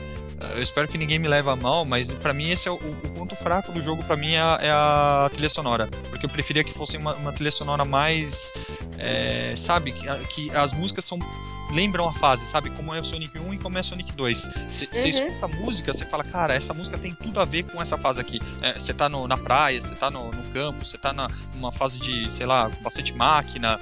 [0.56, 3.10] Eu espero que ninguém me leve a mal, mas pra mim esse é o, o
[3.16, 5.86] ponto fraco do jogo, pra mim é a, é a trilha sonora.
[6.10, 8.52] Porque eu preferia que fosse uma, uma trilha sonora mais.
[8.98, 9.92] eh, sabe?
[9.92, 11.18] Que, que as músicas são
[11.72, 12.68] lembram a fase, sabe?
[12.70, 14.50] Como é o Sonic 1 e como é o Sonic 2.
[14.68, 15.08] Você Uhum.
[15.08, 18.20] escuta a música, você fala, cara, essa música tem tudo a ver com essa fase
[18.20, 18.38] aqui.
[18.76, 21.98] Você tá no- na praia, você tá no, no campo, você tá na, numa fase
[21.98, 23.80] de, sei lá, bastante máquina.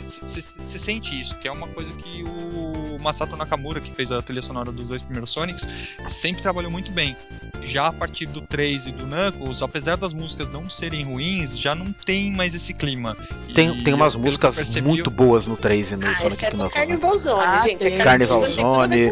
[0.00, 2.63] Você sente isso, que é uma coisa que o
[3.04, 5.68] Masato Nakamura, que fez a trilha sonora dos dois primeiros Sonics,
[6.08, 7.16] sempre trabalhou muito bem.
[7.62, 11.74] Já a partir do 3 e do Knuckles, apesar das músicas não serem ruins, já
[11.74, 13.16] não tem mais esse clima.
[13.54, 16.26] Tem, E tem umas eu músicas percebi, muito boas no 3 e no Ah, Sonic
[16.26, 16.74] esse é do Knuckles.
[16.74, 16.80] né?
[16.86, 17.86] Carnival Zone, Ah, gente.
[17.86, 19.10] É Carnival Zone a.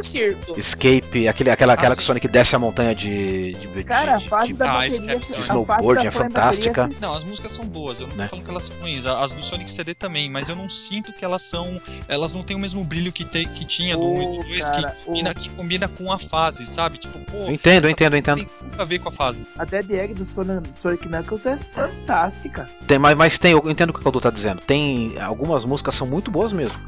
[0.58, 2.06] Escape, aquele, aquela, aquela Ah, que o.
[2.06, 3.54] Sonic desce a montanha de.
[3.54, 4.88] de, de- Cara, a de- fase de- da Ah, bateria.
[4.88, 6.90] esse é a é bateria fantástica.
[7.00, 8.24] Não, as músicas são boas, eu não Né?
[8.24, 9.06] tô falando que elas são ruins.
[9.06, 11.80] A- As do Sonic CD também, mas eu não sinto que elas são.
[12.08, 14.70] Elas não têm o mesmo brilho que, te- que tinha do 1 e do 2,
[14.70, 16.98] cara, que, combina, que combina com a fase, sabe?
[16.98, 17.36] Tipo, pô.
[17.38, 18.36] Eu entendo, entendo, entendo.
[18.38, 19.46] Tem tudo a ver com a fase.
[19.58, 22.68] A Dead Egg do Sonic, Sonic Knuckles é fantástica.
[22.86, 24.60] Tem, mas, mas tem, eu entendo o que o Cadu tá dizendo.
[24.62, 25.14] Tem.
[25.20, 26.78] Algumas músicas são muito boas mesmo.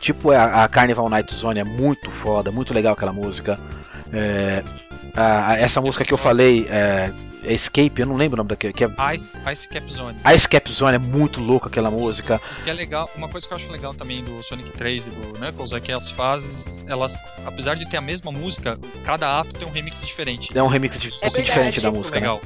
[0.00, 3.58] Tipo a, a Carnival Night Zone é muito foda, muito legal aquela música.
[4.12, 4.62] É,
[5.14, 7.12] a- a- essa música que eu falei, é,
[7.44, 8.90] Escape, eu não lembro o nome daquele, que é.
[9.14, 10.18] Ice, Ice Cap Zone.
[10.24, 12.40] A Escape Zone é muito louca aquela música.
[12.60, 15.10] O que é legal, uma coisa que eu acho legal também do Sonic 3 e
[15.10, 19.52] do Knuckles é que as fases, elas, apesar de ter a mesma música, cada ato
[19.52, 20.56] tem um remix diferente.
[20.56, 22.26] É um remix de, um pouquinho verdade, diferente da muito música, né?
[22.26, 22.42] legal.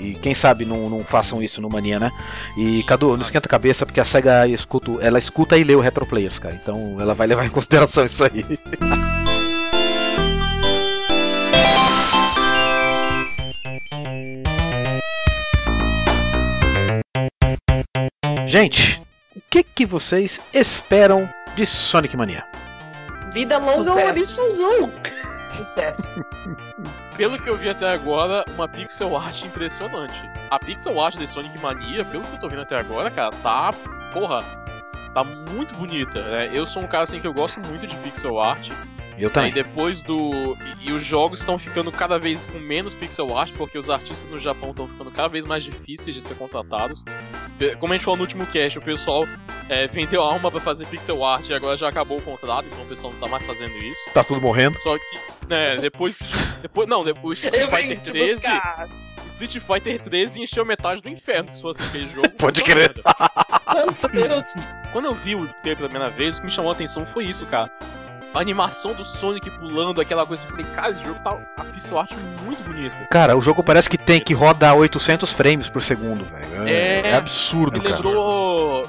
[0.00, 2.10] E quem sabe não, não façam isso no Mania, né?
[2.56, 5.80] E Cadu, não esquenta a cabeça porque a SEGA escuta, ela escuta e lê o
[5.80, 6.54] Retro Players, cara.
[6.54, 8.44] Então ela vai levar em consideração isso aí.
[18.50, 19.00] Gente,
[19.36, 21.24] o que que vocês esperam
[21.54, 22.44] de Sonic Mania?
[23.32, 24.08] Vida longa ao Sucesso.
[24.08, 24.90] Ouriço Azul.
[25.04, 26.02] Sucesso.
[27.16, 30.28] Pelo que eu vi até agora, uma pixel art impressionante.
[30.50, 33.72] A pixel art de Sonic Mania, pelo que eu tô vendo até agora, cara, tá.
[34.12, 34.42] Porra.
[35.14, 36.50] Tá muito bonita, né?
[36.52, 38.68] Eu sou um cara assim que eu gosto muito de pixel art.
[39.18, 39.52] Eu E também.
[39.52, 40.56] depois do.
[40.80, 44.30] E, e os jogos estão ficando cada vez com menos pixel art, porque os artistas
[44.30, 47.04] no Japão estão ficando cada vez mais difíceis de ser contratados.
[47.78, 49.26] Como a gente falou no último cast, o pessoal
[49.68, 52.82] é, vendeu a alma pra fazer pixel art e agora já acabou o contrato, então
[52.82, 54.00] o pessoal não tá mais fazendo isso.
[54.14, 54.80] Tá tudo morrendo.
[54.80, 56.30] Só que, né, depois.
[56.62, 58.34] depois não, depois Street Eu Fighter te 13.
[58.34, 58.88] buscar.
[59.28, 62.28] Street Fighter 13 encheu metade do inferno se fosse aquele jogo.
[62.30, 62.92] Pode crer.
[64.12, 64.44] Meu Deus.
[64.92, 67.24] Quando eu vi o trailer pela primeira vez, o que me chamou a atenção foi
[67.24, 67.70] isso, cara.
[68.32, 70.42] A animação do Sonic pulando, aquela coisa.
[70.44, 71.36] Eu falei, cara, esse jogo tá.
[71.56, 72.12] A pixel art
[72.44, 72.94] muito bonita.
[73.10, 76.68] Cara, o jogo parece que tem que roda 800 frames por segundo, velho.
[76.68, 77.08] É, É.
[77.08, 77.94] é absurdo, cara.
[77.96, 78.88] lembrou.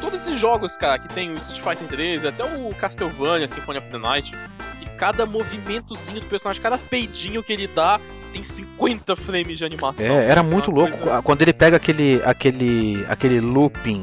[0.00, 3.88] todos esses jogos, cara, que tem o Street Fighter 3, até o Castlevania, Symphony of
[3.88, 4.34] the Night,
[4.82, 8.00] e cada movimentozinho do personagem, cada peidinho que ele dá,
[8.32, 10.04] tem 50 frames de animação.
[10.04, 10.98] É, era muito louco.
[10.98, 14.02] coisa- Quando ele pega aquele, aquele, aquele looping,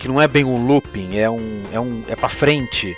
[0.00, 2.92] que não é bem um looping, é um, é um, é para frente,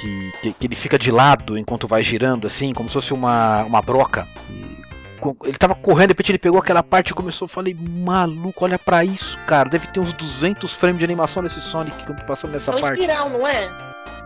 [0.00, 3.62] que, que, que ele fica de lado enquanto vai girando assim, como se fosse uma,
[3.64, 4.26] uma broca.
[4.46, 8.64] E ele tava correndo, de repente ele pegou aquela parte e começou, eu falei, maluco,
[8.64, 12.16] olha pra isso, cara, deve ter uns 200 frames de animação nesse Sonic que eu
[12.16, 13.00] tô passando nessa É um parte.
[13.00, 13.64] espiral, não é?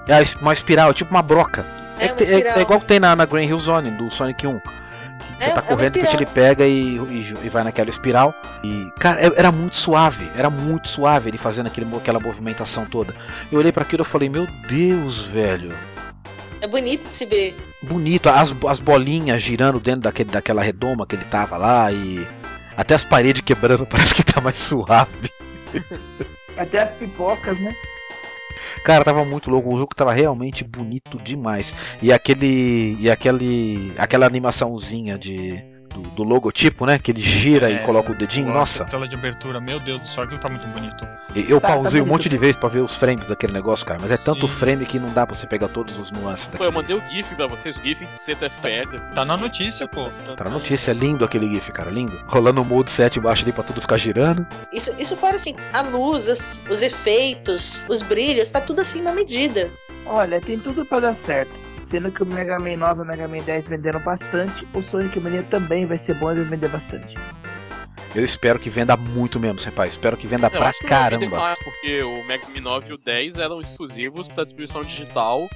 [0.09, 1.65] É uma espiral, é tipo uma broca.
[1.99, 4.47] É, que uma é- é igual que tem na, na Green Hill Zone do Sonic
[4.47, 4.61] 1.
[5.39, 8.35] Você É, tá é correndo, repente ele pega e, e- e vai naquela espiral.
[8.63, 10.31] E, cara, é- era muito suave.
[10.37, 13.15] Era muito suave ele fazendo aquele, aquela movimentação toda.
[13.51, 15.73] Eu olhei pra aquilo e falei, meu Deus, velho.
[16.61, 17.57] É bonito de se ver.
[17.83, 22.27] Bonito, as, as bolinhas girando dentro daquele, daquela redoma que ele tava lá e.
[22.77, 25.31] Até as paredes quebrando, parece que tá mais suave.
[26.57, 27.75] Até as pipocas, né?
[28.85, 31.75] Cara, tava muito louco, o jogo tava realmente bonito demais.
[32.01, 32.97] E aquele.
[33.01, 33.93] E aquele.
[33.99, 35.72] aquela animaçãozinha de.
[35.95, 36.99] Do, do logotipo, né?
[36.99, 38.53] Que ele gira e É, coloca o dedinho.
[38.53, 41.07] Nossa, Tela de abertura, meu Deus do céu, aquilo tá muito bonito.
[41.35, 42.13] e- eu Tá, tá pausei um bonito.
[42.15, 43.99] monte de vezes pra ver os frames daquele negócio, cara.
[44.01, 44.53] Mas é tanto Sim.
[44.55, 46.69] frame que não dá pra você pegar todos os nuances Pô, daquele.
[46.69, 48.97] eu mandei o GIF pra vocês, o GIF em 60 FPS.
[49.15, 50.09] Tá na notícia, pô.
[50.37, 52.19] Tá na notícia, é lindo aquele GIF, cara, lindo.
[52.27, 54.47] Rolando o mode 7 embaixo ali pra tudo ficar girando.
[54.73, 59.13] Isso, isso fora assim, a luz, as- os efeitos, os brilhos, tá tudo assim na
[59.13, 59.69] medida.
[60.07, 61.62] Olha, tem tudo pra dar certo.
[61.93, 65.21] Sendo que o Mega Man 9 e o Mega Man 10 venderam bastante, o Sonic
[65.21, 67.15] Mania também vai ser bom e vai vender bastante.
[68.15, 69.89] Eu espero que venda muito mesmo, senpai.
[69.89, 71.39] Espero que venda Eu pra caramba.
[71.39, 75.47] mais, porque o Mega Man 9 e o 10 eram exclusivos pra distribuição digital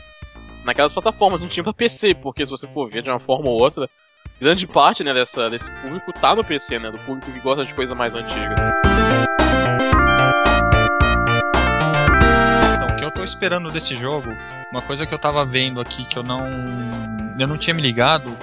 [0.62, 3.58] naquelas plataformas, não tinha pra PC, porque se você for ver de uma forma ou
[3.58, 3.88] outra,
[4.38, 6.90] grande parte né, dessa, desse público tá no PC, né?
[6.90, 8.54] Do público que gosta de coisa mais antiga.
[13.26, 14.30] Esperando desse jogo,
[14.70, 16.40] uma coisa que eu tava vendo aqui que eu não.
[17.38, 18.36] Eu não tinha me ligado.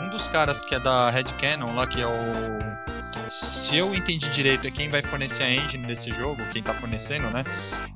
[0.00, 2.75] Um dos caras que é da Red Cannon lá, que é o.
[3.28, 7.28] Se eu entendi direito, é quem vai fornecer a engine desse jogo, quem tá fornecendo,
[7.30, 7.44] né?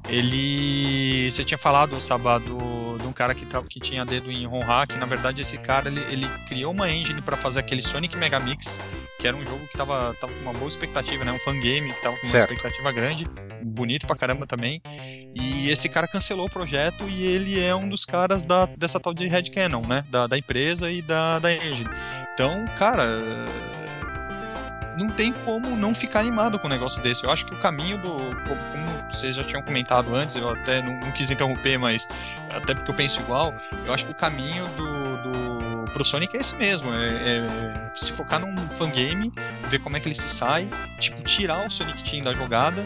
[0.08, 1.30] Ele.
[1.30, 4.86] Você tinha falado, Sabá, do, de um cara que, tra- que tinha dedo em Honra,
[4.86, 8.40] que na verdade esse cara ele, ele criou uma engine pra fazer aquele Sonic Mega
[8.40, 8.82] Mix,
[9.20, 11.32] que era um jogo que tava, tava com uma boa expectativa, né?
[11.32, 12.50] Um fangame que tava com uma Certo.
[12.52, 13.26] expectativa grande,
[13.62, 14.80] bonito pra caramba também.
[15.34, 19.14] E esse cara cancelou o projeto e ele é um dos caras da, dessa tal
[19.14, 20.04] de Red Cannon, né?
[20.10, 21.88] Da, da empresa e da, da engine.
[22.34, 23.04] Então, cara.
[25.00, 27.24] Não tem como não ficar animado com um negócio desse.
[27.24, 28.10] Eu acho que o caminho do.
[28.10, 32.06] Como, vocês já tinham comentado antes, eu até não, não quis interromper, mas
[32.50, 33.54] até porque eu penso igual,
[33.86, 34.84] eu acho que o caminho do,
[35.22, 36.92] do pro Sonic é esse mesmo.
[36.92, 39.32] É, é se focar num fangame,
[39.68, 40.68] ver como é que ele se sai,
[40.98, 42.84] tipo, tirar o Sonic Team da jogada.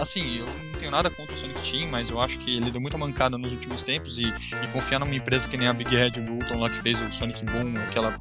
[0.00, 2.80] Assim, eu não tenho nada contra o Sonic Team, mas eu acho que ele deu
[2.80, 6.12] muita mancada nos últimos tempos e, e confiar numa empresa que nem a Big Red
[6.12, 8.18] Bolton lá que fez o Sonic Boom, aquela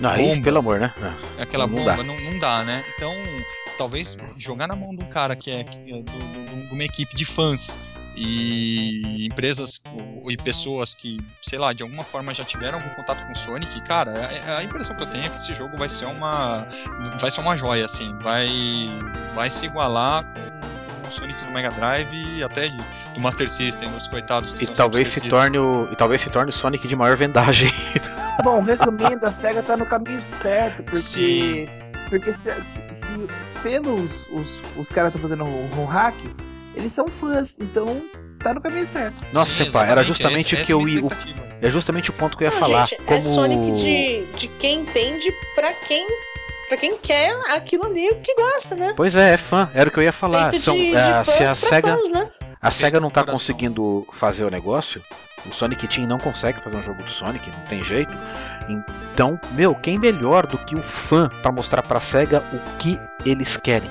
[0.00, 0.42] Não, aí, Bomba.
[0.44, 0.92] pelo amor, né?
[1.38, 2.02] aquela Não bomba, dá.
[2.02, 2.84] Não, não dá, né?
[2.94, 3.12] Então,
[3.76, 6.84] talvez jogar na mão de um cara que é, que é do- do- de uma
[6.84, 7.78] equipe de fãs
[8.16, 9.82] e empresas
[10.22, 13.36] ou- e pessoas que, sei lá, de alguma forma já tiveram algum contato com o
[13.36, 14.12] Sonic, cara,
[14.46, 16.66] a, a impressão que eu tenho é que esse jogo vai ser uma
[17.18, 18.48] vai ser uma joia, assim, vai
[19.34, 20.24] vai se igualar
[21.02, 22.76] com o Sonic do Mega Drive e até de-
[23.18, 25.88] do Master System, dos coitados que E são talvez se torne o.
[25.92, 27.70] E talvez se torne o Sonic de maior vendagem.
[28.42, 30.96] Bom, resumindo, a SEGA tá no caminho certo, porque.
[30.96, 31.68] Sim.
[32.08, 34.46] Porque se, se- pelos os,
[34.76, 36.14] os caras estão fazendo o, o hack,
[36.74, 38.00] eles são fãs, então
[38.38, 39.16] tá no caminho certo.
[39.32, 41.38] Nossa, Sim, era justamente essa- o que é eu minha ia.
[41.60, 42.86] É justamente o ponto que eu ia Não, falar.
[42.86, 43.18] gente, como...
[43.28, 46.06] É Sonic de, de quem entende pra quem,
[46.68, 48.94] pra quem quer aquilo ali que gosta, né?
[48.96, 50.50] Pois é, é fã, era o que eu ia falar.
[50.50, 52.28] Feito São, de, de é, fãs se a pra SEGA, fãs, né?
[52.60, 55.02] A SEGA não tá conseguindo fazer o negócio,
[55.46, 58.14] o Sonic Team não consegue fazer um jogo do Sonic, não tem jeito.
[58.68, 63.56] Então, meu, quem melhor do que o fã pra mostrar pra SEGA o que eles
[63.56, 63.90] querem?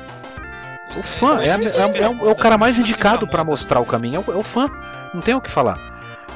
[0.96, 3.44] O fã é, é- é o- cara mais indicado moda.
[3.44, 4.68] mostrar o caminho, é o, é o fã.
[5.14, 5.78] Não tem o que falar.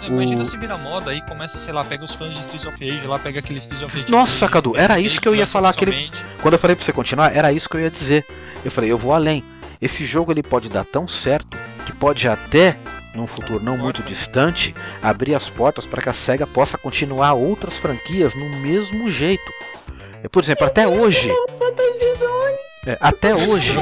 [0.04, 3.06] Imagina se vira moda aí começa, sei lá, pega os fãs de Streets of Rage
[3.06, 4.12] lá, pega aquele Streets of Rage.
[4.12, 6.12] Nossa, Cadu, era isso que eu ia falar, aquele-.
[6.42, 8.26] Quando eu falei pra você continuar, era isso que eu ia dizer.
[8.66, 9.44] Eu falei, eu vou além.
[9.80, 11.56] Esse jogo ele pode dar tão certo
[11.92, 12.78] que pode até,
[13.14, 14.74] num futuro não muito distante,
[15.04, 19.52] abrir as portas para que a SEGA possa continuar outras franquias no mesmo jeito.
[20.24, 21.30] É, Por exemplo, até hoje,
[22.88, 23.76] é, até hoje,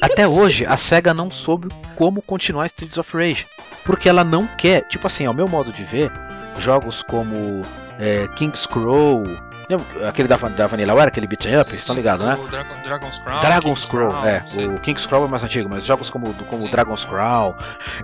[0.00, 3.46] até hoje a SEGA não soube como continuar Streets of Rage,
[3.84, 6.10] porque ela não quer, tipo assim, ao meu modo de ver,
[6.58, 7.62] jogos como
[7.98, 9.24] é, King's Crow,
[9.68, 11.68] Lembra aquele da, da Vanillaware, aquele beat'em up?
[11.68, 12.34] Estão ligados, né?
[12.34, 13.40] O Dragon, Dragon's Crown.
[13.40, 14.42] Dragon's Crown, é.
[14.46, 14.66] sim.
[14.66, 16.70] O King's Crown é mais antigo, mas jogos como, como Sim.
[16.70, 17.54] Dragon's Crown,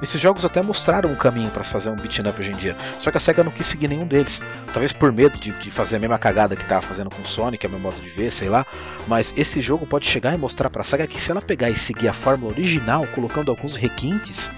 [0.02, 2.76] esses jogos até mostraram um caminho pra se fazer um beat'em up hoje em dia.
[3.00, 4.42] Só que a SEGA não quis seguir nenhum deles.
[4.72, 7.64] Talvez por medo de, de fazer a mesma cagada que tava fazendo com o Sonic,
[7.64, 8.66] é meu modo de ver, sei lá.
[9.08, 12.08] Mas esse jogo pode chegar e mostrar pra SEGA que se ela pegar e seguir
[12.08, 14.50] a fórmula original, colocando alguns requintes,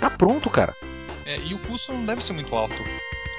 [0.00, 0.74] tá pronto, cara.
[1.24, 2.74] É, e o custo não deve ser muito alto.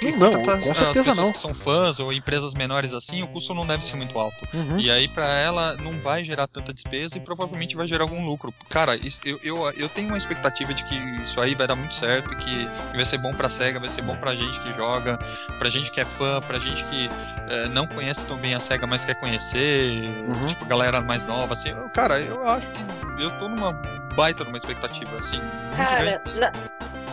[0.02, 1.32] Porque Não, contratar com as- certeza as pessoas não.
[1.32, 4.36] que são fãs ou empresas menores assim, o custo não deve ser muito alto.
[4.52, 4.80] Uhum.
[4.80, 8.52] E aí pra ela não vai gerar tanta despesa e provavelmente vai gerar algum lucro.
[8.68, 11.94] Cara, isso- eu, eu, eu tenho uma expectativa de que isso aí vai dar muito
[11.94, 15.20] certo, que vai ser bom pra SEGA, vai ser bom pra gente que joga,
[15.60, 17.08] pra gente que é fã, pra gente que
[17.50, 20.48] eh, não conhece tão bem a SEGA, mas quer conhecer, Uhum.
[20.48, 21.76] tipo, galera mais nova, assim.
[21.94, 23.72] Cara, eu acho que eu tô numa
[24.16, 25.40] baita numa expectativa, assim,
[25.76, 26.52] Cara, na,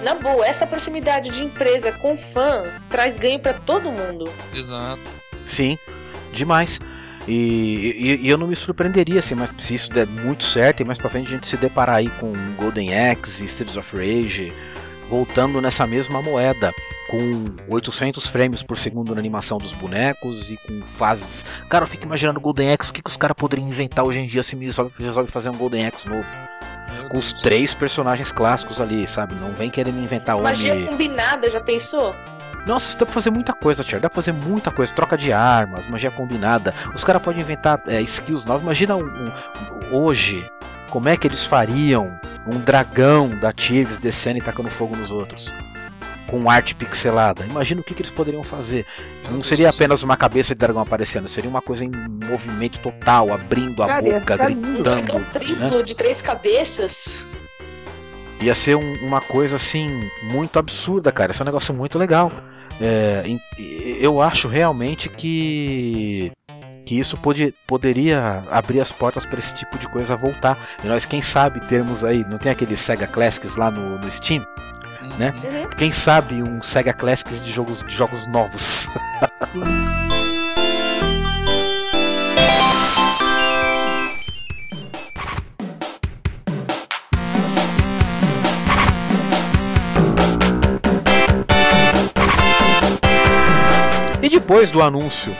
[0.03, 4.31] na boa, essa proximidade de empresa com fã traz ganho pra todo mundo.
[4.55, 5.01] Exato.
[5.47, 5.79] Sim,
[6.33, 6.79] demais.
[7.27, 10.85] E, e- e eu não me surpreenderia assim, mas se isso der muito certo e
[10.85, 14.53] mais pra frente a gente se deparar aí com Golden Axe e Streets of Rage
[15.11, 16.71] voltando nessa mesma moeda,
[17.11, 17.19] com
[17.75, 21.45] 800 frames por segundo na animação dos bonecos e com fases.
[21.71, 24.27] Cara, eu fico imaginando Golden Axe, o que, que os caras poderiam inventar hoje em
[24.27, 26.27] dia se me resolve, resolve fazer um Golden Axe novo?
[27.09, 29.35] Com os três personagens clássicos ali, sabe?
[29.35, 30.87] Não vem querer me inventar Magia homem.
[30.87, 32.15] combinada, já pensou?
[32.67, 34.01] Nossa, isso dá pra fazer muita coisa, Tier.
[34.01, 34.93] Dá pra fazer muita coisa.
[34.93, 36.75] Troca de armas, magia combinada.
[36.95, 38.63] Os caras podem inventar é, skills novas.
[38.63, 39.33] Imagina um, um-
[39.97, 40.45] hoje,
[40.91, 45.51] como é que eles fariam um dragão da Tives descendo e tacando fogo nos outros?
[46.29, 47.45] Com arte pixelada.
[47.47, 48.85] Imagina o que, que eles poderiam fazer.
[49.31, 53.83] Não seria apenas uma cabeça de dragão aparecendo, seria uma coisa em movimento total, abrindo
[53.83, 54.69] a Cara, boca, ficar lindo.
[54.69, 55.25] Um gritando.
[55.33, 57.27] triplo de três cabeças.
[58.41, 59.89] Ia ser um- uma coisa assim
[60.31, 61.33] muito absurda, cara.
[61.33, 62.31] Esse é um negócio muito legal.
[62.81, 63.41] É, em-
[64.01, 66.31] eu acho realmente que
[66.87, 70.57] que isso pode, poderia abrir as portas para esse tipo de coisa voltar.
[70.83, 74.43] E nós, quem sabe, termos aí, não tem aquele Sega Classics lá no, no Steam?
[75.19, 75.35] Né?
[75.43, 75.71] Uhum.
[75.77, 78.87] Quem sabe um Sega Classics de jogos, de jogos novos.
[94.21, 95.35] E depois do anúncio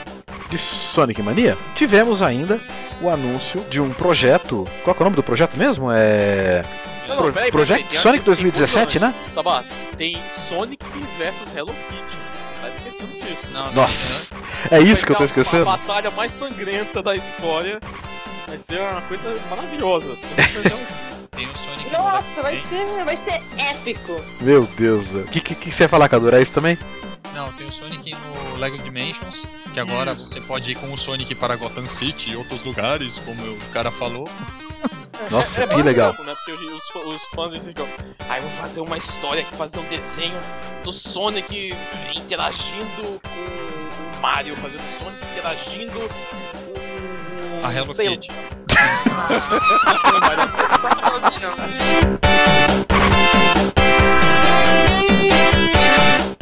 [0.49, 2.59] de Sonic Mania, tivemos ainda
[2.99, 4.67] o anúncio de um projeto.
[4.83, 5.91] Qual é o nome do projeto mesmo?
[5.91, 6.63] É.
[7.09, 9.13] Não, Pro- não, peraí, Project peraí, Sonic tem 2017, né?
[9.33, 9.63] Sabá,
[9.97, 10.85] tem Sonic
[11.17, 12.19] versus Hello Kitty.
[12.61, 13.47] Tá esquecendo disso.
[13.51, 14.27] Não, Nossa,
[14.71, 15.69] é isso que eu tô Vai ser esquecendo?
[15.69, 17.79] A batalha mais sangrenta da história.
[18.47, 20.13] Vai ser uma coisa maravilhosa.
[20.13, 20.27] Assim.
[21.35, 21.91] Tem o Sonic.
[21.91, 24.21] Nossa, vai ser, vai ser épico.
[24.41, 25.13] Meu Deus.
[25.15, 26.33] O que, que, que você ia falar, Cadu?
[26.35, 26.77] É isso também?
[27.33, 31.33] Não, tem o Sonic no Lego Dimensions, que agora você pode ir com o Sonic
[31.35, 34.27] para Gotham City e outros lugares, como o cara falou.
[35.29, 36.13] Nossa, é, é que legal.
[36.23, 36.35] né?
[36.35, 40.37] Porque os, os fãs dizem que, ah, vou fazer uma história aqui, fazer um desenho
[40.83, 41.75] do Sonic
[42.15, 47.93] interagindo com o Mario, fazendo o Sonic interagindo com A Hello.
[47.93, 48.29] Kitty.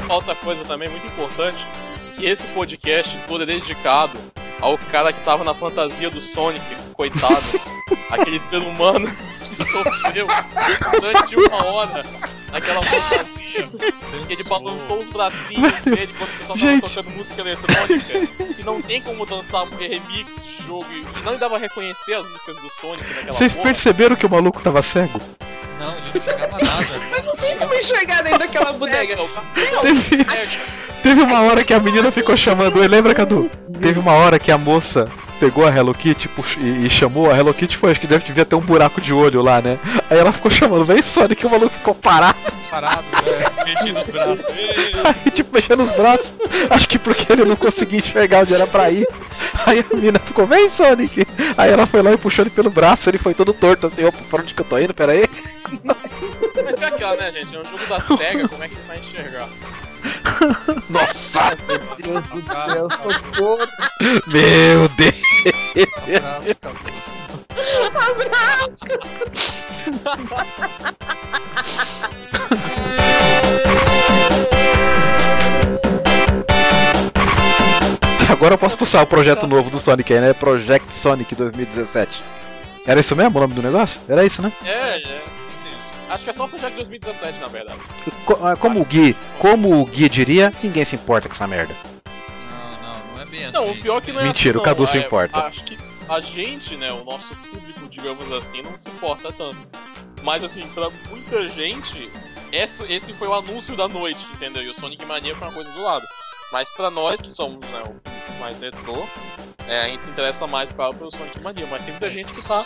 [0.10, 1.58] Outra coisa também muito importante,
[2.16, 4.18] que esse podcast todo é dedicado
[4.62, 6.64] ao cara que tava na fantasia do Sonic,
[6.94, 7.44] coitado,
[8.10, 10.28] aquele ser humano que sofreu
[10.92, 12.04] durante uma hora
[12.52, 13.36] naquela fantasia,
[14.30, 18.14] ele balançou os bracinhos dele quando o pessoal tava tocando música eletrônica,
[18.60, 22.56] e não tem como dançar remix de jogo, e não dava pra reconhecer as músicas
[22.57, 23.64] do Sonic naquela Vocês porra.
[23.65, 25.19] perceberam que o maluco tava cego?
[25.80, 27.24] Não, ele não chegava nada.
[27.26, 29.15] Não tem como enxergar dentro daquela bodega.
[29.82, 30.26] Teve,
[31.03, 33.49] teve uma hora que a menina ficou chamando ele, lembra, Cadu?
[33.80, 35.07] Teve uma hora que a moça
[35.40, 38.26] pegou a Hello Kitty pux- e, e chamou a Hello Kitty, foi, acho que deve
[38.26, 39.78] devia ter um buraco de olho lá, né?
[40.10, 42.36] Aí ela ficou chamando, vem Sonic, o maluco ficou parado,
[42.72, 43.36] Parado, né?
[43.65, 44.45] Mexendo os braços.
[45.03, 46.34] Aí tipo mexendo os braços.
[46.69, 49.07] Acho que porque ele não conseguia enxergar onde era pra ir.
[49.65, 51.26] Aí a menina ficou, vem Sonic!
[51.57, 54.18] Aí ela foi lá e puxou ele pelo braço, ele foi todo torto assim, opa,
[54.30, 54.93] pra onde que eu tô indo?
[54.93, 55.27] Pera aí.
[56.55, 57.55] Mas é aquela, né, gente?
[57.55, 59.49] É um jogo da SEGA, como é que ele vai enxergar?
[60.89, 61.55] Nossa!
[61.97, 63.68] Deus do céu, socorro.
[64.27, 65.18] Meu Deus!
[67.95, 69.07] abraço, cara.
[72.45, 72.86] Abraço!
[78.48, 80.32] Agora eu posso puxar o projeto novo do Sonic aí, né?
[80.32, 82.24] Project Sonic 2017.
[82.86, 83.99] Era isso mesmo o nome do negócio?
[84.07, 84.53] Era isso, né?
[84.64, 85.22] É, é.
[86.10, 87.78] Acho que é só o projeto de 2017, na verdade.
[88.26, 91.76] Co- ah, como o Gui, como o Gui diria, ninguém se importa com essa merda.
[92.49, 94.84] Não, não, não é bem Não, o pior que não é Mentira, assim, o Cadu
[94.84, 94.88] não.
[94.90, 95.40] se É, importa.
[95.40, 99.57] Acho que a gente, né, o nosso público, digamos assim, não se importa tanto.
[100.24, 102.10] Mas assim, pra muita gente,
[102.53, 104.64] esse, esse foi o anúncio da noite, entendeu?
[104.64, 106.06] E o Sonic Mania foi uma coisa do lado.
[106.52, 109.06] Mas pra nós que somos né, o mais retrô,
[109.68, 111.68] é, a gente se interessa mais, claro, pelo Sonic Mania.
[111.69, 112.64] Mas tem muita gente que tá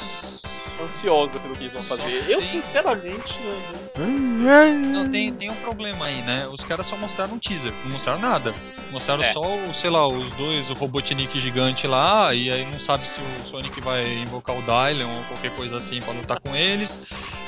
[0.84, 2.30] ansiosa pelo que eles vão fazer.
[2.30, 6.48] Eu, tem- sinceramente, né, Não, tem, tem um problema aí, né?
[6.52, 8.54] Os caras só mostraram um teaser, não mostraram nada.
[8.92, 9.32] Mostraram É.
[9.32, 13.20] só, o, sei lá, os dois, o Robotnik gigante lá, e aí não sabe se
[13.22, 17.02] o Sonic vai invocar o Dylan ou qualquer coisa assim pra lutar com eles.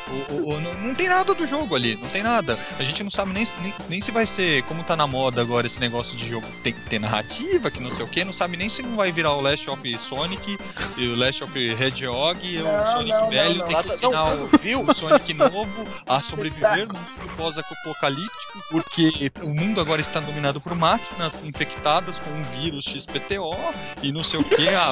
[0.07, 2.57] O, o- o- não, não tem nada do jogo ali, não tem nada.
[2.77, 5.41] A gente não sabe nem, se- nem, nem se vai ser, como tá na moda
[5.41, 8.33] agora esse negócio de jogo tem que ter narrativa, que não sei o que, não
[8.33, 10.57] sabe nem se não vai virar o Last of Sonic,
[10.97, 13.93] e o Last of Hedgehog, e o Não, Sonic não, velho não, tem que não.
[13.93, 14.81] ensinar Não, o, viu?
[14.81, 20.75] o Sonic novo a sobreviver no mundo pós-apocalíptico, porque o mundo agora está dominado por
[20.75, 23.55] máquinas infectadas com um vírus XPTO
[24.01, 24.67] e não sei o que.
[24.69, 24.91] Ah,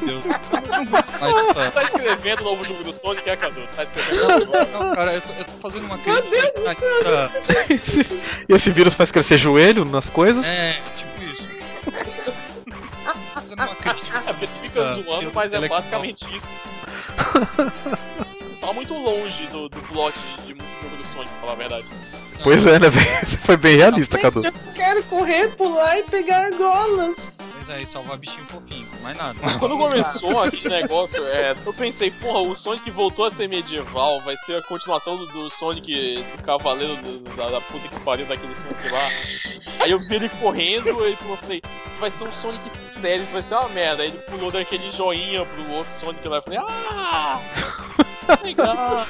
[0.00, 1.70] Deus, eu não aguento mais essa.
[1.70, 3.60] tá escrevendo o novo jogo do Sonic, é, Cadu?
[3.74, 6.76] Tá escrevendo Não, cara, eu tô, eu tô fazendo uma crítica.
[7.02, 7.30] pra-
[8.48, 10.44] E esse vírus faz crescer joelho nas coisas?
[10.44, 11.42] É, tipo isso.
[13.04, 14.18] Tô fazendo uma crítica.
[14.18, 16.46] É, porque fica Tá, zoando, mas é basicamente isso.
[18.60, 21.56] tá muito longe do, do plot de, de muito jogo do Sonic, pra falar a
[21.56, 21.86] verdade.
[22.42, 23.06] Pois é, né, velho?
[23.26, 24.40] Você foi bem realista, Cadu.
[24.44, 27.38] Eu quero correr, pular e pegar argolas.
[27.64, 29.34] Pois é, e salvar bichinho fofinho, mais nada.
[29.60, 34.36] Quando começou aquele negócio, é, eu pensei, porra, o Sonic voltou a ser medieval, vai
[34.44, 38.54] ser a continuação do, do Sonic do Cavaleiro do- da, da puta que pariu daquele
[38.56, 39.84] Sonic lá.
[39.84, 43.42] Aí eu vi ele correndo, eu falei, isso vai ser um Sonic sério, isso vai
[43.42, 44.02] ser uma merda.
[44.02, 47.40] Aí ele pulou daquele joinha pro outro Sonic lá, eu falei, ah!
[48.44, 49.06] Legal!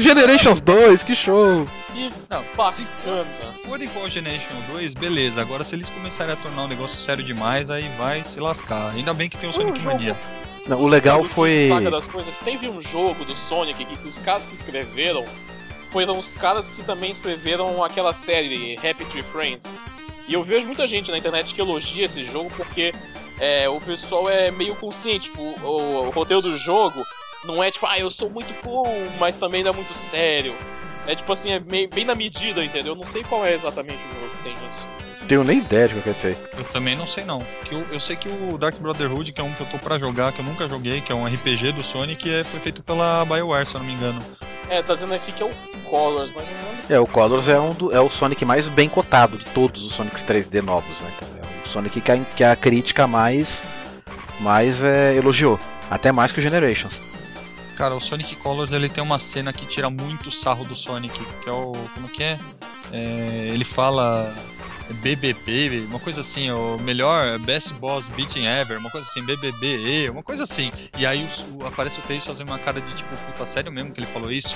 [0.00, 1.66] Generations 2, que show!
[1.98, 5.40] Que Não, se for, se for igual Generation 2, beleza.
[5.40, 8.92] Agora, se eles começarem a tornar um negócio sério demais, aí vai se lascar.
[8.94, 10.16] Ainda bem que tem o Sonic jogo- Mania.
[10.68, 11.68] Não, o legal foi.
[11.68, 12.38] Saca das coisas.
[12.44, 15.24] Teve um jogo do Sonic que, que os caras que escreveram
[15.90, 19.66] foram os caras que também escreveram aquela série Happy Tree Friends.
[20.28, 22.94] E eu vejo muita gente na internet que elogia esse jogo porque
[23.40, 25.30] é, o pessoal é meio consciente.
[25.30, 27.02] Tipo, o, o roteiro do jogo
[27.44, 28.86] não é tipo, ah, eu sou muito cool,
[29.18, 30.54] mas também não é muito sério.
[31.08, 32.92] É tipo assim, é meio, bem na medida, entendeu?
[32.92, 34.86] Eu não sei qual é exatamente o jogo que tem isso.
[35.26, 36.36] Tenho nem ideia de o que quer dizer.
[36.56, 37.42] Eu também não sei não.
[37.64, 39.98] Que eu, eu sei que o Dark Brotherhood, que é um que eu tô pra
[39.98, 43.24] jogar, que eu nunca joguei, que é um RPG do Sonic, é, foi feito pela
[43.26, 44.18] BioWare, se eu não me engano.
[44.70, 45.50] É, tá dizendo aqui que é o
[45.84, 46.94] Colors, mas não lembro.
[46.94, 49.92] É, o Colors é, um do- é o Sonic mais bem cotado de todos os
[49.94, 51.10] Sonics 3D novos, né?
[51.20, 51.32] cara?
[51.42, 53.62] É o Sonic que a, que a crítica mais,
[54.40, 55.58] mais é, elogiou.
[55.90, 57.00] Até mais que o Generations.
[57.78, 61.48] Cara, o Sonic Colors ele tem uma cena que tira muito sarro do Sonic, que
[61.48, 61.70] é o.
[61.94, 62.36] Como que é?
[62.90, 64.34] É, ele fala
[64.94, 70.22] BBB, uma coisa assim, o melhor Best Boss Beating Ever, uma coisa assim, BBB, uma
[70.22, 70.72] coisa assim.
[70.98, 73.92] E aí o- o- aparece o Tails fazendo uma cara de tipo, puta, sério mesmo
[73.92, 74.54] que ele falou isso?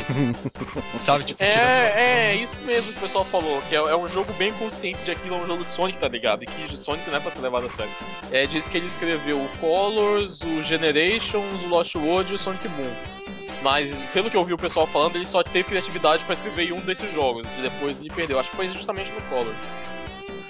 [0.87, 4.09] Sabe, tipo, tirando- É, é, isso mesmo que o pessoal falou, que é, é um
[4.09, 6.43] jogo bem consciente de aquilo é um jogo de Sonic, tá ligado?
[6.43, 7.93] E que Sonic não é pra ser levado a sério.
[8.31, 12.67] É, diz que ele escreveu o Colors, o Generations, o Lost World e o Sonic
[12.69, 12.91] Boom.
[13.63, 16.73] Mas, pelo que eu vi o pessoal falando, ele só teve criatividade pra escrever em
[16.73, 18.41] um desses jogos, e depois ele perdeu.
[18.41, 19.57] Acho que foi justamente no Colors.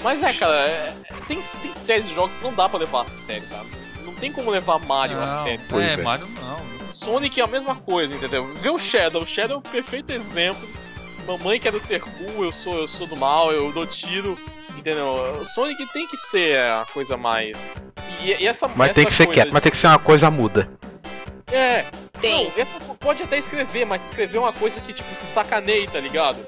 [0.03, 0.95] Mas é, cara, é-
[1.29, 3.65] tem, tem séries de jogos que não dá pra levar a sério, cara.
[4.05, 5.61] Não tem como levar Mario a Não, sério.
[5.69, 5.97] Pois é, é.
[5.99, 6.93] Mario não.
[6.93, 8.45] Sonic é a mesma coisa, entendeu?
[8.57, 10.69] Vê o Shadow, o Shadow é o perfeito exemplo.
[11.27, 14.37] Mamãe quer ser cool, eu sou, eu sou do mal, eu dou tiro,
[14.77, 15.07] entendeu?
[15.41, 17.57] O Sonic tem que ser a coisa mais.
[18.20, 19.99] E, e essa Mas essa tem que ser coisa quieto, mas tem que ser uma
[19.99, 20.69] coisa muda.
[21.47, 21.87] de- É,
[22.20, 22.45] Tem.
[22.47, 26.39] não, essa pode até escrever, mas escrever uma coisa que, tipo, se sacaneie, tá ligado?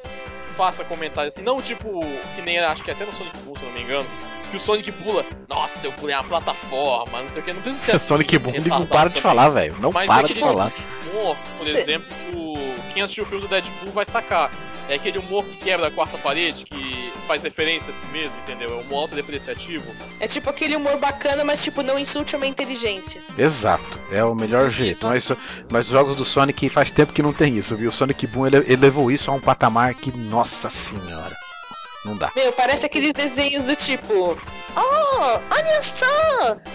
[0.56, 2.00] Faça comentário assim, não tipo,
[2.36, 4.06] que nem acho que até no Sonic Boom, se não me engano,
[4.54, 7.84] que o Sonic pula, nossa, eu pulei uma plataforma, não sei o que, não precisa
[7.84, 9.76] ser assim, Sonic Boom, ele não retardado para de falar, velho.
[9.80, 10.70] Não Mas para é de aquele falar.
[11.12, 12.54] humor, por Cê- exemplo,
[12.92, 14.50] quem assistiu o filme do Deadpool vai sacar.
[14.88, 18.68] É aquele humor que quebra a quarta parede, que faz referência a si mesmo, entendeu?
[18.70, 19.84] É um humor autodepreciativo.
[20.20, 23.22] É tipo aquele humor bacana, mas tipo, não insulte a minha inteligência.
[23.38, 23.82] Exato,
[24.12, 25.06] é o melhor jeito.
[25.06, 25.32] Mas,
[25.70, 27.88] mas os jogos do Sonic faz tempo que não tem isso, viu?
[27.88, 31.34] O Sonic Boom ele, ele levou isso a um patamar que, nossa senhora,
[32.04, 32.30] não dá.
[32.36, 34.36] Meu, parece aqueles desenhos do tipo.
[34.76, 36.06] Oh, olha só!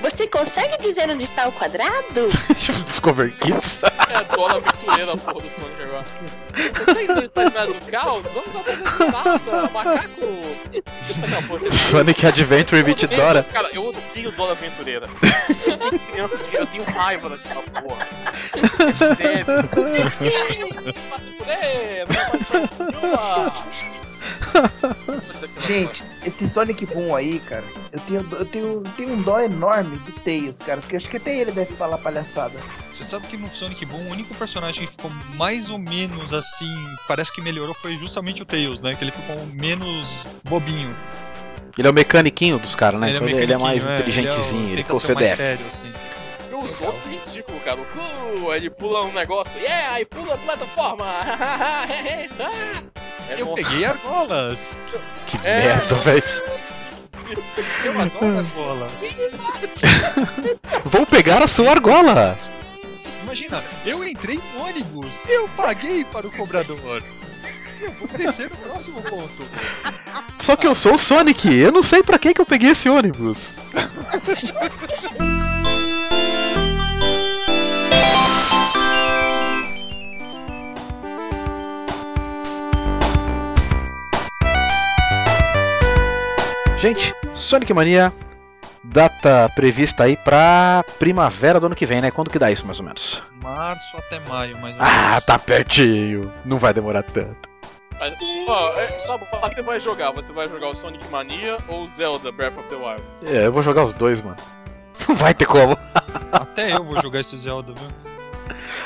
[0.01, 2.29] Você consegue dizer onde está o quadrado?
[2.57, 3.81] Tipo Discover Kids.
[4.09, 6.05] É a Dora Aventureira, porra do Sonic agora.
[7.25, 8.23] Está ligado no caos?
[8.33, 10.29] Vamos aprender nada, macaco!
[11.91, 13.43] Sonic Adventure Beat Dora.
[13.43, 15.09] Cara, eu odeio Dora Aventureira.
[15.47, 18.07] Desde criança, eu tenho raiva daquela porra.
[18.31, 19.45] É sério.
[19.45, 22.05] Passa por aí,
[25.65, 30.11] Gente, esse Sonic Boom aí, cara, eu tenho, eu tenho, tenho um dó enorme do
[30.21, 32.57] Tails, cara, porque acho que até ele deve falar palhaçada.
[32.91, 36.73] Você sabe que no Sonic Boom o único personagem que ficou mais ou menos assim,
[37.07, 38.95] parece que melhorou, foi justamente o Tails, né?
[38.95, 40.95] Que ele ficou menos bobinho.
[41.77, 43.09] Ele é o mecaniquinho dos caras, né?
[43.09, 45.15] Ele é, Então ele, ele é mais é, inteligentezinho, ele, ele é, ficou tenta ser
[45.15, 45.37] mais CDF.
[45.37, 45.93] sério, assim.
[46.61, 47.03] Os outros
[47.69, 47.81] ridículos, cara.
[47.81, 47.85] O
[48.41, 51.05] Ku, ele pula um negócio, yeah, aí pula a plataforma.
[53.31, 54.81] É, Eu peguei argolas!
[55.27, 55.59] Que É.
[55.67, 56.23] merda, velho.
[57.85, 59.17] Eu adoro argolas!
[60.85, 62.35] Vou pegar a sua argola.
[63.21, 66.99] Imagina, eu entrei no ônibus, eu paguei para o cobrador.
[67.81, 69.47] Eu vou descer no próximo ponto.
[70.43, 72.89] Só que eu sou o Sonic, eu não sei pra que que eu peguei esse
[72.89, 73.49] ônibus.
[86.81, 88.13] Gente, Sonic Mania,
[88.83, 92.09] data prevista aí pra primavera do ano que vem, né?
[92.11, 93.21] Quando que dá isso, mais ou menos?
[93.43, 95.25] Março até maio, mais ou Ah, menos.
[95.25, 96.31] tá pertinho.
[96.45, 97.49] Não vai demorar tanto.
[97.99, 98.13] Mas,
[98.47, 100.11] ó, é, bom, você vai jogar?
[100.11, 103.03] Você vai jogar o Sonic Mania ou o Zelda Breath of the Wild?
[103.27, 104.37] É, eu vou jogar os dois, mano.
[105.07, 105.77] Não vai ter como.
[106.31, 107.89] Até eu vou jogar esse Zelda, viu?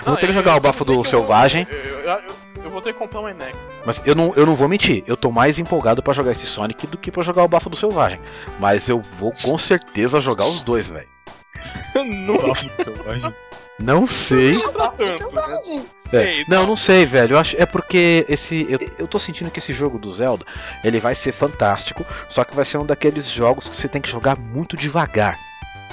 [0.04, 1.68] Vou ter que jogar o bafo do Selvagem.
[1.70, 3.70] Eu, eu, eu- eu vou ter que comprar um NX.
[3.86, 6.88] Mas eu não, eu não vou mentir, eu tô mais empolgado pra jogar esse Sonic
[6.88, 8.20] do que pra jogar o bafo do Selvagem.
[8.60, 11.08] Mas eu vou com certeza jogar os dois, velho.
[11.96, 13.34] não Bafo do selvagem.
[13.80, 14.56] Não sei.
[14.56, 16.68] É, Sei, não, tá.
[16.68, 17.34] não sei, velho.
[17.36, 20.46] Eu acho é porque esse eu, eu tô sentindo que esse jogo do Zelda,
[20.84, 24.10] ele vai ser fantástico, só que vai ser um daqueles jogos que você tem que
[24.10, 25.38] jogar muito devagar.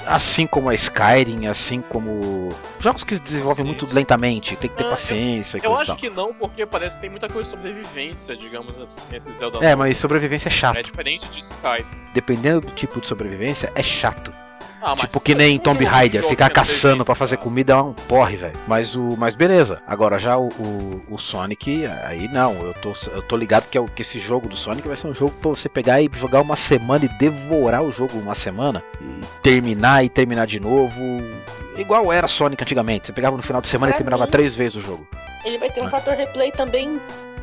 [0.06, 2.48] Assim como a Skyrim, assim como
[2.80, 3.94] jogos que se desenvolvem Sim, muito sim.
[3.94, 5.96] lentamente, tem que ter eu- paciência e Eu coisa e acho tal.
[5.96, 9.58] que não, porque parece que tem muita coisa de sobrevivência, digamos assim, nesse Zelda.
[9.58, 9.78] É, novo.
[9.78, 10.76] mas sobrevivência é chato.
[10.76, 11.84] É diferente de Sky.
[12.14, 14.32] Dependendo do tipo de sobrevivência, é chato.
[14.82, 18.36] Ah, mas- Tipo que nem Tomb Raider, ficar caçando pra fazer comida é um porre,
[18.36, 18.54] velho.
[18.66, 19.14] Mas o.
[19.18, 19.82] Mas beleza.
[19.86, 22.54] Agora já o, o, o Sonic, aí não.
[22.54, 25.06] Eu tô, eu tô ligado que, é o, que esse jogo do Sonic vai ser
[25.08, 28.82] um jogo pra você pegar e jogar uma semana e devorar o jogo uma semana.
[29.00, 31.00] E terminar e terminar de novo.
[31.76, 33.06] Igual era Sonic antigamente.
[33.06, 35.06] Você pegava no final de semana e Pra terminava mim- três vezes o jogo.
[35.44, 35.90] Ele vai ter um É.
[35.90, 37.00] fator replay também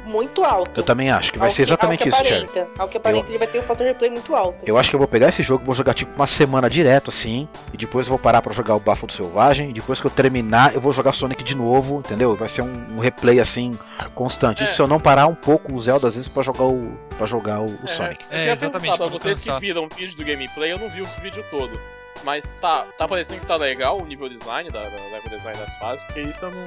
[0.07, 0.71] muito alto.
[0.79, 2.45] Eu também acho que vai Ao ser exatamente ao isso, que Cherry.
[2.45, 2.69] aparenta.
[2.81, 4.63] Ao que aparenta, ele vai ter um fator replay muito alto.
[4.65, 7.47] Eu acho que eu vou pegar esse jogo, vou jogar tipo uma semana direto assim,
[7.73, 10.11] e depois eu vou parar pra jogar o Bafo do Selvagem, e depois que eu
[10.11, 12.35] terminar, eu vou jogar Sonic de novo, entendeu?
[12.35, 13.77] Vai ser um, um replay assim
[14.15, 14.63] constante.
[14.63, 14.75] Isso É.
[14.75, 17.61] se eu não parar um pouco o Zelda às vezes pra jogar o para jogar
[17.61, 18.23] o, o É, Sonic.
[18.23, 19.55] Eu É, queria exatamente, Pra vocês cansar.
[19.59, 21.79] que viram o vídeo do gameplay, eu não vi o vídeo todo.
[22.23, 25.73] Mas tá, tá parecendo que tá legal o nível design, da, da level design das
[25.79, 26.63] fases, porque isso eu não.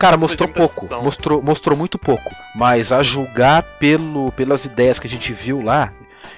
[0.00, 5.10] Cara, mostrou pouco, mostrou, mostrou muito pouco, mas a julgar pelo pelas ideias que a
[5.10, 5.92] gente viu lá,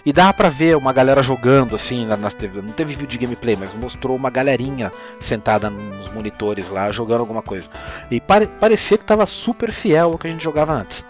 [0.04, 2.60] e dá pra ver uma galera jogando assim na- nas TV.
[2.60, 4.90] Não teve vídeo de gameplay, mas mostrou uma galerinha
[5.20, 7.70] sentada nos monitores lá jogando alguma coisa.
[8.10, 11.06] E pare- parecia que tava super fiel ao que a gente jogava antes.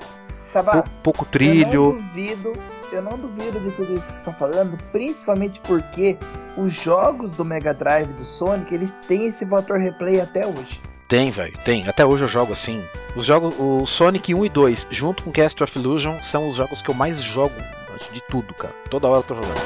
[0.52, 1.82] Tava, Pou- pouco Eu trilho.
[1.94, 2.52] não duvido,
[2.92, 6.18] eu não duvido de tudo isso que estão falando, principalmente porque
[6.58, 10.78] os jogos do Mega Drive do Sonic, eles têm esse fator replay até hoje.
[11.08, 11.88] Tem, velho, tem.
[11.88, 12.82] Até hoje eu jogo assim.
[13.14, 16.80] Os jogos, o Sonic 1 e 2, junto com Cast of Illusion, são os jogos
[16.80, 17.54] que eu mais jogo
[18.12, 18.74] de tudo, cara.
[18.90, 19.60] Toda hora eu tô jogando.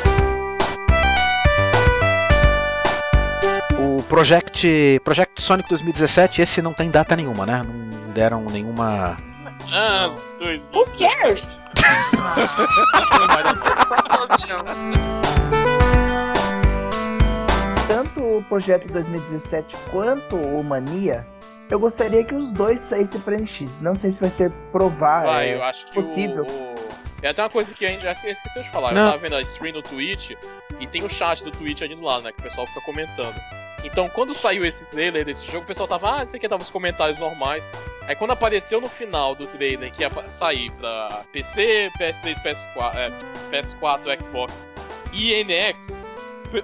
[3.78, 7.62] O Project, Project Sonic 2017, esse não tem data nenhuma, né?
[7.64, 9.16] Não deram nenhuma.
[9.72, 11.64] Ah, dois Who cares?
[17.88, 21.24] Tanto o projeto 2017 quanto o Mania,
[21.70, 23.80] eu gostaria que os dois saíssem pra NX.
[23.80, 25.24] Não sei se vai ser provar.
[25.24, 26.44] Vai, é, eu acho que possível.
[26.44, 26.74] O, o...
[27.22, 28.92] É até uma coisa que a gente já esqueceu de falar.
[28.92, 29.02] Não.
[29.02, 30.32] Eu tava vendo a stream no Twitch
[30.80, 32.32] e tem o chat do Twitch ali do lado, né?
[32.32, 33.34] Que o pessoal fica comentando.
[33.84, 36.48] Então, quando saiu esse trailer desse jogo, o pessoal tava, ah, não sei o que,
[36.48, 37.68] tava os comentários normais.
[38.06, 43.12] Aí quando apareceu no final do trailer que ia sair pra PC, PS3, PS4, é,
[43.50, 44.62] PS4 Xbox
[45.12, 46.02] e NX,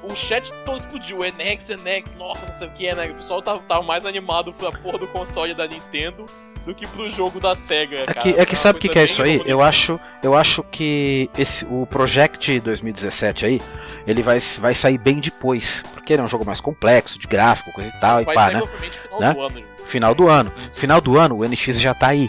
[0.02, 1.19] o chat todo explodiu.
[1.19, 3.10] NX, NX, nossa, não sei o que, né?
[3.10, 6.27] O pessoal tava, tava mais animado pra porra do console da Nintendo
[6.64, 8.02] do que pro jogo da SEGA.
[8.02, 8.20] É cara.
[8.20, 9.43] que, é que sabe o que, que é isso aí?
[9.44, 13.60] Eu acho, eu acho que esse, o Project 2017 aí,
[14.06, 15.82] ele vai, vai sair bem depois.
[15.94, 18.51] Porque ele é um jogo mais complexo, de gráfico, coisa e tal, Vai e pá,
[18.51, 18.62] né?
[18.62, 19.35] final Né?
[19.35, 19.55] do ano.
[19.59, 19.66] gente.
[19.86, 20.52] Final do ano.
[20.70, 22.28] Final do ano, o NX já tá aí.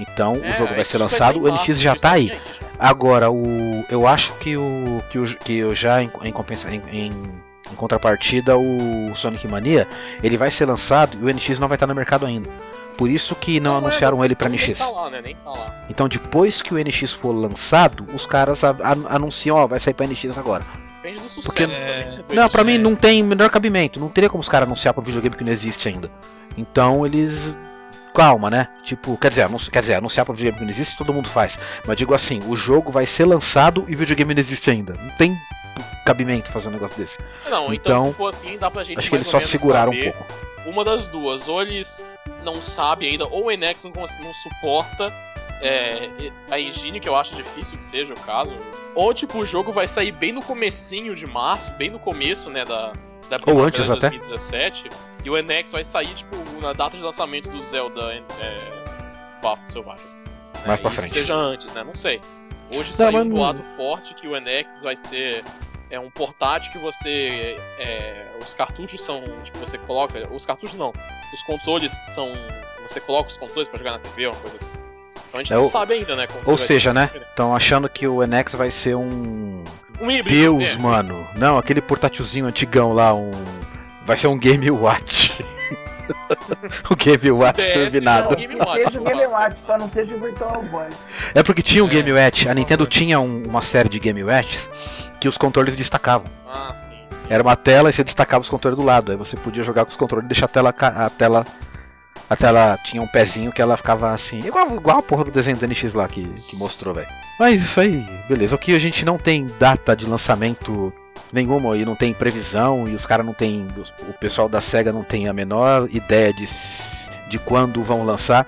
[0.00, 2.40] Então o É, jogo vai aí ser lançado, o NX já tá vai aí.
[2.82, 6.82] Agora, o, eu acho que o que, o, que eu já em, em, compensa, em,
[6.92, 7.12] em,
[7.70, 9.86] em contrapartida o Sonic Mania,
[10.22, 12.50] ele vai ser lançado e o NX não vai estar no mercado ainda.
[12.98, 14.78] Por isso que não anunciaram ele pra Nem NX.
[14.80, 15.20] tá lá, né?
[15.22, 15.84] Nem tá.
[15.88, 18.62] Então depois que o NX for lançado, os caras
[19.08, 20.64] anunciam, ó, vai sair pra NX agora.
[21.02, 22.64] Depende do sucesso Porque- do Não, NX.
[22.64, 24.00] mim não tem menor cabimento.
[24.00, 26.10] Não teria como os caras anunciar pra um videogame que não existe ainda.
[26.58, 27.56] Então eles.
[28.14, 28.68] Calma, né?
[28.84, 31.58] Tipo, quer dizer, quer dizer, anunciar um videogame que não existe, todo mundo faz.
[31.86, 34.94] Mas digo assim, o jogo vai ser lançado e o videogame não existe ainda.
[35.00, 35.36] Não tem
[36.04, 37.18] cabimento fazer um negócio desse.
[37.48, 39.92] Não, então, Então, se for assim, dá pra gente Acho que eles ou só seguraram
[39.92, 40.26] um pouco.
[40.66, 42.04] Uma das duas, ou eles
[42.44, 45.12] não sabem ainda, ou o Enex não, não suporta
[45.62, 46.08] é,
[46.50, 48.52] a engine, que eu acho difícil que seja o caso.
[48.94, 52.64] Ou tipo, o jogo vai sair bem no comecinho de março, bem no começo, né,
[52.64, 52.92] da,
[53.30, 54.10] da primavera antes de até.
[55.22, 55.26] 2017.
[55.26, 58.58] E o Enex vai sair, tipo, na data de lançamento do Zelda é,
[59.42, 60.06] Bafo Selvagem.
[60.66, 61.12] Mais É, pra isso frente.
[61.14, 61.82] seja antes, né?
[61.84, 62.20] Não sei.
[62.70, 65.44] Hoje Não, saiu mas um boato forte que o NX vai ser
[65.90, 70.90] é um portátil que você é, os cartuchos são tipo você coloca os cartuchos não
[71.34, 72.32] os controles são
[72.80, 74.72] você coloca os controles pra jogar na TV uma coisa assim
[75.28, 77.10] então a gente É, não ou- sabe ainda né como Ou vai seja, né?
[77.14, 79.62] Estão achando que o NX vai ser um.
[80.00, 80.76] um híbrido Deus, é.
[80.76, 81.26] mano.
[81.36, 83.30] Não, aquele portátilzinho antigão lá, um.
[84.06, 85.44] Vai ser um Game Watch.
[86.90, 88.30] o Game Watch DS turbinado.
[88.30, 89.26] já Game Watch, Seja o Game.
[89.26, 90.86] Watch, só não seja o Virtual Boy.
[91.34, 94.22] É porque tinha um É, Game Watch, a Nintendo tinha um- uma série de Game
[94.22, 94.68] Watches
[95.20, 96.26] que os controles destacavam.
[96.46, 97.26] ah sim, sim.
[97.30, 99.12] Era uma tela e você destacava os controles do lado.
[99.12, 100.74] Aí você podia jogar com os controles e deixar a tela.
[100.78, 101.46] A tela,
[102.28, 104.40] a tela tinha um pezinho que ela ficava assim.
[104.40, 107.08] Igual, igual a porra do desenho do NX lá que, que mostrou, velho.
[107.38, 108.56] Mas isso aí, beleza.
[108.56, 110.92] O que a gente não tem data de lançamento
[111.32, 113.66] nenhuma e não tem previsão e os caras não tem.
[113.76, 116.46] os- O pessoal da SEGA não tem a menor ideia de,
[117.28, 118.46] de quando vão lançar.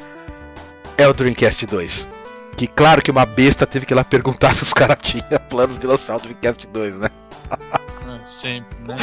[0.96, 2.08] É o Dreamcast 2.
[2.56, 5.78] Que claro que uma besta teve que ir lá perguntar se os caras tinham planos
[5.78, 7.10] de lançar o Dreamcast 2, né?
[7.50, 7.80] Ah,
[8.24, 8.96] Sempre, né?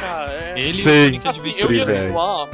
[0.00, 0.54] Cara, é...
[0.56, 2.48] Ele e Sonic assim, eu ia zoar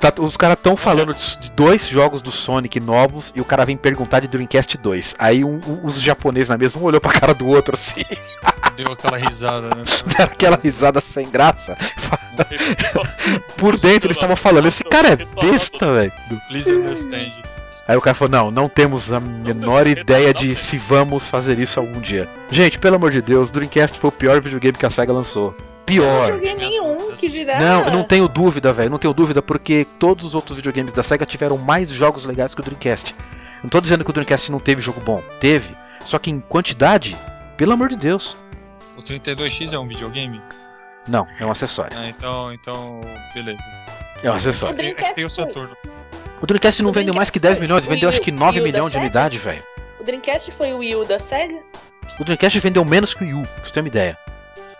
[0.00, 3.76] Tá- os caras tão falando de dois jogos do Sonic novos e o cara vem
[3.76, 5.14] perguntar de Dreamcast 2.
[5.18, 8.02] Aí um- um- os japoneses na mesa, um olhou pra cara do outro assim,
[8.76, 9.84] Deu aquela risada, né?
[10.24, 11.76] aquela risada sem graça.
[13.58, 16.12] Por dentro eles estavam falando, esse cara é besta, velho.
[16.48, 17.32] Please understand.
[17.86, 21.78] Aí o cara falou, não, não temos a menor ideia de se vamos fazer isso
[21.80, 22.28] algum dia.
[22.50, 25.54] Gente, pelo amor de Deus, Dreamcast foi o pior videogame que a SEGA lançou.
[25.96, 26.32] Não Pior.
[26.32, 27.58] joguei nenhum, que dirá.
[27.60, 28.90] Não, eu não tenho dúvida, velho.
[28.90, 32.60] Não tenho dúvida porque todos os outros videogames da SEGA tiveram mais jogos legais que
[32.60, 33.14] o Dreamcast.
[33.62, 35.22] Não tô dizendo que o Dreamcast não teve jogo bom.
[35.40, 35.74] Teve.
[36.04, 37.16] Só que em quantidade,
[37.56, 38.36] pelo amor de Deus.
[38.96, 40.40] O 32X é um videogame?
[41.08, 41.96] Não, é um acessório.
[41.98, 43.00] Ah, então, então,
[43.34, 43.58] beleza.
[44.22, 44.74] É um acessório.
[44.74, 45.76] O Tem, Dreamcast tem o foi- Saturno.
[46.40, 48.30] O Dreamcast não O vendeu mais Dreamcast que 10 foi milhões, o vendeu acho que
[48.30, 49.04] 9 Wii U da milhões de SEGA?
[49.04, 49.62] unidades, velho.
[49.98, 51.54] O Dreamcast foi o Wii U da SEGA?
[52.18, 54.18] O Dreamcast vendeu menos que o Wii U, pra você ter uma ideia.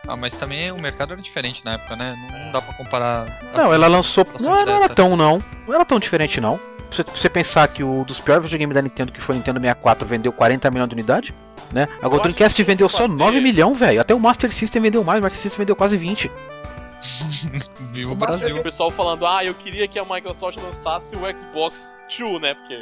[0.08, 2.16] Ah, mas também o mercado era diferente na época, né?
[2.32, 3.26] Não, dá pra comparar.
[3.52, 4.26] Não, assim, ela lançou.
[4.40, 5.42] Não, não era tão, não.
[5.66, 6.58] Não era tão diferente, não.
[6.58, 9.60] Pra você, você pensar que o dos piores videogames da Nintendo, que foi o Nintendo
[9.60, 11.32] 64, vendeu 40 milhões de unidades,
[11.70, 11.86] né?
[12.02, 14.00] Agora o Dreamcast vendeu só que 9 fazer- milhões, velho.
[14.00, 16.30] Até o Master System vendeu mais, o Master System vendeu quase 20.
[17.92, 18.60] Viva o O Brasil.
[18.62, 22.54] pessoal falando, ah, eu queria que a Microsoft lançasse o Xbox 2, né?
[22.54, 22.80] Porque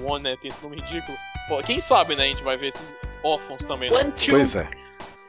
[0.00, 1.16] o One né, tem esse nome ridículo.
[1.48, 2.24] Pô, quem sabe, né?
[2.24, 3.96] A gente vai ver esses órfãos também, né?
[3.98, 4.30] One, two.
[4.30, 4.66] Pois é.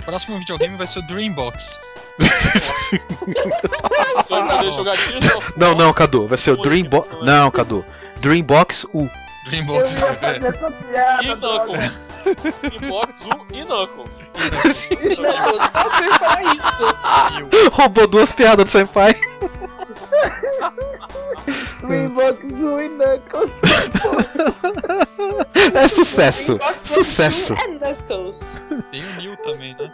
[0.08, 1.82] O próximo videogame vai ser o Dreambox.
[4.88, 6.30] Of Não, não, Cadu.
[6.30, 7.10] Vai ser o Dreambox.
[7.10, 7.18] né?
[7.24, 7.84] Não, Cadu.
[8.22, 9.10] Dreambox U.
[9.48, 9.96] Dreambox.
[10.90, 11.36] piada, E.
[11.36, 12.00] Knuckles.
[12.62, 14.10] Dreambox U e Knuckles.
[15.18, 17.70] Não, eu posso ir falar isso.
[17.76, 19.14] Roubou duas piadas do Senpai.
[21.84, 23.61] U e Knuckles.
[25.73, 26.60] É sucesso.
[26.84, 27.53] Sucesso.
[27.53, 28.61] and Knuckles.
[28.91, 29.91] Tem o Neil também, né?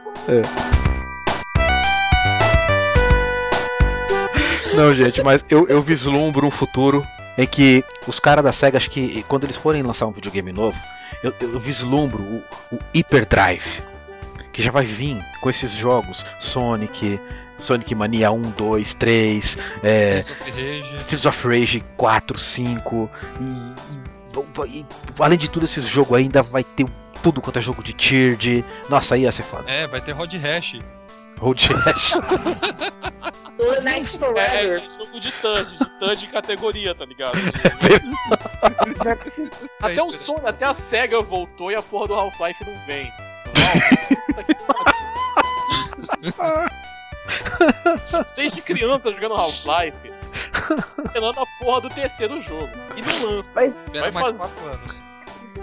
[4.75, 7.05] Não, gente, mas eu, eu vislumbro um futuro
[7.37, 10.77] em que os caras da SEGA, acho que quando eles forem lançar um videogame novo,
[11.23, 13.83] eu, eu vislumbro o, o Hyperdrive,
[14.51, 17.19] que já vai vir com esses jogos Sonic,
[17.64, 20.95] Sonic Mania 1, 2, 3, é, Streets of Rage.
[20.99, 23.10] Streets of Rage 4, 5
[23.40, 24.85] e, e- e,
[25.19, 26.85] além de tudo esses jogos ainda vai ter
[27.22, 28.65] tudo quanto é jogo de tiered.
[28.90, 29.69] Nossa, aí ia ser foda.
[29.72, 30.77] É, vai ter Rod Hash.
[31.40, 32.14] Road Rash.
[33.84, 34.84] Nights É, Forever.
[34.84, 37.34] é jogo de touch, de touch de categoria, tá ligado?
[39.81, 43.11] até o Sony, até a SEGA voltou e a porra do Half-Life não vem.
[46.38, 46.93] Não.
[48.35, 50.11] Desde criança jogando Half-Life,
[50.97, 52.69] esperando a porra do terceiro jogo.
[52.95, 53.49] E não lança.
[53.64, 55.03] Espera Vai mais fazer- 4 anos.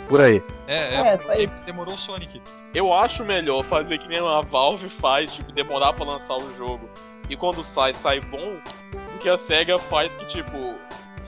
[0.09, 0.43] Por aí.
[0.67, 2.41] É, é, É, faz- demorou o Sonic.
[2.75, 6.89] Eu acho melhor fazer que nem a Valve faz, tipo, demorar pra lançar o jogo.
[7.29, 8.57] E quando sai, sai bom,
[9.13, 10.75] do que a SEGA faz que, tipo,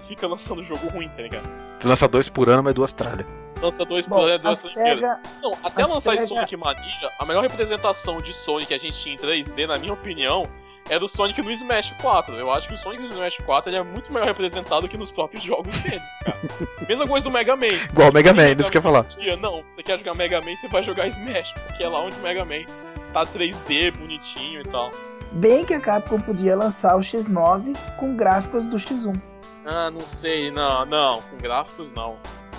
[0.08, 1.48] fica lançando jogo ruim, tá ligado?
[1.80, 3.26] Tu lança dois por ano, mas duas tralhas.
[3.62, 4.58] Lança dois Bom, duas.
[4.58, 8.78] SEGA, Não, até a lançar SEGA- Sonic Mania, a melhor representação de Sonic que a
[8.78, 10.44] gente tinha em 3D, na minha opinião,
[10.90, 12.34] era o Sonic no Smash 4.
[12.34, 15.12] Eu acho que o Sonic no Smash 4 ele é muito melhor representado que nos
[15.12, 16.36] próprios jogos deles, cara.
[16.88, 17.66] Mesma coisa do Mega Man.
[17.68, 19.02] Igual o Mega Man, isso que eu ia falar.
[19.04, 22.16] Dia, Não, você quer jogar Mega Man, você vai jogar Smash, porque é lá onde
[22.16, 22.64] o Mega Man
[23.12, 24.90] tá 3D, bonitinho e tal.
[25.32, 29.14] bem que a Capcom podia lançar o X9 com gráficos do X1.
[29.64, 32.16] Ah, não sei, não, não, com gráficos não.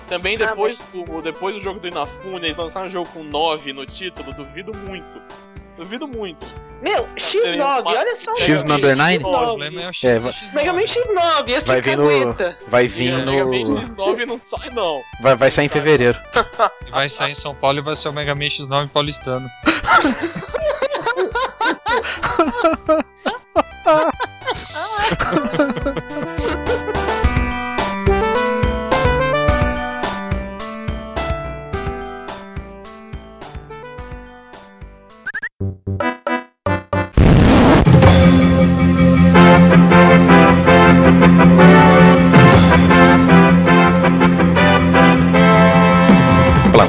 [0.08, 3.72] Também Ah, depois, do, depois do jogo do Inafune, eles lançaram um jogo com 9
[3.72, 5.22] no título, duvido muito.
[5.76, 6.46] Duvido muito.
[6.82, 8.36] Meu, seria X9, uma- olha só.
[8.36, 9.24] X number nine?
[9.24, 10.54] O problema é o X, É, vai- X9.
[10.54, 12.36] Mega Man X9, esse Vai vir no-.
[12.68, 13.80] Vai vir o Mega Man no.
[13.80, 15.02] X9 não sai, não.
[15.22, 16.18] Vai, vai sair em fevereiro.
[16.86, 19.48] E vai sair em São Paulo e vai ser o Mega Man X9 paulistano.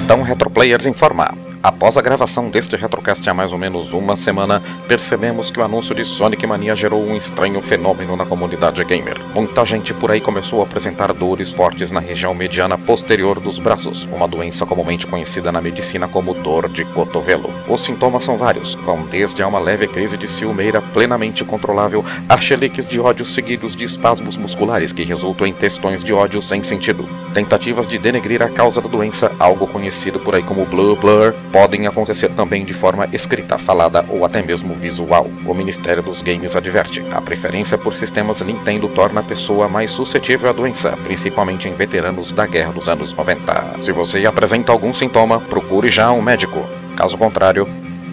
[0.05, 1.33] Plantão Retroplayers informa.
[1.65, 5.95] Após a gravação deste Retrocast há mais ou menos uma semana, percebemos que o anúncio
[5.95, 9.19] de Sonic Mania gerou um estranho fenômeno na comunidade gamer.
[9.33, 14.07] Muita gente por aí começou a apresentar dores fortes na região mediana posterior dos braços,
[14.11, 17.51] uma doença comumente conhecida na medicina como dor de cotovelo.
[17.67, 22.37] Os sintomas são vários, vão desde a uma leve crise de ciumeira plenamente controlável a
[22.39, 27.09] cheliques de ódio seguidos de espasmos musculares que resultam em textões de ódio sem sentido.
[27.33, 31.87] Tentativas de denegrir a causa da doença, algo conhecido por aí como blur blur, podem
[31.87, 35.29] acontecer também de forma escrita, falada ou até mesmo visual.
[35.45, 40.49] O Ministério dos Games adverte: a preferência por sistemas Nintendo torna a pessoa mais suscetível
[40.49, 43.81] à doença, principalmente em veteranos da guerra dos anos 90.
[43.81, 46.61] Se você apresenta algum sintoma, procure já um médico.
[46.97, 47.65] Caso contrário,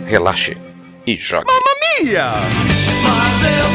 [0.06, 0.56] relaxe
[1.04, 1.46] e jogue.
[1.46, 2.30] Mamma mia!
[3.02, 3.72] Mas eu